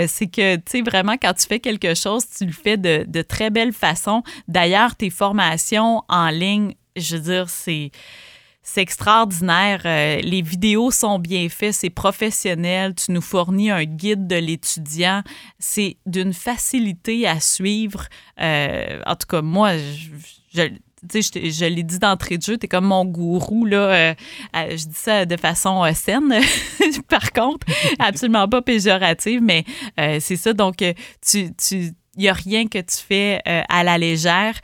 c'est 0.07 0.27
que, 0.27 0.55
tu 0.55 0.61
sais, 0.65 0.81
vraiment, 0.81 1.13
quand 1.21 1.33
tu 1.33 1.45
fais 1.47 1.59
quelque 1.59 1.93
chose, 1.93 2.25
tu 2.37 2.45
le 2.45 2.51
fais 2.51 2.77
de, 2.77 3.21
très 3.21 3.49
belle 3.49 3.73
façon. 3.73 4.23
D'ailleurs, 4.47 4.95
tes 4.95 5.09
formations 5.09 6.01
en 6.09 6.29
ligne, 6.29 6.73
je 6.95 7.15
veux 7.15 7.21
dire, 7.21 7.49
c'est 7.49 7.91
c'est 8.67 8.81
extraordinaire. 8.81 9.83
Euh, 9.85 10.19
les 10.19 10.41
vidéos 10.41 10.91
sont 10.91 11.19
bien 11.19 11.47
faites, 11.47 11.73
c'est 11.73 11.89
professionnel. 11.89 12.95
Tu 12.95 13.13
nous 13.13 13.21
fournis 13.21 13.71
un 13.71 13.85
guide 13.85 14.27
de 14.27 14.35
l'étudiant. 14.35 15.23
C'est 15.57 15.95
d'une 16.05 16.33
facilité 16.33 17.25
à 17.25 17.39
suivre. 17.39 18.07
Euh, 18.41 19.01
en 19.05 19.15
tout 19.15 19.25
cas, 19.25 19.41
moi, 19.41 19.77
je, 19.77 20.67
je, 21.13 21.65
l'ai 21.65 21.83
dit 21.83 21.97
d'entrée 21.97 22.37
de 22.37 22.43
jeu, 22.43 22.57
tu 22.57 22.65
es 22.65 22.67
comme 22.67 22.87
mon 22.87 23.05
gourou, 23.05 23.63
là. 23.63 23.77
Euh, 23.77 24.13
je 24.53 24.85
dis 24.85 24.95
ça 24.95 25.25
de 25.25 25.37
façon 25.37 25.89
saine, 25.93 26.33
par 27.07 27.31
contre, 27.31 27.65
absolument 27.99 28.49
pas 28.49 28.61
péjorative, 28.61 29.41
mais 29.41 29.63
c'est 30.19 30.35
ça. 30.35 30.51
Donc, 30.51 30.83
tu, 31.25 31.55
tu 31.55 31.93
il 32.19 32.21
n'y 32.21 32.29
a 32.29 32.33
rien 32.33 32.67
que 32.67 32.79
tu 32.79 32.97
fais 32.97 33.41
à 33.45 33.83
la 33.85 33.97
légère. 33.97 34.55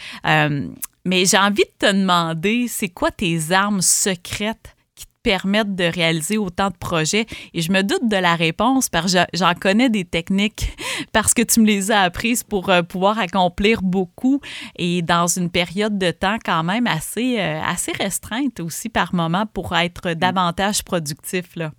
Euh, 1.06 1.10
mais 1.10 1.26
j'ai 1.26 1.38
envie 1.38 1.63
de 1.63 1.88
te 1.88 1.92
demander, 1.92 2.68
c'est 2.68 2.89
quoi 2.89 3.12
tes 3.12 3.52
armes 3.52 3.82
secrètes 3.82 4.76
qui 4.96 5.06
te 5.06 5.12
permettent 5.24 5.76
de 5.76 5.86
réaliser 5.86 6.38
autant 6.38 6.70
de 6.70 6.78
projets? 6.78 7.26
Et 7.54 7.62
je 7.62 7.72
me 7.72 7.82
doute 7.82 8.08
de 8.08 8.18
la 8.18 8.36
réponse 8.36 8.89
parce 8.89 9.13
que 9.13 9.20
j'en 9.34 9.54
connais 9.54 9.89
des 9.89 10.06
techniques 10.06 10.76
parce 11.12 11.34
que 11.34 11.42
tu 11.42 11.60
me 11.60 11.66
les 11.66 11.92
as 11.92 12.02
apprises 12.02 12.44
pour 12.44 12.70
euh, 12.70 12.82
pouvoir 12.82 13.20
accomplir 13.20 13.82
beaucoup 13.82 14.42
et 14.78 15.02
dans 15.02 15.28
une 15.28 15.50
période 15.50 15.98
de 15.98 16.12
temps 16.12 16.38
quand 16.44 16.63
même 16.63 16.88
assez, 16.88 17.39
assez 17.39 17.92
restreinte 17.92 18.60
aussi 18.60 18.89
par 18.89 19.13
moment 19.13 19.46
pour 19.46 19.76
être 19.76 20.12
mm. 20.12 20.16
davantage 20.16 20.84
productif. 20.84 21.56
Là. 21.56 21.72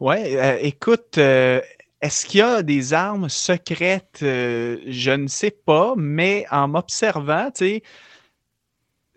Oui, 0.00 0.16
écoute, 0.60 1.18
est-ce 2.04 2.26
qu'il 2.26 2.40
y 2.40 2.42
a 2.42 2.62
des 2.62 2.92
armes 2.92 3.30
secrètes? 3.30 4.20
Euh, 4.22 4.78
je 4.86 5.10
ne 5.10 5.26
sais 5.26 5.50
pas, 5.50 5.94
mais 5.96 6.44
en 6.50 6.68
m'observant, 6.68 7.50
tu 7.50 7.64
sais, 7.64 7.82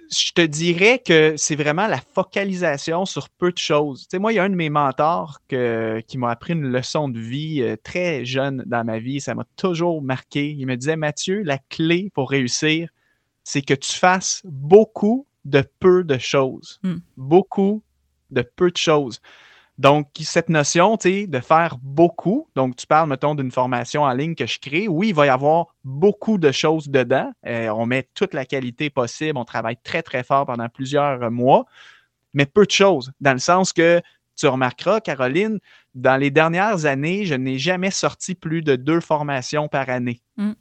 je 0.10 0.32
te 0.32 0.42
dirais 0.42 1.02
que 1.06 1.34
c'est 1.36 1.58
vraiment 1.58 1.88
la 1.88 2.00
focalisation 2.00 3.04
sur 3.04 3.28
peu 3.28 3.52
de 3.52 3.58
choses. 3.58 4.04
Tu 4.04 4.12
sais, 4.12 4.20
moi, 4.20 4.32
il 4.32 4.38
y 4.38 4.40
a 4.40 4.46
un 4.46 4.50
de 4.50 4.56
mes 4.56 4.70
mentors 4.70 5.42
qui 5.50 6.18
m'a 6.18 6.32
appris 6.32 6.54
une 6.54 6.72
leçon 6.72 7.10
de 7.10 7.20
vie 7.20 7.62
euh, 7.62 7.76
très 7.76 8.24
jeune 8.24 8.64
dans 8.66 8.86
ma 8.86 9.00
vie. 9.00 9.20
Ça 9.20 9.36
m'a 9.36 9.44
toujours 9.58 10.02
marqué. 10.02 10.52
Il 10.52 10.66
me 10.66 10.78
disait, 10.78 10.96
Mathieu, 10.96 11.44
la 11.44 11.58
clé 11.58 12.10
pour 12.14 12.30
réussir, 12.30 12.88
c'est 13.44 13.64
que 13.64 13.74
tu 13.74 13.92
fasses 13.92 14.44
beaucoup 14.46 15.28
de 15.44 15.62
peu 15.82 16.06
de 16.06 16.18
choses. 16.18 16.80
Hmm. 16.84 17.00
Beaucoup 17.18 17.84
de 18.32 18.44
peu 18.44 18.72
de 18.72 18.78
choses. 18.78 19.20
Donc, 19.78 20.10
cette 20.20 20.50
notion, 20.50 20.96
de 20.96 21.40
faire 21.40 21.78
beaucoup, 21.82 22.50
donc 22.56 22.76
tu 22.76 22.88
parles, 22.88 23.10
mettons, 23.10 23.36
d'une 23.36 23.52
formation 23.52 24.04
en 24.04 24.14
ligne 24.14 24.34
que 24.34 24.48
je 24.48 24.60
crée, 24.60 24.88
oui, 24.88 25.10
il 25.10 25.16
va 25.16 25.28
y 25.28 25.30
avoir 25.30 25.68
beaucoup 25.84 26.40
de 26.40 26.52
choses 26.52 26.90
dedans. 26.90 27.32
Euh, 27.46 27.70
on 27.70 27.86
met 27.86 28.08
toute 28.16 28.34
la 28.34 28.46
qualité 28.46 28.90
possible, 28.90 29.38
on 29.38 29.46
travaille 29.46 29.78
très, 29.84 30.02
très 30.02 30.24
fort 30.24 30.48
pendant 30.48 30.68
plusieurs 30.68 31.30
mois, 31.30 31.66
mais 32.34 32.48
peu 32.48 32.66
de 32.66 32.72
choses, 32.72 33.12
dans 33.22 33.34
le 33.34 33.40
sens 33.40 33.72
que 33.72 34.02
tu 34.36 34.48
remarqueras, 34.48 35.02
Caroline, 35.02 35.60
dans 35.96 36.18
les 36.18 36.32
dernières 36.32 36.86
années, 36.86 37.26
je 37.26 37.36
n'ai 37.36 37.58
jamais 37.58 37.92
sorti 37.92 38.36
plus 38.36 38.62
de 38.62 38.76
deux 38.76 39.00
formations 39.00 39.68
par 39.68 39.90
année. 39.90 40.22
Mmh, 40.38 40.52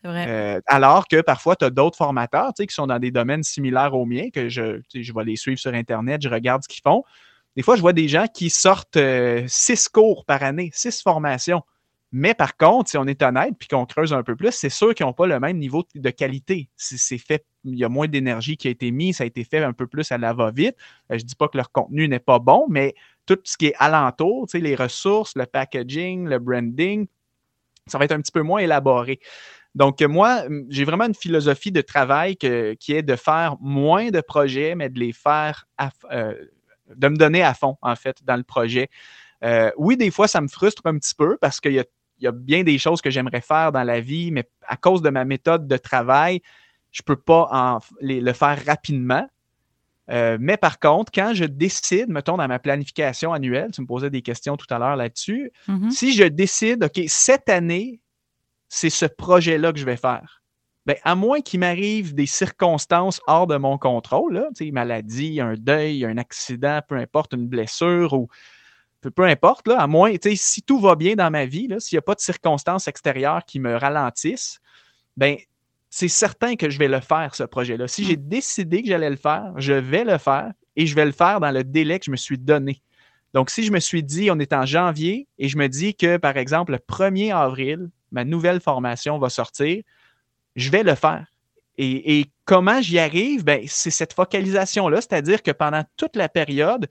c'est 0.00 0.08
vrai. 0.08 0.26
Euh, 0.28 0.60
alors 0.66 1.06
que 1.08 1.20
parfois, 1.20 1.56
tu 1.56 1.64
as 1.64 1.70
d'autres 1.70 1.96
formateurs 1.96 2.48
tu 2.48 2.62
sais, 2.62 2.66
qui 2.66 2.74
sont 2.74 2.86
dans 2.86 2.98
des 2.98 3.10
domaines 3.10 3.42
similaires 3.42 3.94
aux 3.94 4.06
miens, 4.06 4.30
que 4.32 4.48
je, 4.48 4.80
je 4.94 5.12
vais 5.12 5.24
les 5.24 5.36
suivre 5.36 5.58
sur 5.58 5.74
Internet, 5.74 6.22
je 6.22 6.28
regarde 6.28 6.62
ce 6.62 6.68
qu'ils 6.68 6.82
font. 6.82 7.04
Des 7.56 7.62
fois, 7.62 7.76
je 7.76 7.80
vois 7.80 7.92
des 7.92 8.08
gens 8.08 8.26
qui 8.26 8.50
sortent 8.50 8.96
euh, 8.96 9.44
six 9.46 9.88
cours 9.88 10.24
par 10.24 10.42
année, 10.42 10.70
six 10.72 11.02
formations. 11.02 11.62
Mais 12.10 12.34
par 12.34 12.56
contre, 12.56 12.90
si 12.90 12.96
on 12.96 13.06
est 13.06 13.22
honnête 13.22 13.54
puis 13.58 13.66
qu'on 13.66 13.86
creuse 13.86 14.12
un 14.12 14.22
peu 14.22 14.36
plus, 14.36 14.52
c'est 14.52 14.68
sûr 14.68 14.94
qu'ils 14.94 15.04
n'ont 15.04 15.12
pas 15.12 15.26
le 15.26 15.40
même 15.40 15.58
niveau 15.58 15.84
de 15.94 16.10
qualité. 16.10 16.68
C'est 16.76 17.18
fait, 17.18 17.44
il 17.64 17.76
y 17.76 17.84
a 17.84 17.88
moins 17.88 18.06
d'énergie 18.06 18.56
qui 18.56 18.68
a 18.68 18.70
été 18.70 18.92
mise, 18.92 19.16
ça 19.16 19.24
a 19.24 19.26
été 19.26 19.42
fait 19.42 19.58
un 19.58 19.72
peu 19.72 19.88
plus 19.88 20.12
à 20.12 20.18
la 20.18 20.32
va-vite. 20.32 20.76
Euh, 21.10 21.18
je 21.18 21.24
ne 21.24 21.28
dis 21.28 21.34
pas 21.34 21.48
que 21.48 21.56
leur 21.56 21.72
contenu 21.72 22.06
n'est 22.08 22.20
pas 22.20 22.38
bon, 22.38 22.66
mais 22.68 22.94
tout 23.26 23.38
ce 23.42 23.56
qui 23.56 23.66
est 23.66 23.74
alentour, 23.78 24.46
les 24.54 24.74
ressources, 24.76 25.34
le 25.34 25.46
packaging, 25.46 26.26
le 26.28 26.38
branding, 26.38 27.06
ça 27.86 27.98
va 27.98 28.04
être 28.04 28.12
un 28.12 28.20
petit 28.20 28.32
peu 28.32 28.42
moins 28.42 28.60
élaboré. 28.60 29.20
Donc, 29.74 30.00
moi, 30.02 30.44
j'ai 30.68 30.84
vraiment 30.84 31.06
une 31.06 31.14
philosophie 31.14 31.72
de 31.72 31.80
travail 31.80 32.36
qui 32.36 32.46
est 32.92 33.02
de 33.02 33.16
faire 33.16 33.56
moins 33.60 34.10
de 34.10 34.20
projets, 34.20 34.76
mais 34.76 34.88
de 34.88 35.00
les 35.00 35.12
faire 35.12 35.66
euh, 36.12 36.34
de 36.94 37.08
me 37.08 37.16
donner 37.16 37.42
à 37.42 37.54
fond, 37.54 37.76
en 37.82 37.96
fait, 37.96 38.22
dans 38.24 38.36
le 38.36 38.42
projet. 38.42 38.88
Euh, 39.42 39.70
oui, 39.76 39.96
des 39.96 40.10
fois, 40.10 40.28
ça 40.28 40.40
me 40.40 40.48
frustre 40.48 40.82
un 40.86 40.98
petit 40.98 41.14
peu 41.14 41.36
parce 41.40 41.60
qu'il 41.60 41.72
y, 41.72 42.26
a, 42.26 42.32
bien 42.32 42.62
des 42.62 42.78
choses 42.78 43.02
que 43.02 43.10
j'aimerais 43.10 43.40
faire 43.40 43.72
dans 43.72 43.82
la 43.82 44.00
vie, 44.00 44.30
mais 44.30 44.48
à 44.66 44.76
cause 44.76 45.02
de 45.02 45.10
ma 45.10 45.24
méthode 45.24 45.66
de 45.66 45.76
travail, 45.76 46.40
je 46.92 47.02
ne 47.02 47.04
peux 47.04 47.20
pas 47.20 47.80
le 48.00 48.32
faire 48.32 48.64
rapidement. 48.64 49.28
Euh, 50.10 50.36
mais 50.40 50.56
par 50.56 50.78
contre, 50.78 51.10
quand 51.12 51.32
je 51.34 51.44
décide, 51.44 52.08
mettons, 52.08 52.36
dans 52.36 52.46
ma 52.46 52.58
planification 52.58 53.32
annuelle, 53.32 53.70
tu 53.72 53.80
me 53.80 53.86
posais 53.86 54.10
des 54.10 54.22
questions 54.22 54.56
tout 54.56 54.66
à 54.72 54.78
l'heure 54.78 54.96
là-dessus, 54.96 55.50
mm-hmm. 55.68 55.90
si 55.90 56.12
je 56.12 56.24
décide, 56.24 56.84
OK, 56.84 57.02
cette 57.08 57.48
année, 57.48 58.00
c'est 58.68 58.90
ce 58.90 59.06
projet-là 59.06 59.72
que 59.72 59.78
je 59.78 59.84
vais 59.84 59.96
faire. 59.96 60.42
Bien, 60.86 60.96
à 61.02 61.14
moins 61.14 61.40
qu'il 61.40 61.60
m'arrive 61.60 62.14
des 62.14 62.26
circonstances 62.26 63.20
hors 63.26 63.46
de 63.46 63.56
mon 63.56 63.78
contrôle, 63.78 64.48
maladie, 64.72 65.40
un 65.40 65.54
deuil, 65.54 66.04
un 66.04 66.18
accident, 66.18 66.80
peu 66.86 66.96
importe, 66.96 67.32
une 67.32 67.46
blessure 67.46 68.12
ou 68.12 68.28
peu, 69.00 69.24
importe, 69.24 69.68
à 69.68 69.86
moins, 69.86 70.14
si 70.34 70.62
tout 70.62 70.78
va 70.80 70.94
bien 70.94 71.14
dans 71.14 71.30
ma 71.30 71.44
vie, 71.46 71.68
s'il 71.78 71.96
n'y 71.96 71.98
a 71.98 72.02
pas 72.02 72.14
de 72.14 72.20
circonstances 72.20 72.88
extérieures 72.88 73.44
qui 73.46 73.60
me 73.60 73.76
ralentissent, 73.76 74.60
ben 75.16 75.36
c'est 75.90 76.08
certain 76.08 76.56
que 76.56 76.70
je 76.70 76.78
vais 76.78 76.88
le 76.88 77.00
faire, 77.00 77.34
ce 77.34 77.44
projet-là. 77.44 77.86
Si 77.86 78.04
j'ai 78.04 78.16
décidé 78.16 78.82
que 78.82 78.88
j'allais 78.88 79.10
le 79.10 79.16
faire, 79.16 79.52
je 79.56 79.74
vais 79.74 80.04
le 80.04 80.18
faire 80.18 80.52
et 80.74 80.86
je 80.86 80.94
vais 80.94 81.04
le 81.04 81.12
faire 81.12 81.38
dans 81.38 81.52
le 81.52 81.62
délai 81.62 82.00
que 82.00 82.06
je 82.06 82.10
me 82.10 82.16
suis 82.16 82.38
donné. 82.38 82.82
Donc, 83.32 83.50
si 83.50 83.62
je 83.62 83.70
me 83.70 83.78
suis 83.78 84.02
dit, 84.02 84.30
on 84.30 84.38
est 84.38 84.52
en 84.52 84.66
janvier 84.66 85.28
et 85.38 85.48
je 85.48 85.56
me 85.56 85.68
dis 85.68 85.94
que, 85.94 86.16
par 86.16 86.36
exemple, 86.36 86.72
le 86.72 86.78
1er 86.78 87.32
avril, 87.32 87.90
ma 88.10 88.24
nouvelle 88.24 88.60
formation 88.60 89.18
va 89.18 89.28
sortir, 89.28 89.82
je 90.56 90.70
vais 90.70 90.82
le 90.82 90.94
faire. 90.94 91.26
Et, 91.76 92.26
comment 92.44 92.80
j'y 92.80 92.98
arrive? 92.98 93.44
Ben, 93.44 93.64
c'est 93.66 93.90
cette 93.90 94.12
focalisation-là, 94.12 95.00
c'est-à-dire 95.00 95.42
que 95.42 95.50
pendant 95.50 95.82
toute 95.96 96.14
la 96.14 96.28
période, 96.28 96.88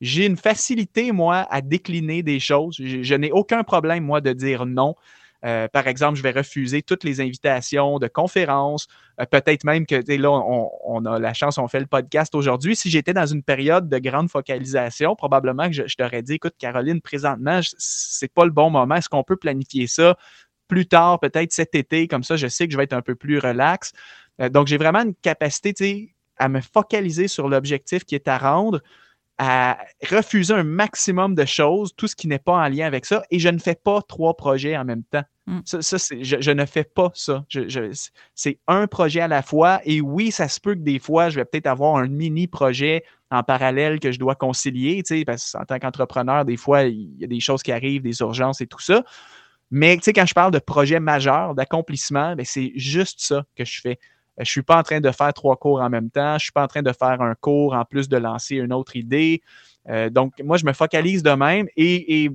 j'ai 0.00 0.26
une 0.26 0.36
facilité, 0.36 1.12
moi, 1.12 1.46
à 1.50 1.60
décliner 1.60 2.22
des 2.22 2.40
choses. 2.40 2.76
Je, 2.78 3.14
n'ai 3.14 3.30
aucun 3.30 3.62
problème, 3.62 4.04
moi, 4.04 4.20
de 4.20 4.32
dire 4.32 4.66
non. 4.66 4.96
Euh, 5.44 5.68
par 5.68 5.86
exemple, 5.86 6.16
je 6.16 6.22
vais 6.22 6.30
refuser 6.30 6.80
toutes 6.80 7.04
les 7.04 7.20
invitations 7.20 7.98
de 7.98 8.08
conférences. 8.08 8.88
Euh, 9.20 9.26
peut-être 9.26 9.62
même 9.64 9.84
que 9.84 9.96
là, 10.16 10.30
on, 10.30 11.04
a 11.04 11.18
la 11.18 11.34
chance, 11.34 11.58
on 11.58 11.68
fait 11.68 11.80
le 11.80 11.86
podcast 11.86 12.34
aujourd'hui. 12.34 12.74
Si 12.74 12.88
j'étais 12.88 13.12
dans 13.12 13.26
une 13.26 13.42
période 13.42 13.88
de 13.88 13.98
grande 13.98 14.30
focalisation, 14.30 15.14
probablement 15.14 15.66
que 15.66 15.74
je, 15.74 15.86
je 15.86 15.96
t'aurais 15.96 16.22
dit, 16.22 16.34
écoute, 16.34 16.54
Caroline, 16.58 17.02
présentement, 17.02 17.60
c'est 17.76 18.32
pas 18.32 18.46
le 18.46 18.52
bon 18.52 18.70
moment. 18.70 18.94
Est-ce 18.94 19.10
qu'on 19.10 19.22
peut 19.22 19.36
planifier 19.36 19.86
ça? 19.86 20.16
Plus 20.74 20.86
tard, 20.86 21.20
peut-être 21.20 21.52
cet 21.52 21.76
été, 21.76 22.08
comme 22.08 22.24
ça, 22.24 22.36
je 22.36 22.48
sais 22.48 22.66
que 22.66 22.72
je 22.72 22.76
vais 22.76 22.82
être 22.82 22.94
un 22.94 23.00
peu 23.00 23.14
plus 23.14 23.38
relax. 23.38 23.92
Euh, 24.40 24.48
donc, 24.48 24.66
j'ai 24.66 24.76
vraiment 24.76 25.02
une 25.02 25.14
capacité 25.14 26.14
à 26.36 26.48
me 26.48 26.60
focaliser 26.60 27.28
sur 27.28 27.48
l'objectif 27.48 28.04
qui 28.04 28.16
est 28.16 28.26
à 28.26 28.38
rendre, 28.38 28.80
à 29.38 29.78
refuser 30.10 30.52
un 30.52 30.64
maximum 30.64 31.36
de 31.36 31.44
choses, 31.44 31.94
tout 31.96 32.08
ce 32.08 32.16
qui 32.16 32.26
n'est 32.26 32.40
pas 32.40 32.54
en 32.54 32.68
lien 32.68 32.86
avec 32.86 33.06
ça, 33.06 33.22
et 33.30 33.38
je 33.38 33.48
ne 33.48 33.58
fais 33.58 33.76
pas 33.76 34.02
trois 34.02 34.36
projets 34.36 34.76
en 34.76 34.84
même 34.84 35.04
temps. 35.04 35.22
Mm. 35.46 35.60
Ça, 35.64 35.96
je, 36.20 36.50
ne 36.50 36.64
fais 36.64 36.82
pas 36.82 37.12
ça. 37.14 37.44
c'est 38.34 38.58
un 38.66 38.88
projet 38.88 39.20
à 39.20 39.28
la 39.28 39.42
fois, 39.42 39.80
et 39.84 40.00
oui, 40.00 40.32
ça 40.32 40.48
se 40.48 40.58
peut 40.58 40.74
que 40.74 40.80
des 40.80 40.98
fois, 40.98 41.28
je 41.28 41.36
vais 41.36 41.44
peut-être 41.44 41.68
avoir 41.68 41.98
un 41.98 42.08
mini 42.08 42.48
projet 42.48 43.04
en 43.30 43.44
parallèle 43.44 44.00
que 44.00 44.10
je 44.10 44.18
dois 44.18 44.34
concilier, 44.34 45.04
parce 45.24 45.52
qu'en 45.52 45.64
tant 45.66 45.78
qu'entrepreneur, 45.78 46.44
des 46.44 46.56
fois, 46.56 46.82
il 46.82 47.16
y 47.20 47.24
a 47.24 47.28
des 47.28 47.40
choses 47.40 47.62
qui 47.62 47.70
arrivent, 47.70 48.02
des 48.02 48.18
urgences 48.22 48.60
et 48.60 48.66
tout 48.66 48.80
ça. 48.80 49.04
Mais 49.70 49.96
tu 49.96 50.04
sais, 50.04 50.12
quand 50.12 50.26
je 50.26 50.34
parle 50.34 50.52
de 50.52 50.58
projet 50.58 51.00
majeur, 51.00 51.54
d'accomplissement, 51.54 52.36
ben, 52.36 52.44
c'est 52.44 52.72
juste 52.76 53.20
ça 53.20 53.44
que 53.56 53.64
je 53.64 53.80
fais. 53.80 53.98
Je 54.36 54.42
ne 54.42 54.46
suis 54.46 54.62
pas 54.62 54.78
en 54.78 54.82
train 54.82 55.00
de 55.00 55.10
faire 55.10 55.32
trois 55.32 55.56
cours 55.56 55.80
en 55.80 55.88
même 55.88 56.10
temps. 56.10 56.30
Je 56.30 56.34
ne 56.34 56.38
suis 56.40 56.52
pas 56.52 56.64
en 56.64 56.68
train 56.68 56.82
de 56.82 56.92
faire 56.92 57.20
un 57.20 57.34
cours 57.34 57.74
en 57.74 57.84
plus 57.84 58.08
de 58.08 58.16
lancer 58.16 58.56
une 58.56 58.72
autre 58.72 58.96
idée. 58.96 59.42
Euh, 59.88 60.10
donc, 60.10 60.32
moi, 60.42 60.56
je 60.56 60.66
me 60.66 60.72
focalise 60.72 61.22
de 61.22 61.30
même 61.30 61.68
et, 61.76 62.30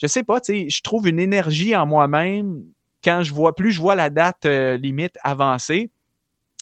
je 0.00 0.06
sais 0.06 0.22
pas, 0.22 0.40
tu 0.40 0.52
sais, 0.52 0.70
je 0.70 0.82
trouve 0.82 1.08
une 1.08 1.18
énergie 1.18 1.74
en 1.74 1.86
moi-même 1.86 2.62
quand 3.02 3.22
je 3.22 3.32
vois, 3.32 3.54
plus 3.54 3.72
je 3.72 3.80
vois 3.80 3.94
la 3.94 4.10
date 4.10 4.44
euh, 4.46 4.76
limite 4.76 5.16
avancer. 5.24 5.90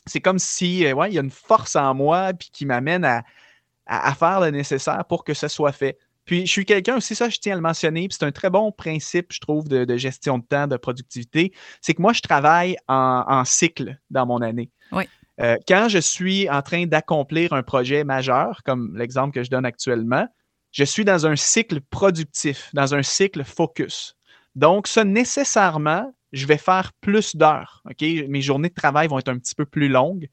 C'est 0.07 0.21
comme 0.21 0.39
si, 0.39 0.91
ouais, 0.93 1.11
il 1.11 1.15
y 1.15 1.19
a 1.19 1.23
une 1.23 1.31
force 1.31 1.77
en 1.77 1.93
moi 1.95 2.33
puis 2.33 2.49
qui 2.53 2.65
m'amène 2.65 3.05
à, 3.05 3.25
à, 3.87 4.15
faire 4.15 4.41
le 4.41 4.51
nécessaire 4.51 5.05
pour 5.09 5.25
que 5.25 5.35
ce 5.35 5.49
soit 5.49 5.73
fait. 5.73 5.99
Puis 6.27 6.45
je 6.45 6.51
suis 6.51 6.65
quelqu'un 6.65 6.97
aussi, 6.97 7.15
ça 7.15 7.29
je 7.29 7.39
tiens 7.39 7.53
à 7.53 7.57
le 7.57 7.63
mentionner, 7.63 8.09
puis 8.09 8.17
c'est 8.19 8.27
un 8.27 8.33
très 8.33 8.51
bon 8.51 8.73
principe, 8.73 9.33
je 9.33 9.41
trouve, 9.41 9.69
de, 9.69 9.97
gestion 9.97 10.39
de 10.39 10.45
temps, 10.45 10.67
de 10.67 10.77
productivité, 10.77 11.53
c'est 11.81 11.95
que 11.95 12.03
moi 12.03 12.13
je 12.13 12.21
travaille 12.21 12.77
en, 12.89 13.45
cycle 13.45 13.99
dans 14.11 14.27
mon 14.27 14.43
année. 14.43 14.71
Oui. 14.93 15.05
Euh, 15.41 15.57
quand 15.69 15.89
je 15.89 15.99
suis 15.99 16.49
en 16.51 16.63
train 16.63 16.87
d'accomplir 16.87 17.53
un 17.53 17.63
projet 17.63 18.05
majeur, 18.05 18.63
comme 18.65 18.97
l'exemple 18.97 19.35
que 19.35 19.45
je 19.45 19.51
donne 19.51 19.67
actuellement, 19.67 20.27
je 20.73 20.85
suis 20.85 21.05
dans 21.05 21.27
un 21.27 21.37
cycle 21.37 21.81
productif, 21.81 22.71
dans 22.75 22.95
un 22.95 23.03
cycle 23.03 23.45
focus. 23.45 24.17
Donc, 24.57 24.89
ça, 24.89 25.05
nécessairement, 25.05 26.13
je 26.33 26.47
vais 26.47 26.59
faire 26.59 26.93
plus 27.01 27.37
d'heures. 27.37 27.83
OK? 27.89 28.01
Mes 28.01 28.41
journées 28.41 28.69
de 28.69 28.75
travail 28.75 29.09
vont 29.09 29.19
être 29.19 29.29
un 29.29 29.39
petit 29.39 29.55
peu 29.55 29.65
plus 29.65 29.89
longues. 29.89 30.29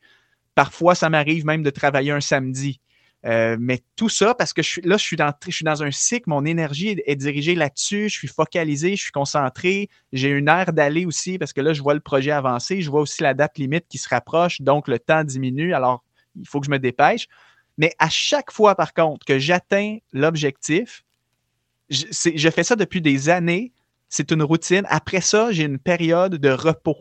Parfois, 0.56 0.96
ça 0.96 1.10
m'arrive 1.10 1.46
même 1.46 1.64
de 1.64 1.70
travailler 1.70 2.12
un 2.12 2.22
samedi. 2.22 2.80
Euh, 3.26 3.56
mais 3.60 3.82
tout 3.96 4.10
ça, 4.10 4.36
parce 4.36 4.52
que 4.52 4.62
là, 4.84 4.98
je 4.98 5.04
suis, 5.04 5.16
dans, 5.16 5.84
un 5.84 5.92
cycle, 5.92 6.30
mon 6.30 6.44
énergie 6.44 7.02
est, 7.06 7.16
dirigée 7.16 7.56
là-dessus, 7.56 8.10
je 8.10 8.18
suis 8.18 8.28
focalisé, 8.28 8.98
je 8.98 9.04
suis 9.04 9.12
concentré, 9.12 9.90
j'ai 10.12 10.30
une 10.30 10.50
aire 10.50 10.74
d'aller 10.74 11.06
aussi, 11.06 11.38
parce 11.38 11.54
que 11.54 11.62
là, 11.62 11.72
je 11.72 11.82
vois 11.82 11.94
le 11.94 12.02
projet 12.02 12.32
avancer, 12.32 12.82
je 12.82 12.90
vois 12.90 13.02
aussi 13.02 13.24
la 13.24 13.34
date 13.34 13.58
limite 13.58 13.86
qui 13.88 13.98
se 13.98 14.10
rapproche, 14.10 14.62
donc 14.62 14.90
le 14.90 15.00
temps 15.00 15.24
diminue, 15.24 15.74
alors 15.74 16.04
il 16.36 16.48
faut 16.48 16.60
que 16.60 16.66
je 16.66 16.72
me 16.72 16.80
dépêche. 16.80 17.28
Mais 17.78 17.94
à 17.98 18.10
chaque 18.10 18.52
fois, 18.52 18.76
par 18.76 18.94
contre, 18.94 19.26
que 19.26 19.40
j'atteins 19.40 19.98
l'objectif, 20.12 21.04
je, 21.90 22.06
je 22.12 22.50
fais 22.50 22.64
ça 22.64 22.76
depuis 22.76 23.02
des 23.02 23.30
années, 23.30 23.72
c'est 24.10 24.32
une 24.32 24.44
routine. 24.44 24.86
Après 24.90 25.22
ça, 25.22 25.52
j'ai 25.52 25.64
une 25.64 25.80
période 25.80 26.36
de 26.36 26.50
repos. 26.50 26.98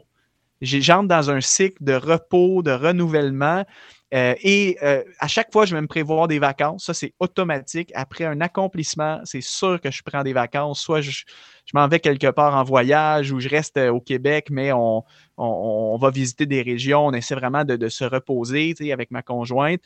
J'entre 0.63 1.09
dans 1.09 1.31
un 1.31 1.41
cycle 1.41 1.83
de 1.83 1.95
repos, 1.95 2.63
de 2.63 2.71
renouvellement. 2.71 3.65
Euh, 4.13 4.35
et 4.43 4.77
euh, 4.83 5.03
à 5.19 5.27
chaque 5.27 5.51
fois, 5.51 5.65
je 5.65 5.75
vais 5.75 5.81
me 5.81 5.87
prévoir 5.87 6.29
des 6.29 6.39
vacances. 6.39 6.85
Ça, 6.85 6.95
c'est 6.95 7.15
automatique. 7.19 7.91
Après 7.95 8.25
un 8.25 8.41
accomplissement, 8.43 9.21
c'est 9.25 9.41
sûr 9.41 9.81
que 9.81 9.91
je 9.91 10.03
prends 10.03 10.23
des 10.23 10.35
vacances. 10.35 10.81
Soit 10.81 11.01
je, 11.01 11.25
m'en 11.73 11.89
vais 11.89 11.99
quelque 11.99 12.31
part 12.31 12.55
en 12.55 12.63
voyage 12.63 13.33
ou 13.33 13.41
je 13.41 13.49
reste 13.49 13.79
euh, 13.79 13.91
au 13.91 14.01
Québec, 14.01 14.49
mais 14.51 14.71
on, 14.73 15.05
va 15.39 16.11
visiter 16.11 16.45
des 16.45 16.61
régions. 16.63 17.07
On 17.07 17.13
essaie 17.13 17.35
vraiment 17.35 17.65
de, 17.65 17.89
se 17.89 18.05
reposer 18.05 18.75
avec 18.93 19.11
ma 19.11 19.23
conjointe. 19.23 19.81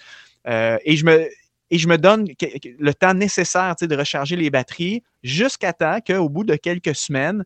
et, 0.46 0.96
je 0.96 1.04
me, 1.04 1.96
donne 1.98 2.26
le 2.78 2.94
temps 2.94 3.14
nécessaire 3.14 3.74
de 3.80 3.96
recharger 3.96 4.36
les 4.36 4.50
batteries 4.50 5.02
jusqu'à 5.22 5.72
temps 5.72 5.98
qu'au 6.04 6.28
bout 6.28 6.44
de 6.44 6.56
quelques 6.56 6.94
semaines, 6.94 7.44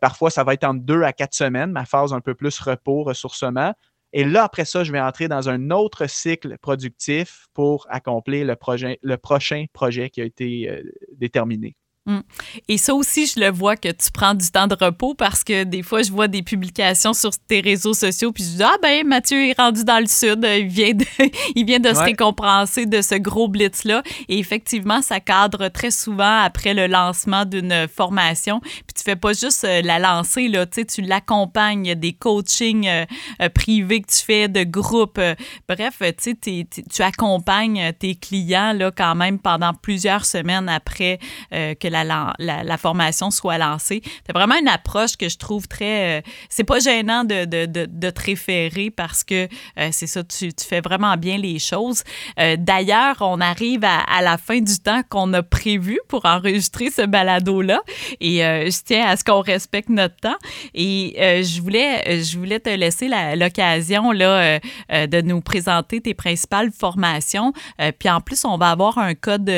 parfois 0.00 0.30
ça 0.30 0.44
va 0.44 0.54
être 0.54 0.64
entre 0.64 0.82
deux 0.82 1.02
à 1.02 1.12
quatre 1.12 1.34
semaines, 1.34 1.70
ma 1.70 1.84
phase 1.84 2.12
un 2.12 2.20
peu 2.20 2.34
plus 2.34 2.58
repos, 2.60 3.04
ressourcement. 3.04 3.74
Et 4.16 4.24
là, 4.24 4.44
après 4.44 4.64
ça, 4.64 4.84
je 4.84 4.92
vais 4.92 5.00
entrer 5.00 5.26
dans 5.26 5.48
un 5.48 5.70
autre 5.70 6.08
cycle 6.08 6.56
productif 6.58 7.46
pour 7.52 7.86
accomplir 7.90 8.46
le, 8.46 8.54
projet, 8.54 9.00
le 9.02 9.16
prochain 9.16 9.64
projet 9.72 10.08
qui 10.08 10.20
a 10.20 10.24
été 10.24 10.70
euh, 10.70 10.82
déterminé. 11.16 11.76
Mm. 12.06 12.20
Et 12.68 12.76
ça 12.76 12.94
aussi, 12.94 13.26
je 13.26 13.40
le 13.40 13.50
vois 13.50 13.76
que 13.76 13.88
tu 13.88 14.10
prends 14.12 14.34
du 14.34 14.50
temps 14.50 14.66
de 14.66 14.76
repos 14.78 15.14
parce 15.14 15.42
que 15.42 15.64
des 15.64 15.82
fois, 15.82 16.02
je 16.02 16.12
vois 16.12 16.28
des 16.28 16.42
publications 16.42 17.14
sur 17.14 17.30
tes 17.48 17.60
réseaux 17.60 17.94
sociaux 17.94 18.30
puis 18.30 18.44
je 18.44 18.56
dis 18.56 18.62
Ah 18.62 18.76
ben 18.82 19.06
Mathieu 19.06 19.48
est 19.48 19.58
rendu 19.58 19.84
dans 19.84 20.00
le 20.00 20.06
sud, 20.06 20.44
il 20.44 20.66
vient 20.66 20.92
de, 20.92 21.04
il 21.54 21.64
vient 21.64 21.80
de 21.80 21.88
se 21.88 22.00
récompenser 22.00 22.84
de 22.84 23.00
ce 23.00 23.14
gros 23.14 23.48
blitz-là. 23.48 24.02
Et 24.28 24.38
effectivement, 24.38 25.00
ça 25.00 25.20
cadre 25.20 25.68
très 25.68 25.90
souvent 25.90 26.40
après 26.42 26.74
le 26.74 26.86
lancement 26.88 27.46
d'une 27.46 27.88
formation. 27.88 28.60
Puis 28.60 28.93
tu 28.94 29.02
fais 29.02 29.16
pas 29.16 29.32
juste 29.32 29.64
euh, 29.64 29.82
la 29.82 29.98
lancer, 29.98 30.48
là, 30.48 30.66
tu 30.66 31.02
l'accompagnes, 31.02 31.94
des 31.94 32.12
coachings 32.12 32.86
euh, 32.86 33.04
euh, 33.42 33.48
privés 33.48 34.00
que 34.00 34.10
tu 34.10 34.24
fais, 34.24 34.48
de 34.48 34.64
groupe. 34.64 35.20
bref, 35.68 36.02
tu 36.22 37.02
accompagnes 37.02 37.92
tes 37.98 38.14
clients 38.14 38.72
là, 38.72 38.90
quand 38.90 39.14
même 39.14 39.38
pendant 39.38 39.72
plusieurs 39.74 40.24
semaines 40.24 40.68
après 40.68 41.18
que 41.50 41.88
la, 41.88 42.78
formation 42.78 43.30
soit 43.30 43.58
lancée. 43.58 44.02
C'est 44.26 44.32
vraiment 44.32 44.56
une 44.56 44.68
approche 44.68 45.16
que 45.16 45.28
je 45.28 45.38
trouve 45.38 45.68
très... 45.68 46.18
Euh, 46.18 46.22
c'est 46.48 46.64
pas 46.64 46.78
gênant 46.78 47.24
de, 47.24 47.44
de, 47.44 48.10
te 48.10 48.22
référer 48.22 48.90
parce 48.90 49.24
que 49.24 49.48
euh, 49.78 49.88
c'est 49.92 50.06
ça, 50.06 50.22
tu, 50.24 50.50
fais 50.58 50.80
vraiment 50.80 51.16
bien 51.16 51.38
les 51.38 51.58
choses. 51.58 52.04
Euh, 52.38 52.56
d'ailleurs, 52.58 53.16
on 53.20 53.40
arrive 53.40 53.84
à, 53.84 54.22
la 54.22 54.38
fin 54.38 54.60
du 54.60 54.78
temps 54.78 55.02
qu'on 55.08 55.32
a 55.32 55.42
prévu 55.42 55.98
pour 56.08 56.24
enregistrer 56.24 56.90
ce 56.90 57.02
balado-là 57.02 57.80
et 58.20 58.38
je 58.38 58.83
tiens 58.84 59.06
à 59.06 59.16
ce 59.16 59.24
qu'on 59.24 59.40
respecte 59.40 59.88
notre 59.88 60.16
temps. 60.16 60.36
Et 60.74 61.14
je, 61.18 61.60
voulais, 61.60 62.22
je 62.22 62.38
voulais 62.38 62.60
te 62.60 62.70
laisser 62.70 63.08
l'occasion 63.36 64.12
là, 64.12 64.58
de 64.90 65.20
nous 65.20 65.40
présenter 65.40 66.00
tes 66.00 66.14
principales 66.14 66.70
formations. 66.70 67.52
puis 67.98 68.10
en 68.10 68.20
plus, 68.20 68.44
on 68.44 68.56
va 68.56 68.70
avoir 68.70 68.98
un 68.98 69.14
code 69.14 69.50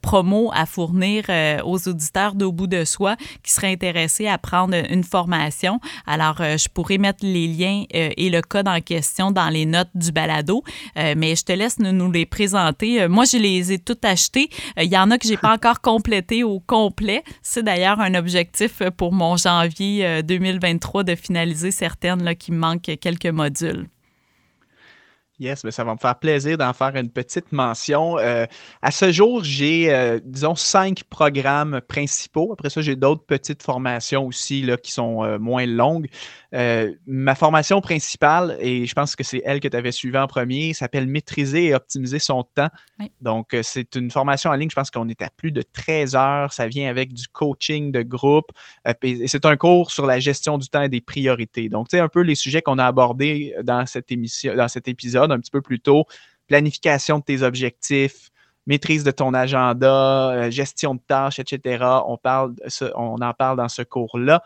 promo 0.00 0.50
à 0.54 0.66
fournir 0.66 1.24
aux 1.64 1.88
auditeurs 1.88 2.34
d'au 2.34 2.52
bout 2.52 2.66
de 2.66 2.84
soi 2.84 3.16
qui 3.42 3.52
seraient 3.52 3.72
intéressés 3.72 4.26
à 4.26 4.38
prendre 4.38 4.74
une 4.90 5.04
formation. 5.04 5.80
Alors, 6.06 6.40
euh, 6.40 6.56
je 6.56 6.68
pourrais 6.68 6.98
mettre 6.98 7.24
les 7.24 7.46
liens 7.46 7.84
euh, 7.94 8.10
et 8.16 8.30
le 8.30 8.42
code 8.42 8.68
en 8.68 8.80
question 8.80 9.30
dans 9.30 9.48
les 9.48 9.66
notes 9.66 9.90
du 9.94 10.12
balado, 10.12 10.62
euh, 10.96 11.14
mais 11.16 11.36
je 11.36 11.44
te 11.44 11.52
laisse 11.52 11.78
nous, 11.78 12.10
les 12.10 12.26
présenter. 12.26 13.08
moi, 13.08 13.24
je 13.24 13.36
les 13.36 13.72
ai 13.72 13.78
toutes 13.78 14.04
achetées. 14.04 14.48
Il 14.76 14.90
y 14.92 14.98
en 14.98 15.10
a 15.10 15.18
que 15.18 15.26
j'ai 15.26 15.36
pas 15.36 15.54
encore 15.54 15.80
complété 15.80 16.44
au 16.44 16.60
complet. 16.60 17.22
C'est 17.42 17.62
d'ailleurs 17.62 18.00
un 18.00 18.14
objectif 18.14 18.71
pour 18.96 19.12
mon 19.12 19.36
janvier 19.36 20.22
2023 20.22 21.04
de 21.04 21.14
finaliser 21.14 21.70
certaines 21.70 22.34
qui 22.36 22.52
me 22.52 22.58
manquent 22.58 22.98
quelques 23.00 23.26
modules. 23.26 23.86
Yes, 25.42 25.64
mais 25.64 25.72
ça 25.72 25.82
va 25.82 25.94
me 25.94 25.98
faire 25.98 26.16
plaisir 26.20 26.56
d'en 26.56 26.72
faire 26.72 26.94
une 26.94 27.10
petite 27.10 27.50
mention. 27.50 28.16
Euh, 28.18 28.46
à 28.80 28.92
ce 28.92 29.10
jour, 29.10 29.42
j'ai, 29.42 29.92
euh, 29.92 30.20
disons, 30.22 30.54
cinq 30.54 31.02
programmes 31.04 31.80
principaux. 31.80 32.52
Après 32.52 32.70
ça, 32.70 32.80
j'ai 32.80 32.94
d'autres 32.94 33.24
petites 33.24 33.60
formations 33.60 34.26
aussi 34.26 34.62
là, 34.62 34.76
qui 34.76 34.92
sont 34.92 35.24
euh, 35.24 35.38
moins 35.38 35.66
longues. 35.66 36.06
Ma 37.06 37.34
formation 37.34 37.80
principale, 37.80 38.56
et 38.60 38.86
je 38.86 38.94
pense 38.94 39.16
que 39.16 39.24
c'est 39.24 39.42
elle 39.44 39.60
que 39.60 39.68
tu 39.68 39.76
avais 39.76 39.92
suivie 39.92 40.18
en 40.18 40.26
premier, 40.26 40.74
s'appelle 40.74 41.06
Maîtriser 41.06 41.66
et 41.66 41.74
optimiser 41.74 42.18
son 42.18 42.42
temps. 42.42 42.68
Donc, 43.20 43.56
c'est 43.62 43.94
une 43.94 44.10
formation 44.10 44.50
en 44.50 44.54
ligne. 44.54 44.70
Je 44.70 44.74
pense 44.74 44.90
qu'on 44.90 45.08
est 45.08 45.22
à 45.22 45.30
plus 45.30 45.52
de 45.52 45.62
13 45.62 46.14
heures. 46.14 46.52
Ça 46.52 46.66
vient 46.68 46.90
avec 46.90 47.12
du 47.12 47.26
coaching 47.28 47.90
de 47.90 48.02
groupe. 48.02 48.52
et 49.02 49.26
c'est 49.28 49.46
un 49.46 49.56
cours 49.56 49.90
sur 49.90 50.06
la 50.06 50.20
gestion 50.20 50.58
du 50.58 50.68
temps 50.68 50.82
et 50.82 50.88
des 50.88 51.00
priorités. 51.00 51.68
Donc, 51.68 51.88
tu 51.88 51.96
sais, 51.96 52.02
un 52.02 52.08
peu 52.08 52.20
les 52.20 52.34
sujets 52.34 52.62
qu'on 52.62 52.78
a 52.78 52.86
abordés 52.86 53.54
dans 53.62 53.86
cette 53.86 54.12
émission, 54.12 54.54
dans 54.54 54.68
cet 54.68 54.88
épisode 54.88 55.32
un 55.32 55.40
petit 55.40 55.50
peu 55.50 55.62
plus 55.62 55.80
tôt, 55.80 56.06
planification 56.48 57.18
de 57.18 57.24
tes 57.24 57.42
objectifs, 57.42 58.30
maîtrise 58.66 59.04
de 59.04 59.10
ton 59.10 59.34
agenda, 59.34 60.30
euh, 60.30 60.50
gestion 60.50 60.94
de 60.94 61.00
tâches, 61.06 61.38
etc. 61.38 61.84
On, 62.06 62.16
parle, 62.16 62.54
on 62.94 63.16
en 63.20 63.34
parle 63.34 63.56
dans 63.56 63.68
ce 63.68 63.82
cours-là. 63.82 64.42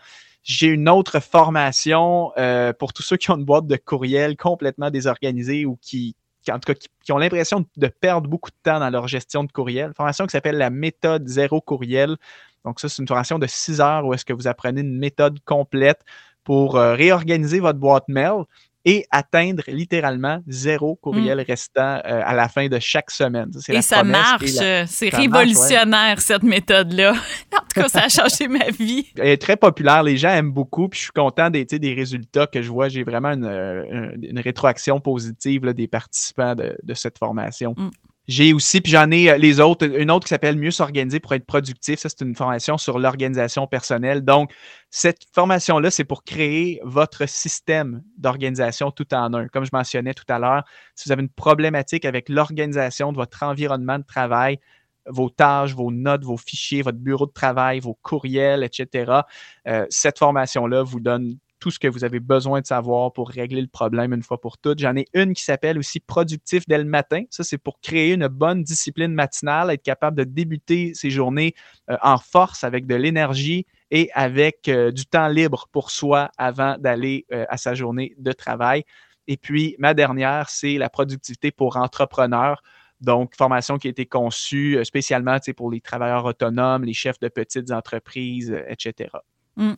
J'ai 0.47 0.69
une 0.69 0.89
autre 0.89 1.19
formation 1.19 2.31
euh, 2.39 2.73
pour 2.73 2.93
tous 2.93 3.03
ceux 3.03 3.17
qui 3.17 3.33
ont 3.33 3.37
une 3.37 3.45
boîte 3.45 3.67
de 3.67 3.75
courriel 3.75 4.37
complètement 4.37 4.93
désorganisée 4.93 5.67
ou 5.67 5.77
qui, 5.83 6.15
en 6.49 6.61
tout 6.61 6.73
cas, 6.73 6.79
qui, 7.03 7.11
ont 7.11 7.19
l'impression 7.19 7.65
de 7.77 7.87
perdre 7.89 8.29
beaucoup 8.29 8.51
de 8.51 8.57
temps 8.63 8.79
dans 8.79 8.89
leur 8.89 9.09
gestion 9.09 9.43
de 9.43 9.51
courriel. 9.51 9.93
Formation 9.97 10.25
qui 10.25 10.31
s'appelle 10.31 10.57
la 10.57 10.71
méthode 10.71 11.27
zéro 11.27 11.61
courriel. 11.61 12.17
Donc, 12.65 12.79
ça, 12.79 12.89
c'est 12.89 13.03
une 13.03 13.09
formation 13.09 13.41
de 13.41 13.47
six 13.49 13.81
heures 13.81 14.07
où 14.07 14.15
est-ce 14.15 14.25
que 14.25 14.33
vous 14.33 14.47
apprenez 14.47 14.83
une 14.83 14.97
méthode 14.97 15.41
complète 15.45 16.03
pour 16.45 16.77
euh, 16.77 16.95
réorganiser 16.95 17.59
votre 17.59 17.81
boîte 17.81 18.07
mail 18.07 18.45
et 18.89 19.05
atteindre 19.11 19.65
littéralement 19.67 20.39
zéro 20.47 20.95
courriel 20.95 21.39
mm. 21.39 21.45
restant 21.47 21.97
euh, 22.07 22.23
à 22.25 22.35
la 22.35 22.49
fin 22.49 22.69
de 22.69 22.79
chaque 22.79 23.11
semaine. 23.11 23.51
et 23.69 23.83
ça 23.83 24.05
marche. 24.05 24.45
C'est 24.87 25.09
révolutionnaire, 25.09 26.21
cette 26.21 26.45
méthode-là. 26.45 27.13
en 27.53 27.59
tout 27.59 27.81
cas, 27.81 27.89
ça 27.89 28.05
a 28.05 28.09
changé 28.09 28.47
ma 28.47 28.71
vie. 28.71 29.13
Elle 29.17 29.31
est 29.31 29.43
très 29.43 29.57
populaire. 29.57 30.05
Les 30.05 30.17
gens 30.17 30.29
aiment 30.29 30.53
beaucoup. 30.53 30.89
Puis 30.89 30.99
je 30.99 31.05
suis 31.05 31.13
content 31.13 31.51
des, 31.51 31.65
des 31.65 31.95
résultats 31.95 32.47
que 32.47 32.63
je 32.63 32.71
vois. 32.71 32.89
J'ai 32.89 33.03
vraiment 33.03 33.31
une, 33.31 33.45
euh, 33.45 34.13
rétroaction 34.37 35.01
positive 35.01 35.65
des 35.73 35.89
participants 35.89 36.55
de, 36.55 36.95
cette 36.95 37.19
formation. 37.19 37.75
Mm. 37.77 37.91
J'ai 38.29 38.53
aussi, 38.53 38.81
puis 38.81 38.91
j'en 38.91 39.11
ai 39.13 39.31
euh, 39.31 39.39
les 39.39 39.61
autres, 39.61 39.87
une 39.87 40.11
autre 40.11 40.25
qui 40.25 40.31
s'appelle 40.31 40.57
Mieux 40.57 40.73
s'organiser 40.73 41.21
pour 41.21 41.33
être 41.35 41.47
productif. 41.47 42.01
Ça, 42.01 42.09
c'est 42.09 42.23
une 42.25 42.35
formation 42.35 42.77
sur 42.77 42.99
l'organisation 42.99 43.67
personnelle. 43.69 44.25
Donc, 44.25 44.53
cette 44.91 45.23
formation-là, 45.33 45.91
c'est 45.91 46.05
pour 46.05 46.25
créer 46.25 46.81
votre 46.83 47.29
système 47.29 48.03
d'organisation 48.19 48.91
tout 48.91 49.13
en 49.15 49.33
un. 49.35 49.47
Comme 49.49 49.65
je 49.65 49.71
mentionnais 49.73 50.15
tout 50.15 50.25
à 50.29 50.39
l'heure, 50.41 50.65
si 50.97 51.09
vous 51.09 51.13
avez 51.13 51.23
une 51.23 51.29
problématique 51.29 52.05
avec 52.05 52.29
l'organisation 52.29 53.13
de 53.13 53.17
votre 53.17 53.45
environnement 53.45 53.99
de 53.99 54.05
travail, 54.05 54.59
vos 55.07 55.31
tâches, 55.31 55.75
vos 55.75 55.93
notes, 55.93 56.25
vos 56.25 56.37
fichiers, 56.37 56.83
votre 56.83 56.99
bureau 56.99 57.27
de 57.27 57.33
travail, 57.33 57.79
vos 57.79 57.95
courriels, 57.95 58.65
etc., 58.65 59.21
euh, 59.69 59.87
cette 59.89 60.19
formation-là 60.19 60.83
vous 60.83 60.99
donne 60.99 61.39
tout 61.67 61.73
ce 61.73 61.81
que 61.81 61.89
vous 61.89 62.05
avez 62.05 62.21
besoin 62.21 62.61
de 62.61 62.67
savoir 62.67 63.13
pour 63.13 63.29
régler 63.29 63.61
le 63.61 63.67
problème 63.67 64.13
une 64.13 64.23
fois 64.23 64.41
pour 64.41 64.57
toutes. 64.57 64.79
J'en 64.79 64.95
ai 64.95 65.07
une 65.15 65.35
qui 65.35 65.43
s'appelle 65.43 65.79
aussi 65.79 65.99
Productif 65.99 66.63
dès 66.69 66.79
le 66.79 66.85
matin. 66.85 67.25
Ça, 67.29 67.43
c'est 67.43 67.59
pour 67.59 67.81
créer 67.81 68.13
une 68.13 68.29
bonne 68.29 68.63
discipline 68.63 69.13
matinale, 69.13 69.73
être 69.73 69.83
capable 69.83 70.17
de 70.17 70.23
débuter 70.23 70.95
ses 70.95 71.11
journées 71.11 71.55
euh, 71.91 71.97
en 72.03 72.19
force 72.19 72.63
avec 72.63 72.87
de 72.87 72.95
l'énergie 72.95 73.67
et 73.91 74.11
avec 74.15 74.69
euh, 74.69 74.93
du 74.93 75.07
temps 75.07 75.27
libre 75.27 75.67
pour 75.73 75.91
soi 75.91 76.31
avant 76.39 76.79
d'aller 76.79 77.27
euh, 77.33 77.47
à 77.49 77.57
sa 77.57 77.75
journée 77.75 78.15
de 78.17 78.31
travail. 78.31 78.85
Et 79.27 79.37
puis, 79.37 79.75
ma 79.81 79.93
dernière, 79.93 80.51
c'est 80.51 80.79
la 80.79 80.89
productivité 80.89 81.51
pour 81.51 81.79
entrepreneurs. 81.79 82.63
Donc, 83.01 83.35
formation 83.35 83.77
qui 83.77 83.89
a 83.89 83.91
été 83.91 84.07
conçue 84.07 84.79
spécialement 84.85 85.39
pour 85.57 85.73
les 85.73 85.81
travailleurs 85.81 86.27
autonomes, 86.27 86.85
les 86.85 86.95
chefs 86.95 87.19
de 87.19 87.27
petites 87.27 87.73
entreprises, 87.73 88.57
etc. 88.69 89.09
Mm. 89.57 89.73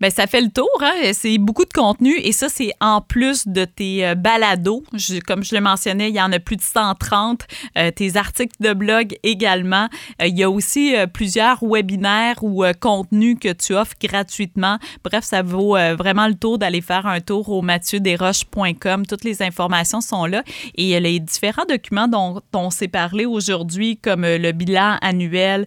Ben, 0.00 0.10
ça 0.10 0.26
fait 0.26 0.40
le 0.40 0.50
tour. 0.50 0.68
Hein? 0.80 1.10
C'est 1.12 1.38
beaucoup 1.38 1.64
de 1.64 1.72
contenu 1.72 2.16
et 2.16 2.30
ça, 2.32 2.48
c'est 2.48 2.72
en 2.80 3.00
plus 3.00 3.48
de 3.48 3.64
tes 3.64 4.06
euh, 4.06 4.14
balados. 4.14 4.84
comme 5.26 5.42
je 5.42 5.54
le 5.54 5.60
mentionnais, 5.60 6.10
il 6.10 6.14
y 6.14 6.20
en 6.20 6.32
a 6.32 6.38
plus 6.38 6.56
de 6.56 6.62
130. 6.62 7.42
Euh, 7.76 7.90
tes 7.90 8.16
articles 8.16 8.54
de 8.60 8.72
blog 8.72 9.16
également. 9.24 9.88
Euh, 10.22 10.26
il 10.26 10.38
y 10.38 10.44
a 10.44 10.50
aussi 10.50 10.94
plusieurs 11.12 11.58
webinaires 11.64 12.42
ou 12.42 12.64
contenus 12.80 13.36
que 13.40 13.52
tu 13.52 13.74
offres 13.74 13.94
gratuitement. 14.00 14.78
Bref, 15.02 15.24
ça 15.24 15.42
vaut 15.42 15.76
vraiment 15.96 16.28
le 16.28 16.34
tour 16.34 16.58
d'aller 16.58 16.80
faire 16.80 17.06
un 17.06 17.20
tour 17.20 17.48
au 17.48 17.62
mathieu-desroches.com. 17.62 19.06
Toutes 19.06 19.24
les 19.24 19.42
informations 19.42 20.00
sont 20.00 20.26
là 20.26 20.42
et 20.74 20.98
les 21.00 21.20
différents 21.20 21.64
documents 21.68 22.08
dont, 22.08 22.40
on 22.54 22.70
s'est 22.70 22.88
parlé 22.88 23.26
aujourd'hui, 23.26 23.96
comme 23.96 24.22
le 24.22 24.52
bilan 24.52 24.98
annuel, 25.00 25.66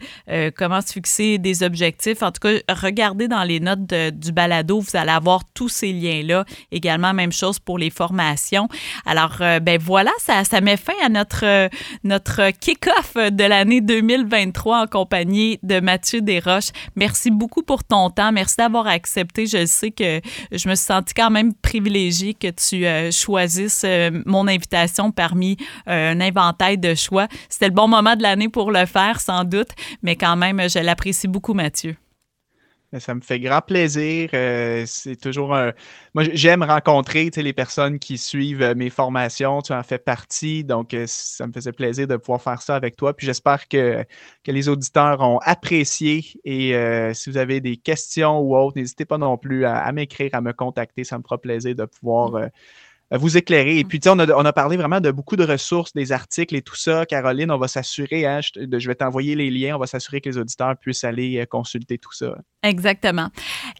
comment 0.56 0.82
se 0.82 0.94
fixer 0.94 1.38
des 1.38 1.64
objectifs. 1.64 2.24
En 2.24 2.32
tout 2.32 2.42
cas, 2.42 2.58
regardez 2.70 3.28
dans 3.28 3.44
les 3.50 3.60
notes 3.60 3.94
du 4.14 4.32
balado, 4.32 4.80
vous 4.80 4.96
allez 4.96 5.12
avoir 5.12 5.42
tous 5.54 5.70
ces 5.70 5.92
liens-là. 5.92 6.46
Également, 6.72 7.14
même 7.14 7.32
chose 7.32 7.60
pour 7.60 7.78
les 7.78 7.90
formations. 7.90 8.70
Alors, 9.06 9.38
euh, 9.42 9.60
ben 9.60 9.80
voilà, 9.80 10.12
ça, 10.20 10.44
ça 10.44 10.62
met 10.62 10.78
fin 10.78 10.94
à 11.04 11.10
notre, 11.10 11.46
euh, 11.46 11.68
notre 12.04 12.52
kick-off 12.52 13.16
de 13.16 13.44
l'année 13.44 13.82
2023 13.82 14.84
en 14.84 14.88
compagnie 14.88 15.60
de 15.64 15.80
Mathieu 15.80 16.22
Desroches. 16.22 16.70
Merci 16.96 17.32
beaucoup 17.32 17.64
pour 17.64 17.84
ton 17.84 18.10
temps. 18.10 18.32
Merci 18.32 18.56
d'avoir 18.58 18.88
accepté. 18.88 19.48
Je 19.48 19.66
sais 19.66 19.92
que 19.92 20.22
je 20.52 20.70
me 20.70 20.76
suis 20.76 20.86
sentie 20.86 21.14
quand 21.14 21.32
même 21.32 21.54
privilégiée 21.54 22.36
que 22.36 22.52
tu 22.52 22.86
euh, 22.86 23.12
choisisses 23.12 23.86
mon 24.26 24.48
invitation 24.48 25.12
parmi 25.12 25.58
un 25.88 26.22
inventaire 26.22 26.78
de 26.78 26.94
choix. 26.94 27.28
C'était 27.50 27.68
le 27.68 27.74
bon 27.74 27.88
moment 27.88 28.16
de 28.16 28.22
l'année 28.22 28.50
pour 28.50 28.72
le 28.72 28.86
faire, 28.86 29.20
sans 29.20 29.44
doute, 29.44 29.70
mais 30.04 30.16
quand 30.16 30.36
même, 30.36 30.70
je 30.70 30.80
l'apprécie 30.80 31.28
beaucoup, 31.28 31.54
Mathieu. 31.54 31.96
Ça 32.98 33.14
me 33.14 33.22
fait 33.22 33.40
grand 33.40 33.62
plaisir. 33.62 34.32
Euh, 34.34 34.84
c'est 34.88 35.16
toujours 35.16 35.54
un. 35.54 35.74
Moi, 36.16 36.24
j'aime 36.34 36.64
rencontrer 36.64 37.30
les 37.36 37.54
personnes 37.54 38.00
qui 38.00 38.18
suivent 38.18 38.64
euh, 38.64 38.74
mes 38.74 38.90
formations. 38.90 39.62
Tu 39.62 39.74
en 39.74 39.84
fais 39.84 40.00
partie. 40.00 40.64
Donc, 40.64 40.96
euh, 40.96 41.04
ça 41.08 41.46
me 41.46 41.54
faisait 41.54 41.72
plaisir 41.72 42.08
de 42.08 42.18
pouvoir 42.18 42.42
faire 42.42 42.64
ça 42.64 42.76
avec 42.76 42.96
toi. 42.96 43.16
Puis 43.16 43.28
j'espère 43.28 43.68
que, 43.68 44.04
que 44.44 44.52
les 44.52 44.70
auditeurs 44.70 45.22
ont 45.22 45.38
apprécié. 45.44 46.26
Et 46.46 46.74
si 47.14 47.30
vous 47.30 47.38
avez 47.38 47.62
des 47.62 47.78
questions 47.78 48.40
ou 48.40 48.56
autres, 48.56 48.78
n'hésitez 48.78 49.06
pas 49.06 49.20
non 49.20 49.38
plus 49.38 49.66
à, 49.66 49.92
m'écrire, 49.92 50.32
à 50.34 50.42
me 50.42 50.52
contacter. 50.54 51.04
Ça 51.04 51.18
me 51.20 51.24
fera 51.24 51.38
plaisir 51.38 51.76
de 51.76 51.86
pouvoir 51.86 52.50
vous 53.18 53.38
éclairer. 53.38 53.80
Et 53.80 53.84
puis, 53.84 54.00
on 54.08 54.20
a, 54.20 54.32
on 54.36 54.46
a 54.46 54.54
parlé 54.54 54.78
vraiment 54.78 55.02
de 55.02 55.12
beaucoup 55.12 55.36
de 55.36 55.44
ressources, 55.44 55.94
des 55.94 56.12
articles 56.12 56.56
et 56.56 56.62
tout 56.62 56.76
ça. 56.76 57.06
Caroline, 57.06 57.52
on 57.52 57.58
va 57.58 57.68
s'assurer, 57.68 58.26
hein, 58.26 58.40
je, 58.42 58.88
vais 58.88 58.96
t'envoyer 58.96 59.36
les 59.36 59.50
liens, 59.50 59.76
on 59.76 59.80
va 59.80 59.88
s'assurer 59.88 60.22
que 60.22 60.30
les 60.30 60.38
auditeurs 60.38 60.76
puissent 60.78 61.04
aller 61.04 61.40
euh, 61.40 61.46
consulter 61.46 61.98
tout 61.98 62.14
ça. 62.14 62.36
Exactement. 62.62 63.30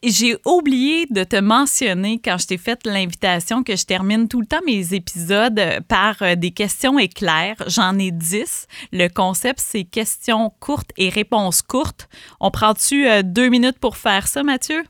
J'ai 0.04 0.38
oublié 0.46 1.06
de 1.10 1.24
te 1.24 1.36
mentionner 1.36 2.20
quand 2.24 2.38
je 2.38 2.48
t'ai 2.48 2.58
fait 2.58 2.80
l'invitation 2.86 3.64
que 3.64 3.76
je 3.76 3.86
termine 3.86 4.28
tout 4.28 4.40
le 4.40 4.48
temps 4.48 4.62
mes 4.66 4.94
épisodes 4.94 5.62
par 5.88 6.16
euh, 6.22 6.36
des 6.36 6.52
questions 6.52 6.98
éclairs. 6.98 7.58
J'en 7.68 8.00
ai 8.00 8.12
dix. 8.12 8.68
Le 8.92 9.08
concept, 9.10 9.60
c'est 9.60 9.84
questions 9.84 10.52
courtes 10.60 10.92
et 10.98 11.10
réponses 11.10 11.62
courtes. 11.62 12.10
On 12.40 12.52
prend-tu 12.52 13.08
euh, 13.08 13.22
deux 13.24 13.50
minutes 13.50 13.80
pour 13.80 13.98
faire 13.98 14.28
ça, 14.28 14.44
Mathieu? 14.44 14.84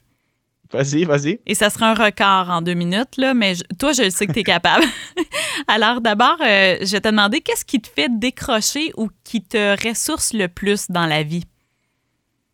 Vas-y, 0.72 1.04
vas-y. 1.04 1.40
Et 1.48 1.56
ça 1.56 1.70
sera 1.70 1.92
un 1.92 1.94
record 1.96 2.50
en 2.50 2.62
deux 2.62 2.76
minutes, 2.76 3.18
là, 3.18 3.34
mais 3.34 3.56
toi, 3.80 3.92
je 3.92 4.10
sais 4.10 4.28
que 4.28 4.34
tu 4.34 4.40
es 4.40 4.44
capable. 4.44 4.86
Alors, 5.68 6.00
d'abord, 6.00 6.38
euh, 6.42 6.78
je 6.82 6.92
vais 6.92 7.02
te 7.02 7.08
demander 7.08 7.42
qu'est-ce 7.42 7.66
qui 7.66 7.82
te 7.82 7.88
fait 7.88 8.10
décrocher 8.10 8.92
ou 8.96 9.10
qui 9.24 9.42
te 9.42 9.88
ressource 9.88 10.34
le 10.34 10.48
plus 10.48 10.92
dans 10.92 11.08
la 11.08 11.24
vie? 11.24 11.46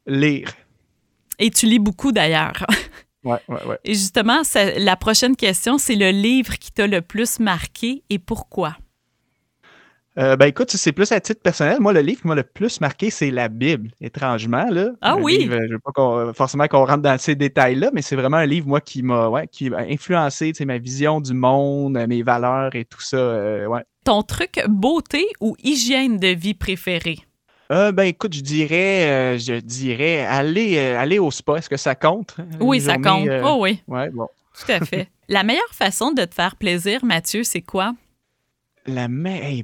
Lire. 0.08 0.54
Et 1.40 1.50
tu 1.50 1.66
lis 1.66 1.80
beaucoup 1.80 2.14
d'ailleurs. 2.14 2.66
Oui, 3.26 3.38
oui, 3.50 3.58
oui. 3.66 3.76
Et 3.84 3.96
justement, 3.96 4.44
la 4.78 4.96
prochaine 4.96 5.36
question, 5.36 5.78
c'est 5.78 5.96
le 5.96 6.12
livre 6.12 6.60
qui 6.60 6.72
t'a 6.72 6.86
le 6.86 7.02
plus 7.02 7.40
marqué 7.40 8.04
et 8.10 8.20
pourquoi? 8.20 8.78
Euh, 10.18 10.38
ben 10.38 10.46
écoute, 10.46 10.72
c'est 10.72 10.94
plus 10.94 11.12
à 11.12 11.20
titre 11.20 11.42
personnel. 11.42 11.80
Moi, 11.82 11.92
le 11.92 12.00
livre 12.00 12.22
qui 12.22 12.28
m'a 12.28 12.36
le 12.36 12.44
plus 12.44 12.80
marqué, 12.80 13.10
c'est 13.10 13.32
la 13.32 13.50
Bible, 13.50 13.92
étrangement. 14.00 14.66
Là. 14.70 14.92
Ah 15.02 15.18
oui? 15.18 15.48
je 15.50 15.56
ne 15.56 15.74
veux 15.74 15.80
pas 15.80 16.34
forcément 16.34 16.68
qu'on 16.68 16.86
rentre 16.86 17.02
dans 17.02 17.18
ces 17.18 17.36
détails-là, 17.36 17.90
mais 17.94 18.02
c'est 18.02 18.16
vraiment 18.16 18.38
un 18.38 18.46
livre, 18.46 18.68
moi, 18.68 18.80
qui 18.80 19.04
m'a 19.04 19.28
ouais, 19.28 19.48
qui 19.48 19.74
a 19.74 19.80
influencé 19.80 20.54
ma 20.66 20.78
vision 20.78 21.20
du 21.20 21.34
monde, 21.34 21.98
mes 22.08 22.24
valeurs 22.24 22.76
et 22.76 22.86
tout 22.86 23.02
ça. 23.02 23.18
Euh, 23.18 23.66
ouais. 23.66 23.82
Ton 24.06 24.22
truc 24.22 24.64
beauté 24.70 25.26
ou 25.42 25.58
hygiène 25.64 26.18
de 26.18 26.28
vie 26.30 26.54
préféré? 26.54 27.18
Euh, 27.72 27.92
ben 27.92 28.04
écoute, 28.04 28.34
je 28.36 28.42
dirais, 28.42 29.38
je 29.40 29.60
dirais 29.60 30.20
aller, 30.20 30.80
aller 30.80 31.20
au 31.20 31.32
spa. 31.32 31.58
Est-ce 31.58 31.70
que 31.70 31.78
ça 31.78 31.96
compte? 31.96 32.38
Oui, 32.62 32.80
ça 32.80 32.98
compte. 32.98 33.28
oh 33.44 33.58
oui. 33.60 33.82
Ouais, 33.88 34.10
bon. 34.12 34.28
Tout 34.54 34.72
à 34.72 34.80
fait. 34.80 35.10
la 35.28 35.44
meilleure 35.44 35.74
façon 35.74 36.12
de 36.12 36.24
te 36.24 36.34
faire 36.34 36.56
plaisir, 36.56 37.04
Mathieu, 37.04 37.44
c'est 37.44 37.64
quoi? 37.64 37.94
La 38.88 39.08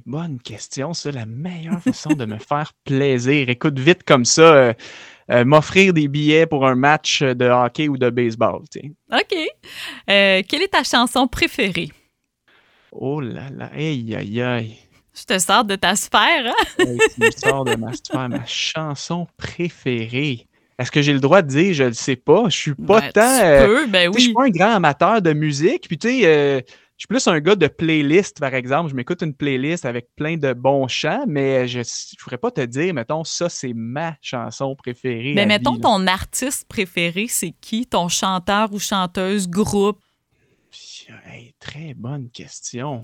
bonne 0.05 0.39
question, 0.39 0.93
ça. 0.93 1.11
La 1.11 1.27
meilleure 1.27 1.81
façon 1.81 2.13
de 2.13 2.25
me 2.25 2.37
faire 2.37 2.73
plaisir. 2.85 3.49
Écoute, 3.49 3.77
vite 3.77 4.03
comme 4.03 4.25
ça, 4.25 4.41
euh, 4.41 4.73
euh, 5.29 5.45
m'offrir 5.45 5.93
des 5.93 6.07
billets 6.07 6.47
pour 6.47 6.65
un 6.65 6.73
match 6.73 7.21
de 7.21 7.45
hockey 7.45 7.87
ou 7.87 7.97
de 7.97 8.09
baseball. 8.09 8.61
OK. 9.11 9.35
Euh, 10.09 10.41
quelle 10.47 10.63
est 10.63 10.71
ta 10.71 10.83
chanson 10.83 11.27
préférée? 11.27 11.91
Oh 12.91 13.21
là 13.21 13.49
là, 13.55 13.69
aïe, 13.73 14.15
aïe, 14.15 14.41
aïe. 14.41 14.77
Je 15.13 15.23
te 15.23 15.37
sors 15.37 15.65
de 15.65 15.75
ta 15.75 15.95
sphère, 15.95 16.47
hein? 16.47 16.65
tu 16.79 17.21
me 17.21 17.31
sors 17.31 17.63
de 17.63 17.75
ma 17.75 17.93
sphère. 17.93 18.27
Ma 18.27 18.45
chanson 18.45 19.27
préférée. 19.37 20.47
Est-ce 20.79 20.89
que 20.89 21.01
j'ai 21.03 21.13
le 21.13 21.19
droit 21.19 21.43
de 21.43 21.47
dire? 21.47 21.73
Je 21.75 21.83
ne 21.83 21.91
sais 21.91 22.15
pas. 22.15 22.45
Je 22.49 22.57
suis 22.57 22.73
pas 22.73 23.01
ben, 23.01 23.11
tant. 23.11 23.37
Tu 23.37 23.67
peux, 23.67 23.87
ben 23.87 24.07
oui. 24.07 24.15
Je 24.17 24.23
suis 24.23 24.33
pas 24.33 24.45
un 24.45 24.49
grand 24.49 24.71
amateur 24.71 25.21
de 25.21 25.33
musique. 25.33 25.87
Puis, 25.87 25.99
tu 25.99 26.21
sais, 26.21 26.65
je 27.01 27.05
suis 27.05 27.07
plus 27.07 27.27
un 27.27 27.39
gars 27.39 27.55
de 27.55 27.65
playlist, 27.65 28.39
par 28.39 28.53
exemple. 28.53 28.91
Je 28.91 28.95
m'écoute 28.95 29.23
une 29.23 29.33
playlist 29.33 29.85
avec 29.85 30.09
plein 30.15 30.37
de 30.37 30.53
bons 30.53 30.87
chants, 30.87 31.25
mais 31.27 31.67
je 31.67 31.79
ne 31.79 32.21
pourrais 32.21 32.37
pas 32.37 32.51
te 32.51 32.61
dire, 32.61 32.93
mettons, 32.93 33.23
ça, 33.23 33.49
c'est 33.49 33.73
ma 33.73 34.17
chanson 34.21 34.75
préférée. 34.75 35.33
Mais 35.33 35.47
mettons, 35.47 35.79
ton 35.79 36.05
artiste 36.05 36.67
préféré, 36.67 37.25
c'est 37.27 37.55
qui? 37.59 37.87
Ton 37.87 38.07
chanteur 38.07 38.71
ou 38.71 38.77
chanteuse, 38.77 39.49
groupe? 39.49 39.97
très 41.59 41.95
bonne 41.95 42.29
question. 42.29 43.03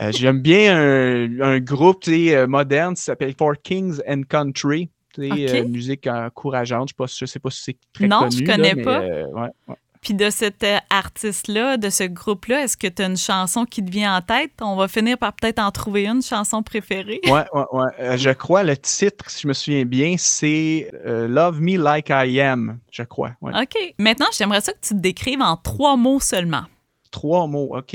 Euh, 0.00 0.12
j'aime 0.12 0.40
bien 0.40 0.76
un, 0.76 1.58
groupe 1.58 2.04
euh, 2.06 2.46
moderne 2.46 2.94
qui 2.94 3.02
s'appelle 3.02 3.34
Four 3.36 3.54
Kings 3.64 4.00
and 4.08 4.22
Country. 4.28 4.90
Okay. 5.16 5.58
Euh, 5.58 5.66
musique 5.66 6.06
encourageante. 6.06 6.90
Je 6.96 7.02
ne 7.02 7.26
sais, 7.26 7.40
pas 7.40 7.50
si 7.50 7.62
c'est 7.62 7.76
très 7.92 8.06
non, 8.06 8.20
connu. 8.20 8.30
Non, 8.30 8.38
je 8.38 8.44
connais 8.44 8.76
pas. 8.76 9.00
ouais, 9.00 9.74
puis 10.08 10.14
de 10.14 10.30
cet 10.30 10.64
euh, 10.64 10.78
artiste-là, 10.88 11.76
de 11.76 11.90
ce 11.90 12.04
groupe-là, 12.04 12.64
est-ce 12.64 12.78
que 12.78 12.86
tu 12.86 13.02
as 13.02 13.04
une 13.04 13.18
chanson 13.18 13.66
qui 13.66 13.84
te 13.84 13.90
vient 13.90 14.16
en 14.16 14.22
tête? 14.22 14.52
On 14.62 14.74
va 14.74 14.88
finir 14.88 15.18
par 15.18 15.34
peut-être 15.34 15.58
en 15.58 15.70
trouver 15.70 16.06
une 16.06 16.22
chanson 16.22 16.62
préférée. 16.62 17.20
Ouais, 17.26 17.44
ouais, 17.52 17.64
ouais. 17.72 17.90
Euh, 18.00 18.16
je 18.16 18.30
crois 18.30 18.62
le 18.62 18.74
titre, 18.74 19.28
si 19.30 19.42
je 19.42 19.48
me 19.48 19.52
souviens 19.52 19.84
bien, 19.84 20.14
c'est 20.16 20.90
euh, 21.04 21.28
Love 21.28 21.60
Me 21.60 21.76
Like 21.76 22.08
I 22.08 22.40
Am, 22.40 22.78
je 22.90 23.02
crois. 23.02 23.32
OK. 23.42 23.76
Maintenant, 23.98 24.28
j'aimerais 24.32 24.62
ça 24.62 24.72
que 24.72 24.78
tu 24.80 24.94
te 24.94 24.98
décrives 24.98 25.42
en 25.42 25.58
trois 25.58 25.98
mots 25.98 26.20
seulement. 26.20 26.62
Trois 27.10 27.46
mots, 27.46 27.76
OK. 27.76 27.94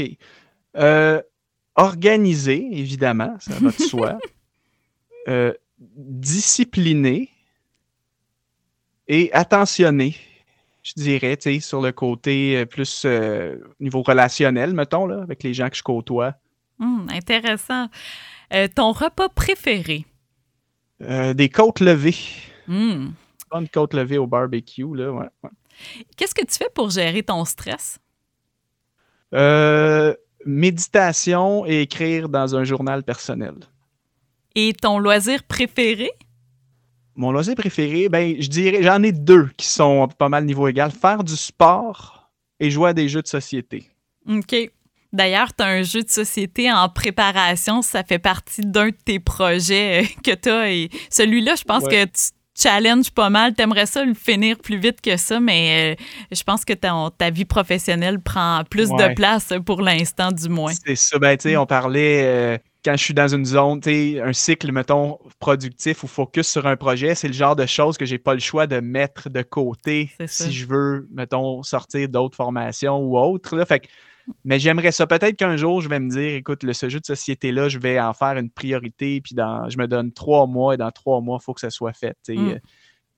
organisé, 1.76 2.68
évidemment, 2.74 3.36
ça 3.40 3.54
va 3.60 3.72
de 3.72 3.82
soi. 3.90 4.20
discipliné 5.98 7.32
et 9.08 9.34
attentionné 9.34 10.16
je 10.84 10.94
dirais, 10.98 11.38
tu 11.38 11.54
sais, 11.54 11.60
sur 11.62 11.82
le 11.82 11.92
côté 11.94 12.58
euh, 12.58 12.66
plus 12.66 13.04
euh, 13.06 13.58
niveau 13.80 14.02
relationnel, 14.02 14.74
mettons, 14.74 15.08
là, 15.08 15.22
avec 15.22 15.42
les 15.44 15.54
gens 15.54 15.70
que 15.70 15.78
je 15.78 15.84
côtoie. 15.84 16.36
Hum, 16.80 17.08
intéressant. 17.10 17.88
Euh, 18.54 18.68
ton 18.74 18.92
repas 18.92 19.30
préféré? 19.30 20.06
des 21.00 21.50
côtes 21.50 21.82
levées. 21.82 22.16
Hum. 22.70 23.14
Bonne 23.52 23.68
côte 23.68 23.94
levée 23.94 24.18
au 24.18 24.26
barbecue, 24.26 24.96
là, 24.96 25.12
ouais. 25.12 25.28
Qu'est-ce 26.16 26.34
que 26.34 26.46
tu 26.46 26.56
fais 26.56 26.70
pour 26.74 26.92
gérer 26.92 27.24
ton 27.24 27.44
stress? 27.46 28.00
méditation 30.46 31.66
et 31.66 31.82
écrire 31.82 32.30
dans 32.30 32.56
un 32.56 32.64
journal 32.64 33.04
personnel. 33.04 33.56
Et 34.56 34.74
ton 34.74 35.00
loisir 35.00 35.44
préféré? 35.44 36.12
Mon 37.16 37.32
loisir 37.32 37.56
préféré, 37.56 38.10
ben, 38.10 38.36
je 38.40 38.48
dirais, 38.48 38.82
j'en 38.82 39.04
ai 39.04 39.12
deux 39.12 39.50
qui 39.58 39.68
sont 39.68 40.08
pas 40.18 40.30
mal 40.30 40.46
niveau 40.46 40.68
égal. 40.68 40.92
Faire 40.92 41.24
du 41.24 41.36
sport 41.36 42.32
et 42.60 42.72
jouer 42.72 42.90
à 42.90 42.94
des 42.94 43.10
jeux 43.10 43.22
de 43.22 43.28
société. 43.28 43.90
OK. 44.28 44.56
D'ailleurs, 45.12 45.54
tu 45.54 45.64
as 45.64 45.68
un 45.68 45.84
jeu 45.84 46.02
de 46.02 46.10
société 46.10 46.72
en 46.72 46.90
préparation. 46.90 47.84
Ça 47.84 48.04
fait 48.04 48.20
partie 48.20 48.62
d'un 48.62 48.88
de 48.88 48.98
tes 49.06 49.20
projets 49.20 50.04
euh, 50.04 50.08
que 50.24 50.34
tu 50.34 50.50
as. 50.50 50.72
Et 50.72 50.90
celui-là, 51.12 51.54
je 51.56 51.64
pense 51.64 51.84
que 51.84 52.06
tu 52.06 52.32
challenges 52.58 53.12
pas 53.12 53.30
mal. 53.30 53.54
Tu 53.54 53.62
aimerais 53.62 53.86
ça 53.86 54.04
le 54.04 54.16
finir 54.16 54.58
plus 54.58 54.80
vite 54.80 55.02
que 55.02 55.16
ça, 55.18 55.40
mais 55.40 55.94
euh, 55.94 56.04
je 56.32 56.42
pense 56.42 56.66
que 56.66 56.74
ta, 56.74 56.94
ta, 57.16 57.30
vie 57.30 57.46
professionnelle 57.46 58.20
prend 58.20 58.64
plus 58.68 58.90
de 58.90 59.14
place 59.14 59.54
pour 59.66 59.82
l'instant, 59.82 60.32
du 60.32 60.50
moins. 60.50 60.74
C'est 60.86 60.96
ça. 60.96 61.20
Ben, 61.20 61.38
tu 61.38 61.50
sais, 61.50 61.58
on 61.58 61.68
parlait. 61.68 62.22
Euh, 62.24 62.58
quand 62.84 62.98
je 62.98 63.04
suis 63.04 63.14
dans 63.14 63.28
une 63.28 63.46
zone, 63.46 63.82
un 63.86 64.34
cycle, 64.34 64.72
mettons, 64.72 65.18
productif 65.40 66.04
ou 66.04 66.08
focus 66.08 66.48
sur 66.48 66.68
un 66.68 66.76
projet, 66.76 67.16
c'est 67.16 67.28
le 67.28 67.34
genre 67.34 67.56
de 67.56 67.66
choses 67.66 67.98
que 67.98 68.06
j'ai 68.06 68.18
pas 68.18 68.34
le 68.34 68.40
choix 68.40 68.68
de 68.68 68.80
mettre 68.80 69.30
de 69.30 69.42
côté 69.42 70.12
si 70.26 70.52
je 70.52 70.66
veux, 70.68 71.08
mettons, 71.12 71.64
sortir 71.64 72.10
d'autres 72.10 72.36
formations 72.36 72.98
ou 72.98 73.18
autres. 73.18 73.56
Là. 73.56 73.66
Fait 73.66 73.80
que 73.80 73.88
mais 74.46 74.60
j'aimerais 74.60 74.92
ça. 74.92 75.06
Peut-être 75.08 75.36
qu'un 75.36 75.58
jour, 75.58 75.82
je 75.82 75.90
vais 75.90 76.00
me 76.00 76.10
dire, 76.10 76.36
écoute, 76.36 76.64
le, 76.64 76.74
ce 76.74 76.90
jeu 76.90 77.00
de 77.00 77.06
société-là, 77.06 77.68
je 77.68 77.78
vais 77.78 78.00
en 78.00 78.14
faire 78.14 78.38
une 78.38 78.50
priorité, 78.50 79.20
puis 79.22 79.36
dans, 79.36 79.70
je 79.70 79.78
me 79.78 79.88
donne 79.88 80.12
trois 80.12 80.48
mois, 80.48 80.76
et 80.76 80.78
dans 80.78 80.92
trois 80.92 81.20
mois, 81.22 81.40
il 81.42 81.44
faut 81.44 81.54
que 81.54 81.60
ça 81.60 81.70
soit 81.70 81.94
fait. 81.94 82.18
Mais 82.30 82.36
mm. 82.36 82.60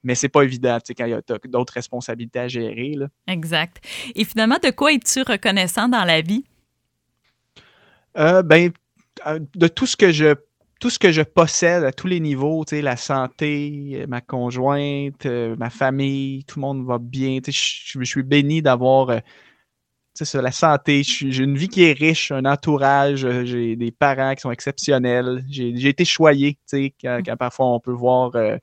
Mais 0.03 0.13
c'est 0.13 0.29
pas 0.29 0.43
évident 0.43 0.77
quand 0.95 1.05
il 1.05 1.09
y 1.09 1.13
a 1.13 1.21
d'autres 1.47 1.73
responsabilités 1.73 2.37
à 2.37 2.47
gérer. 2.47 2.93
Là. 2.95 3.07
Exact. 3.27 3.83
Et 4.13 4.23
finalement, 4.23 4.59
de 4.63 4.69
quoi 4.69 4.93
es-tu 4.93 5.23
reconnaissant 5.23 5.89
dans 5.89 6.03
la 6.03 6.21
vie? 6.21 6.45
Euh, 8.15 8.43
ben, 8.43 8.71
de 9.55 9.67
tout 9.67 9.85
ce 9.85 9.97
que 9.97 10.11
je 10.11 10.35
tout 10.81 10.89
ce 10.89 10.99
que 10.99 11.11
je 11.11 11.21
possède 11.21 11.85
à 11.85 11.93
tous 11.93 12.07
les 12.07 12.19
niveaux, 12.19 12.65
la 12.69 12.97
santé, 12.97 14.05
ma 14.09 14.19
conjointe, 14.19 15.25
euh, 15.25 15.55
ma 15.57 15.69
famille, 15.69 16.43
tout 16.43 16.59
le 16.59 16.61
monde 16.61 16.85
va 16.85 16.97
bien. 16.99 17.39
Je, 17.45 17.51
je, 17.51 18.03
suis 18.03 18.23
béni 18.23 18.61
d'avoir 18.61 19.21
c'est 20.23 20.41
la 20.41 20.51
santé. 20.51 21.03
J'ai 21.03 21.43
une 21.43 21.57
vie 21.57 21.67
qui 21.67 21.83
est 21.83 21.91
riche, 21.91 22.31
un 22.31 22.45
entourage, 22.45 23.25
euh, 23.25 23.43
j'ai 23.43 23.75
des 23.75 23.91
parents 23.91 24.33
qui 24.33 24.41
sont 24.41 24.51
exceptionnels. 24.51 25.43
J'ai 25.49 25.89
été 25.89 26.05
choyé, 26.05 26.53
tu 26.53 26.59
sais, 26.67 26.93
mmh. 27.03 27.23
quand, 27.23 27.37
parfois 27.37 27.73
on 27.73 27.79
peut 27.81 27.91
voir 27.91 28.33
euh, 28.35 28.57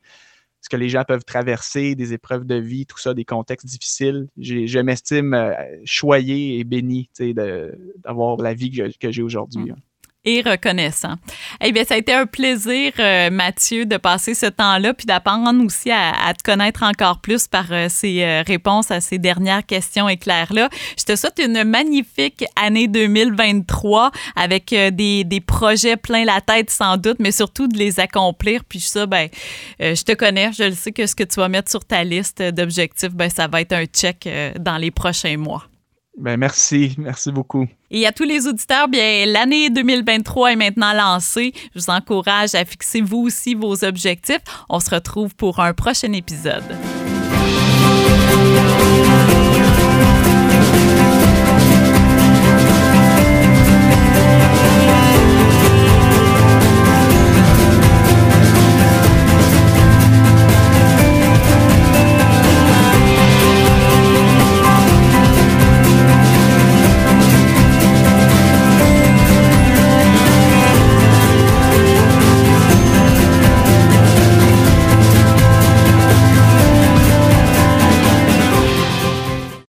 ce 0.62 0.70
que 0.70 0.76
les 0.76 0.88
gens 0.88 1.04
peuvent 1.06 1.24
traverser, 1.24 1.94
des 1.94 2.14
épreuves 2.14 2.46
de 2.46 2.54
vie, 2.54 2.86
tout 2.86 2.98
ça, 2.98 3.12
des 3.12 3.26
contextes 3.26 3.66
difficiles. 3.66 4.28
Je 4.38 4.78
m'estime 4.78 5.34
euh, 5.34 5.52
choyé 5.84 6.58
et 6.58 6.64
béni, 6.64 7.10
tu 7.14 7.26
sais, 7.26 7.34
d'avoir 7.34 8.38
la 8.38 8.54
vie 8.54 8.70
que, 8.70 9.10
j'ai 9.10 9.22
aujourd'hui. 9.22 9.64
Mmh. 9.64 9.72
Hein 9.72 9.82
et 10.24 10.40
reconnaissant. 10.40 11.14
Eh 11.60 11.72
bien, 11.72 11.84
ça 11.84 11.94
a 11.94 11.96
été 11.96 12.12
un 12.12 12.26
plaisir, 12.26 12.92
euh, 12.98 13.30
Mathieu, 13.30 13.86
de 13.86 13.96
passer 13.96 14.34
ce 14.34 14.46
temps-là, 14.46 14.94
puis 14.94 15.06
d'apprendre 15.06 15.64
aussi 15.64 15.90
à, 15.90 16.32
te 16.34 16.42
connaître 16.44 16.84
encore 16.84 17.20
plus 17.20 17.48
par 17.48 17.66
euh, 17.72 17.88
ces 17.88 18.22
euh, 18.22 18.42
réponses 18.46 18.92
à 18.92 19.00
ces 19.00 19.18
dernières 19.18 19.66
questions 19.66 20.08
éclaires-là. 20.08 20.68
Je 20.96 21.04
te 21.04 21.16
souhaite 21.16 21.40
une 21.44 21.64
magnifique 21.64 22.44
année 22.54 22.86
2023 22.86 24.12
avec 24.36 24.70
des, 24.70 25.24
des, 25.24 25.40
projets 25.40 25.96
plein 25.96 26.24
la 26.24 26.40
tête 26.40 26.70
sans 26.70 26.96
doute, 26.96 27.16
mais 27.18 27.32
surtout 27.32 27.66
de 27.66 27.76
les 27.76 27.98
accomplir. 27.98 28.64
Puis 28.64 28.80
ça, 28.80 29.06
ben, 29.06 29.28
je 29.80 30.02
te 30.02 30.12
connais, 30.12 30.52
je 30.52 30.64
le 30.64 30.74
sais 30.74 30.92
que 30.92 31.06
ce 31.06 31.16
que 31.16 31.24
tu 31.24 31.40
vas 31.40 31.48
mettre 31.48 31.70
sur 31.70 31.84
ta 31.84 32.04
liste 32.04 32.42
d'objectifs, 32.42 33.12
ben, 33.12 33.28
ça 33.28 33.48
va 33.48 33.60
être 33.60 33.72
un 33.72 33.86
check 33.86 34.28
dans 34.60 34.76
les 34.76 34.90
prochains 34.90 35.36
mois. 35.36 35.66
Ben, 36.16 36.36
merci, 36.36 36.94
merci 36.98 37.32
beaucoup. 37.32 37.66
Et 37.90 38.06
à 38.06 38.12
tous 38.12 38.24
les 38.24 38.46
auditeurs, 38.46 38.88
bien 38.88 39.26
l'année 39.26 39.70
2023 39.70 40.52
est 40.52 40.56
maintenant 40.56 40.92
lancée. 40.92 41.52
Je 41.74 41.80
vous 41.80 41.90
encourage 41.90 42.54
à 42.54 42.64
fixer 42.64 43.00
vous 43.00 43.26
aussi 43.26 43.54
vos 43.54 43.84
objectifs. 43.84 44.42
On 44.68 44.78
se 44.78 44.90
retrouve 44.90 45.34
pour 45.34 45.60
un 45.60 45.72
prochain 45.72 46.12
épisode. 46.12 46.64